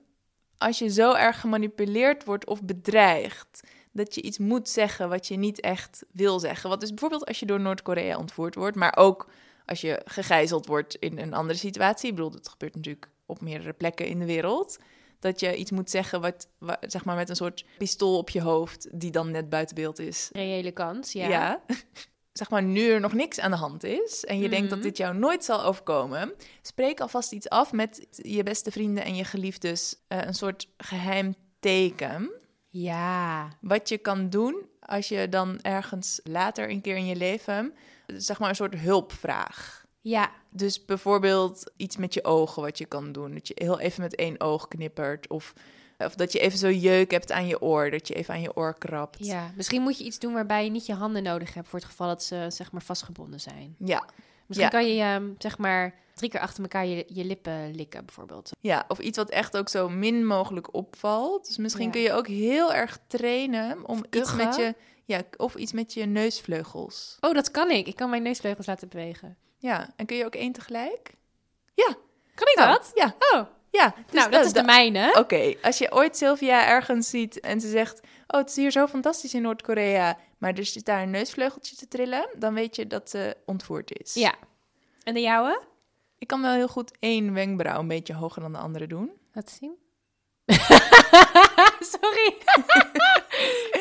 als 0.58 0.80
je 0.80 0.90
zo 0.90 1.14
erg 1.14 1.40
gemanipuleerd 1.40 2.24
wordt 2.26 2.46
of 2.46 2.64
bedreigd, 2.64 3.60
dat 3.92 4.16
je 4.16 4.22
iets 4.22 4.38
moet 4.38 4.70
zeggen 4.70 5.10
wat 5.10 5.28
je 5.28 5.36
niet 5.38 5.60
echt 5.60 6.06
wil 6.12 6.40
zeggen. 6.40 6.70
Wat 6.70 6.80
dus 6.80 6.90
bijvoorbeeld 6.90 7.26
als 7.26 7.40
je 7.40 7.46
door 7.46 7.60
Noord-Korea 7.60 8.18
ontvoerd 8.18 8.56
wordt, 8.56 8.76
maar 8.78 8.96
ook 8.98 9.30
als 9.66 9.82
je 9.82 10.02
gegijzeld 10.06 10.66
wordt 10.66 10.96
in 10.96 11.18
een 11.20 11.34
andere 11.34 11.60
situatie. 11.60 12.10
Ik 12.10 12.16
bedoel, 12.16 12.32
dat 12.32 12.48
gebeurt 12.50 12.76
natuurlijk 12.76 13.10
op 13.26 13.42
meerdere 13.42 13.74
plekken 13.74 14.08
in 14.08 14.20
de 14.20 14.26
wereld. 14.26 14.78
Dat 15.20 15.40
je 15.40 15.56
iets 15.56 15.72
moet 15.72 15.90
zeggen 15.90 16.22
wat, 16.22 16.48
wa- 16.58 16.78
zeg 16.82 17.06
maar 17.06 17.16
met 17.16 17.30
een 17.30 17.36
soort 17.36 17.66
pistool 17.78 18.18
op 18.18 18.30
je 18.30 18.42
hoofd, 18.42 18.88
die 19.00 19.12
dan 19.12 19.32
net 19.32 19.50
buiten 19.50 19.76
beeld 19.76 20.00
is. 20.00 20.30
Reële 20.34 20.72
kans, 20.72 21.12
ja. 21.12 21.28
Ja. 21.30 21.64
Zeg 22.38 22.50
maar, 22.50 22.64
nu 22.64 22.90
er 22.90 23.00
nog 23.00 23.14
niks 23.14 23.40
aan 23.40 23.52
de 23.52 23.58
hand 23.58 23.84
is 23.84 24.26
en 24.26 24.40
je 24.40 24.50
denkt 24.50 24.70
dat 24.70 24.78
Mhm. 24.78 24.88
dit 24.88 24.98
jou 24.98 25.16
nooit 25.16 25.44
zal 25.44 25.64
overkomen, 25.64 26.34
spreek 26.62 27.00
alvast 27.00 27.32
iets 27.32 27.50
af 27.50 27.72
met 27.72 28.08
je 28.12 28.44
beste 28.44 28.72
vrienden 28.72 29.04
en 29.04 29.16
je 29.16 29.24
geliefdes. 29.24 29.96
eh, 30.08 30.22
een 30.26 30.34
soort 30.34 30.68
geheim 30.78 31.36
teken. 31.60 32.32
Ja. 32.70 33.50
Wat 33.62 33.90
je 33.90 33.98
kan 33.98 34.30
doen 34.30 34.66
als 34.80 35.08
je 35.08 35.30
dan 35.30 35.60
ergens 35.62 36.20
later 36.24 36.70
een 36.70 36.82
keer 36.82 36.96
in 36.98 37.06
je 37.06 37.16
leven, 37.16 37.74
zeg 38.08 38.40
maar, 38.40 38.50
een 38.50 38.56
soort 38.56 38.76
hulpvraag. 38.76 39.86
Ja. 40.02 40.32
Dus 40.52 40.86
bijvoorbeeld 40.86 41.72
iets 41.78 41.98
met 41.98 42.14
je 42.14 42.24
ogen 42.24 42.62
wat 42.62 42.78
je 42.78 42.86
kan 42.86 43.12
doen. 43.12 43.34
Dat 43.34 43.48
je 43.48 43.54
heel 43.58 43.80
even 43.80 44.02
met 44.02 44.16
één 44.16 44.40
oog 44.42 44.68
knippert. 44.68 45.28
Of, 45.30 45.54
of 45.98 46.16
dat 46.16 46.32
je 46.32 46.40
even 46.40 46.58
zo 46.58 46.70
jeuk 46.72 47.12
hebt 47.12 47.32
aan 47.32 47.48
je 47.48 47.62
oor. 47.62 47.92
Dat 47.92 48.08
je 48.08 48.14
even 48.14 48.34
aan 48.34 48.42
je 48.42 48.56
oor 48.56 48.78
krabt. 48.78 49.26
Ja. 49.26 49.52
Misschien 49.56 49.82
moet 49.82 49.98
je 49.98 50.04
iets 50.04 50.20
doen 50.20 50.34
waarbij 50.34 50.64
je 50.64 50.70
niet 50.70 50.86
je 50.86 50.94
handen 50.94 51.24
nodig 51.24 51.54
hebt 51.54 51.68
voor 51.68 51.80
het 51.80 51.88
geval 51.88 52.08
dat 52.08 52.24
ze 52.24 52.46
zeg 52.50 52.72
maar 52.72 52.82
vastgebonden 52.82 53.40
zijn. 53.42 53.76
Ja, 53.80 54.06
Misschien 54.48 54.70
Ja. 54.72 54.78
kan 54.80 54.88
je 54.96 55.02
ehm, 55.02 55.30
zeg 55.38 55.58
maar 55.58 55.96
drie 56.14 56.30
keer 56.30 56.40
achter 56.40 56.62
elkaar 56.64 56.86
je, 56.86 57.06
je 57.08 57.26
lippen 57.26 57.76
likken 57.76 58.06
bijvoorbeeld. 58.06 58.50
ja, 58.60 58.86
of 58.88 59.00
iets 59.00 59.18
wat 59.18 59.30
echt 59.30 59.58
ook 59.58 59.70
zo 59.70 59.90
min 59.90 60.26
mogelijk 60.26 60.74
opvalt. 60.74 61.48
Dus 61.48 61.58
misschien 61.58 61.86
Ja. 61.86 61.92
kun 61.92 62.02
je 62.02 62.14
ook 62.14 62.28
heel 62.28 62.74
erg 62.74 63.00
trainen 63.08 63.88
om 63.88 64.06
iets 64.12 64.34
met 64.36 64.56
je... 64.56 64.76
Ja, 65.08 65.22
of 65.38 65.56
iets 65.56 65.72
met 65.72 65.94
je 65.94 66.06
neusvleugels. 66.06 67.18
Oh, 67.20 67.34
dat 67.34 67.52
kan 67.52 67.70
ik. 67.72 67.88
Ik 67.88 67.96
kan 67.96 68.10
mijn 68.10 68.24
neusvleugels 68.24 68.66
laten 68.66 68.88
bewegen. 68.90 69.38
Ja, 69.58 69.94
en 69.96 70.06
kun 70.06 70.18
je 70.18 70.26
ook 70.26 70.36
één 70.36 70.52
tegelijk? 70.52 71.14
Ja. 71.74 71.96
Kan 72.36 72.48
ik 72.48 72.56
Nou, 72.58 72.72
dat? 72.74 72.92
Ja, 72.96 73.16
Oh, 73.34 73.46
ja. 73.76 73.94
Dus 74.06 74.20
nou, 74.20 74.32
dat 74.32 74.46
is 74.46 74.54
de 74.54 74.64
mijne. 74.64 75.16
Oké, 75.18 75.54
als 75.62 75.78
je 75.78 75.92
ooit 75.92 76.18
Sylvia 76.18 76.68
ergens 76.68 77.10
ziet 77.10 77.40
en 77.40 77.62
ze 77.62 77.70
zegt... 77.70 78.00
Oh, 78.28 78.40
het 78.40 78.50
is 78.50 78.56
hier 78.56 78.72
zo 78.72 78.88
fantastisch 78.88 79.34
in 79.34 79.42
Noord-Korea... 79.42 80.18
maar 80.38 80.54
er 80.54 80.66
zit 80.66 80.86
daar 80.86 81.02
een 81.02 81.10
neusvleugeltje 81.10 81.76
te 81.76 81.88
trillen... 81.88 82.30
dan 82.38 82.54
weet 82.54 82.76
je 82.76 82.88
dat 82.88 83.10
ze 83.10 83.38
ontvoerd 83.46 84.00
is. 84.00 84.14
Ja. 84.14 84.34
En 85.04 85.14
de 85.14 85.22
jouwe? 85.22 85.62
Ik 86.18 86.28
kan 86.28 86.42
wel 86.42 86.54
heel 86.54 86.68
goed 86.68 86.92
één 87.00 87.34
wenkbrauw 87.34 87.80
een 87.80 87.88
beetje 87.88 88.14
hoger 88.14 88.42
dan 88.42 88.52
de 88.52 88.58
andere 88.58 88.88
doen. 88.88 89.12
Laat 89.34 89.50
zien. 89.60 89.76
Sorry. 91.94 92.36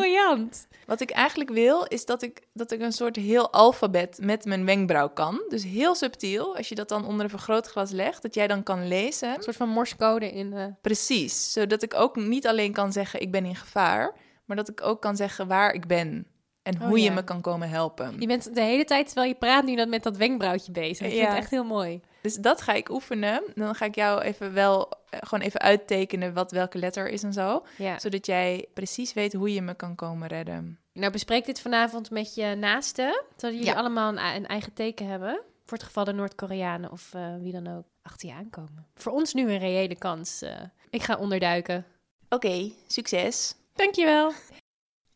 briljant. 0.00 0.66
Wat 0.86 1.00
ik 1.00 1.10
eigenlijk 1.10 1.50
wil, 1.50 1.84
is 1.84 2.04
dat 2.04 2.22
ik, 2.22 2.42
dat 2.52 2.70
ik 2.72 2.80
een 2.80 2.92
soort 2.92 3.16
heel 3.16 3.52
alfabet 3.52 4.18
met 4.22 4.44
mijn 4.44 4.64
wenkbrauw 4.64 5.08
kan. 5.08 5.40
Dus 5.48 5.64
heel 5.64 5.94
subtiel, 5.94 6.56
als 6.56 6.68
je 6.68 6.74
dat 6.74 6.88
dan 6.88 7.04
onder 7.06 7.24
een 7.24 7.30
vergrootglas 7.30 7.90
legt... 7.90 8.22
dat 8.22 8.34
jij 8.34 8.46
dan 8.46 8.62
kan 8.62 8.88
lezen... 8.88 9.34
Een 9.36 9.42
soort 9.42 9.56
van 9.56 9.68
morsecode 9.68 10.30
in... 10.32 10.52
eh, 10.52 10.64
Precies, 10.82 11.52
zodat 11.52 11.82
ik 11.82 11.94
ook 11.94 12.16
niet 12.16 12.46
alleen 12.46 12.72
kan 12.72 12.92
zeggen 12.92 13.20
ik 13.20 13.30
ben 13.30 13.44
in 13.44 13.56
gevaar, 13.56 14.14
maar 14.44 14.56
dat 14.56 14.68
ik 14.68 14.82
ook 14.82 15.00
kan 15.02 15.16
zeggen 15.16 15.46
waar 15.46 15.72
ik 15.72 15.86
ben 15.86 16.26
en 16.62 16.74
Oh, 16.80 16.86
hoe 16.88 17.00
je 17.00 17.10
me 17.10 17.24
kan 17.24 17.40
komen 17.40 17.68
helpen. 17.68 18.16
Je 18.18 18.26
bent 18.26 18.54
de 18.54 18.60
hele 18.60 18.84
tijd 18.84 19.06
terwijl 19.06 19.28
je 19.28 19.34
praat 19.34 19.64
nu 19.64 19.76
dat 19.76 19.88
met 19.88 20.02
dat 20.02 20.16
wenkbrauwtje 20.16 20.72
bezig. 20.72 21.06
Ik 21.06 21.12
vind 21.12 21.22
Ja. 21.22 21.28
het 21.28 21.38
echt 21.38 21.50
heel 21.50 21.64
mooi. 21.64 22.00
Dus 22.28 22.36
dat 22.36 22.60
ga 22.62 22.72
ik 22.72 22.90
oefenen. 22.90 23.42
Dan 23.54 23.74
ga 23.74 23.84
ik 23.84 23.94
jou 23.94 24.20
even 24.20 24.52
wel 24.52 24.88
eh, 25.10 25.20
gewoon 25.22 25.44
even 25.44 25.60
uittekenen 25.60 26.34
wat 26.34 26.50
welke 26.50 26.78
letter 26.78 27.08
is 27.08 27.22
en 27.22 27.32
zo, 27.32 27.64
Ja. 27.76 27.98
zodat 27.98 28.26
jij 28.26 28.66
precies 28.74 29.12
weet 29.12 29.32
hoe 29.32 29.52
je 29.54 29.62
me 29.62 29.74
kan 29.74 29.94
komen 29.94 30.28
redden. 30.28 30.78
Nou, 30.92 31.12
bespreek 31.12 31.46
dit 31.46 31.60
vanavond 31.60 32.10
met 32.10 32.34
je 32.34 32.54
naasten. 32.54 33.22
Zodat 33.36 33.54
jullie 33.56 33.64
Ja. 33.72 33.74
allemaal 33.74 34.08
een, 34.08 34.18
een 34.36 34.46
eigen 34.46 34.72
teken 34.74 35.06
hebben. 35.06 35.40
Voor 35.64 35.76
het 35.78 35.86
geval 35.86 36.04
de 36.04 36.12
Noord-Koreanen 36.12 36.90
of 36.92 37.14
eh, 37.14 37.34
wie 37.40 37.52
dan 37.52 37.76
ook 37.76 37.84
achter 38.02 38.28
je 38.28 38.34
aankomen. 38.34 38.86
Voor 38.94 39.12
ons 39.12 39.34
nu 39.34 39.50
een 39.50 39.58
reële 39.58 39.96
kans. 39.96 40.42
eh. 40.42 40.50
ik 40.90 41.02
ga 41.02 41.16
onderduiken. 41.16 41.84
Oké, 42.28 42.70
succes. 42.86 43.54
Dankjewel. 43.74 44.32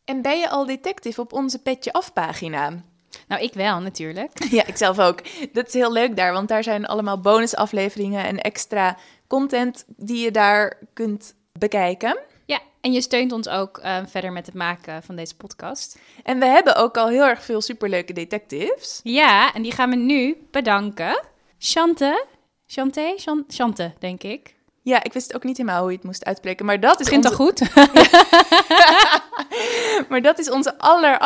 En 0.05 0.21
ben 0.21 0.39
je 0.39 0.49
al 0.49 0.65
detective 0.65 1.21
op 1.21 1.33
onze 1.33 1.59
Petje 1.61 1.93
Af 1.93 2.13
pagina? 2.13 2.83
Nou, 3.27 3.41
ik 3.41 3.53
wel 3.53 3.79
natuurlijk. 3.79 4.31
Ja, 4.51 4.65
ik 4.65 4.77
zelf 4.77 4.99
ook. 4.99 5.19
Dat 5.53 5.67
is 5.67 5.73
heel 5.73 5.91
leuk 5.91 6.15
daar, 6.15 6.33
want 6.33 6.47
daar 6.47 6.63
zijn 6.63 6.85
allemaal 6.85 7.19
bonusafleveringen 7.19 8.25
en 8.25 8.41
extra 8.41 8.97
content 9.27 9.83
die 9.87 10.23
je 10.23 10.31
daar 10.31 10.77
kunt 10.93 11.35
bekijken. 11.59 12.17
Ja, 12.45 12.59
en 12.81 12.91
je 12.91 13.01
steunt 13.01 13.31
ons 13.31 13.49
ook 13.49 13.77
eh, 13.77 13.97
verder 14.05 14.31
met 14.31 14.45
het 14.45 14.55
maken 14.55 15.03
van 15.03 15.15
deze 15.15 15.35
podcast. 15.35 15.99
En 16.23 16.39
we 16.39 16.45
hebben 16.45 16.75
ook 16.75 16.97
al 16.97 17.07
heel 17.07 17.23
erg 17.23 17.43
veel 17.43 17.61
superleuke 17.61 18.13
detectives. 18.13 18.99
Ja, 19.03 19.53
en 19.53 19.61
die 19.61 19.71
gaan 19.71 19.89
we 19.89 19.95
nu 19.95 20.47
bedanken. 20.51 21.21
Chante. 21.59 22.25
Chante? 22.67 23.13
Chan- 23.17 23.43
Chante, 23.47 23.93
denk 23.99 24.23
ik. 24.23 24.55
Ja, 24.81 25.03
ik 25.03 25.13
wist 25.13 25.35
ook 25.35 25.43
niet 25.43 25.57
helemaal 25.57 25.81
hoe 25.81 25.89
je 25.91 25.95
het 25.97 26.05
moest 26.05 26.25
uitspreken, 26.25 26.65
maar 26.65 26.79
dat 26.79 26.99
is, 26.99 27.05
Begint 27.05 27.25
onze, 27.25 27.37
al 27.37 27.45
goed? 27.45 27.61
maar 30.09 30.21
dat 30.21 30.39
is 30.39 30.49
onze 30.49 30.77
aller, 30.77 31.17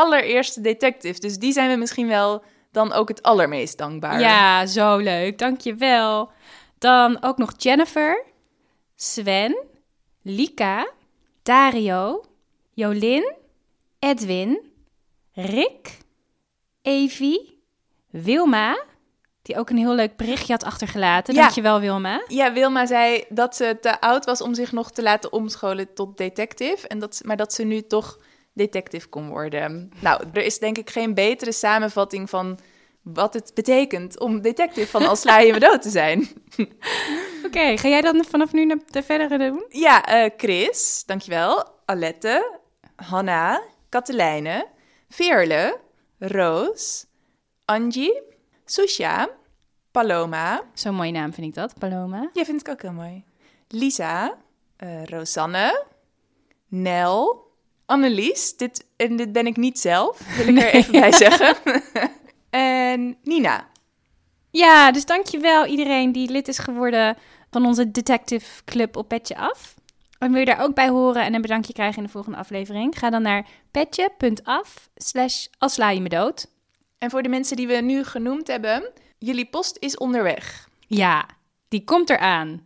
detective. 0.61 1.19
Dus 1.19 1.37
die 1.37 1.51
zijn 1.51 1.69
we 1.69 1.75
misschien 1.75 2.07
wel 2.07 2.43
dan 2.71 2.93
ook 2.93 3.07
het 3.07 3.23
allermeest 3.23 3.77
dankbaar. 3.77 4.19
Ja, 4.19 4.65
zo 4.65 4.97
leuk. 4.97 5.37
Dankjewel. 5.37 6.31
Dan 6.77 7.23
ook 7.23 7.37
nog 7.37 7.53
Jennifer, 7.57 8.23
Sven, 8.95 9.57
Lika, 10.21 10.87
Dario, 11.43 12.23
Jolin, 12.73 13.35
Edwin, 13.99 14.71
Rick, 15.33 15.97
Evie, 16.81 17.63
Wilma, 18.09 18.77
die 19.47 19.57
ook 19.57 19.69
een 19.69 19.77
heel 19.77 19.95
leuk 19.95 20.15
berichtje 20.15 20.53
had 20.53 20.63
achtergelaten. 20.63 21.33
Ja. 21.33 21.41
Dankjewel, 21.41 21.79
Wilma. 21.79 22.23
Ja, 22.27 22.53
Wilma 22.53 22.86
zei 22.86 23.23
dat 23.29 23.55
ze 23.55 23.77
te 23.81 24.01
oud 24.01 24.25
was 24.25 24.41
om 24.41 24.53
zich 24.53 24.71
nog 24.71 24.91
te 24.91 25.01
laten 25.01 25.33
omscholen 25.33 25.93
tot 25.93 26.17
detective. 26.17 26.88
En 26.88 26.99
dat, 26.99 27.21
maar 27.25 27.38
dat 27.38 27.53
ze 27.53 27.63
nu 27.63 27.81
toch 27.81 28.19
detective 28.53 29.07
kon 29.07 29.29
worden. 29.29 29.91
Nou, 29.99 30.23
er 30.33 30.43
is 30.43 30.60
denk 30.60 30.77
ik 30.77 30.89
geen 30.89 31.13
betere 31.13 31.51
samenvatting 31.51 32.29
van 32.29 32.60
wat 33.01 33.33
het 33.33 33.51
betekent 33.53 34.19
om 34.19 34.41
detective 34.41 34.88
van 34.88 35.07
als 35.07 35.21
sla 35.21 35.39
je 35.39 35.53
me 35.53 35.60
dood 35.60 35.81
te 35.81 35.89
zijn. 35.89 36.27
Oké, 37.45 37.77
ga 37.77 37.88
jij 37.88 38.01
dan 38.01 38.25
vanaf 38.29 38.51
nu 38.51 38.65
naar 38.65 38.79
de 38.86 39.03
verdere 39.03 39.38
doen? 39.38 39.65
Ja, 39.69 40.05
eh, 40.05 40.31
Chris, 40.38 41.03
dankjewel. 41.05 41.65
Alette, 41.86 42.60
Hanna, 42.95 43.62
Katelijne, 43.89 44.67
Veerle, 45.10 45.79
Roos, 46.19 47.05
Angie, 47.65 48.21
Susha, 48.69 49.30
Paloma. 49.91 50.62
Zo'n 50.73 50.95
mooie 50.95 51.12
naam 51.12 51.34
vind 51.34 51.47
ik 51.47 51.53
dat, 51.53 51.73
Paloma. 51.80 52.30
Ja, 52.34 52.45
vind 52.45 52.62
ik 52.62 52.69
ook 52.69 52.82
heel 52.82 52.91
mooi. 52.91 53.23
Lisa, 53.67 54.38
eh, 54.77 55.03
Rosanne, 55.03 55.86
Nel, 56.67 57.45
Annelies. 57.86 58.58
Dit, 58.58 58.85
en 58.96 59.15
dit 59.15 59.31
ben 59.31 59.48
ik 59.48 59.58
niet 59.58 59.79
zelf, 59.79 60.35
wil 60.35 60.48
ik 60.48 60.62
er 60.62 60.73
even 60.73 60.91
bij 60.91 61.12
zeggen. 61.25 61.56
en 62.50 63.17
Nina. 63.23 63.67
Ja, 64.52 64.91
dus 64.91 65.06
dankjewel 65.06 65.65
iedereen 65.65 66.12
die 66.12 66.29
lid 66.31 66.48
is 66.48 66.58
geworden 66.58 67.17
van 67.52 67.65
onze 67.65 67.91
Detective 67.91 68.63
Club 68.65 68.96
op 68.98 69.08
Petje 69.08 69.37
Af. 69.37 69.75
En 70.19 70.31
wil 70.31 70.39
je 70.39 70.46
daar 70.46 70.62
ook 70.62 70.75
bij 70.75 70.89
horen 70.89 71.23
en 71.23 71.33
een 71.33 71.41
bedankje 71.41 71.73
krijgen 71.73 71.98
in 71.98 72.04
de 72.04 72.10
volgende 72.10 72.37
aflevering? 72.37 73.00
Ga 73.00 73.10
dan 73.10 73.21
naar 73.21 73.48
petje.af 73.71 74.89
slash 74.96 75.46
als 75.58 75.73
sla 75.73 75.89
je 75.89 76.02
me 76.02 76.10
dood. 76.10 76.48
En 76.98 77.10
voor 77.10 77.23
de 77.23 77.29
mensen 77.29 77.56
die 77.56 77.67
we 77.67 77.73
nu 77.73 78.04
genoemd 78.04 78.48
hebben, 78.48 78.89
jullie 79.17 79.45
post 79.45 79.77
is 79.79 79.98
onderweg. 79.98 80.69
Ja, 80.87 81.25
die 81.67 81.83
komt 81.83 82.10
eraan. 82.10 82.65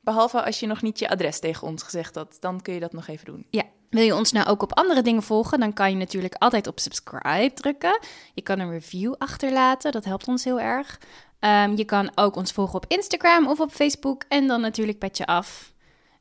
Behalve 0.00 0.44
als 0.44 0.60
je 0.60 0.66
nog 0.66 0.82
niet 0.82 0.98
je 0.98 1.08
adres 1.08 1.38
tegen 1.38 1.66
ons 1.66 1.82
gezegd 1.82 2.14
had, 2.14 2.36
dan 2.40 2.62
kun 2.62 2.74
je 2.74 2.80
dat 2.80 2.92
nog 2.92 3.06
even 3.06 3.24
doen. 3.24 3.46
Ja. 3.50 3.62
Wil 3.90 4.02
je 4.02 4.14
ons 4.14 4.32
nou 4.32 4.46
ook 4.46 4.62
op 4.62 4.72
andere 4.72 5.02
dingen 5.02 5.22
volgen, 5.22 5.60
dan 5.60 5.72
kan 5.72 5.90
je 5.90 5.96
natuurlijk 5.96 6.34
altijd 6.34 6.66
op 6.66 6.80
subscribe 6.80 7.52
drukken. 7.54 7.98
Je 8.34 8.42
kan 8.42 8.58
een 8.58 8.70
review 8.70 9.14
achterlaten, 9.18 9.92
dat 9.92 10.04
helpt 10.04 10.28
ons 10.28 10.44
heel 10.44 10.60
erg. 10.60 11.00
Ehm, 11.38 11.76
je 11.76 11.84
kan 11.84 12.10
ook 12.14 12.36
ons 12.36 12.52
volgen 12.52 12.74
op 12.74 12.84
Instagram 12.88 13.48
of 13.48 13.60
op 13.60 13.70
Facebook 13.70 14.24
en 14.28 14.46
dan 14.46 14.60
natuurlijk 14.60 14.98
petje 14.98 15.26
af. 15.26 15.72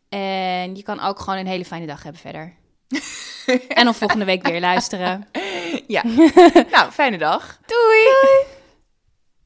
En 0.09 0.75
je 0.75 0.84
kan 0.84 0.99
ook 0.99 1.19
gewoon 1.19 1.39
een 1.39 1.47
hele 1.47 1.65
fijne 1.65 1.86
dag 1.86 2.03
hebben 2.03 2.21
verder. 2.21 2.53
En 3.67 3.85
dan 3.85 3.95
volgende 3.95 4.25
week 4.25 4.47
weer 4.47 4.59
luisteren. 4.59 5.27
Ja. 5.87 6.03
nou, 6.71 6.91
fijne 6.91 7.17
dag. 7.17 7.59
Doei! 7.65 8.61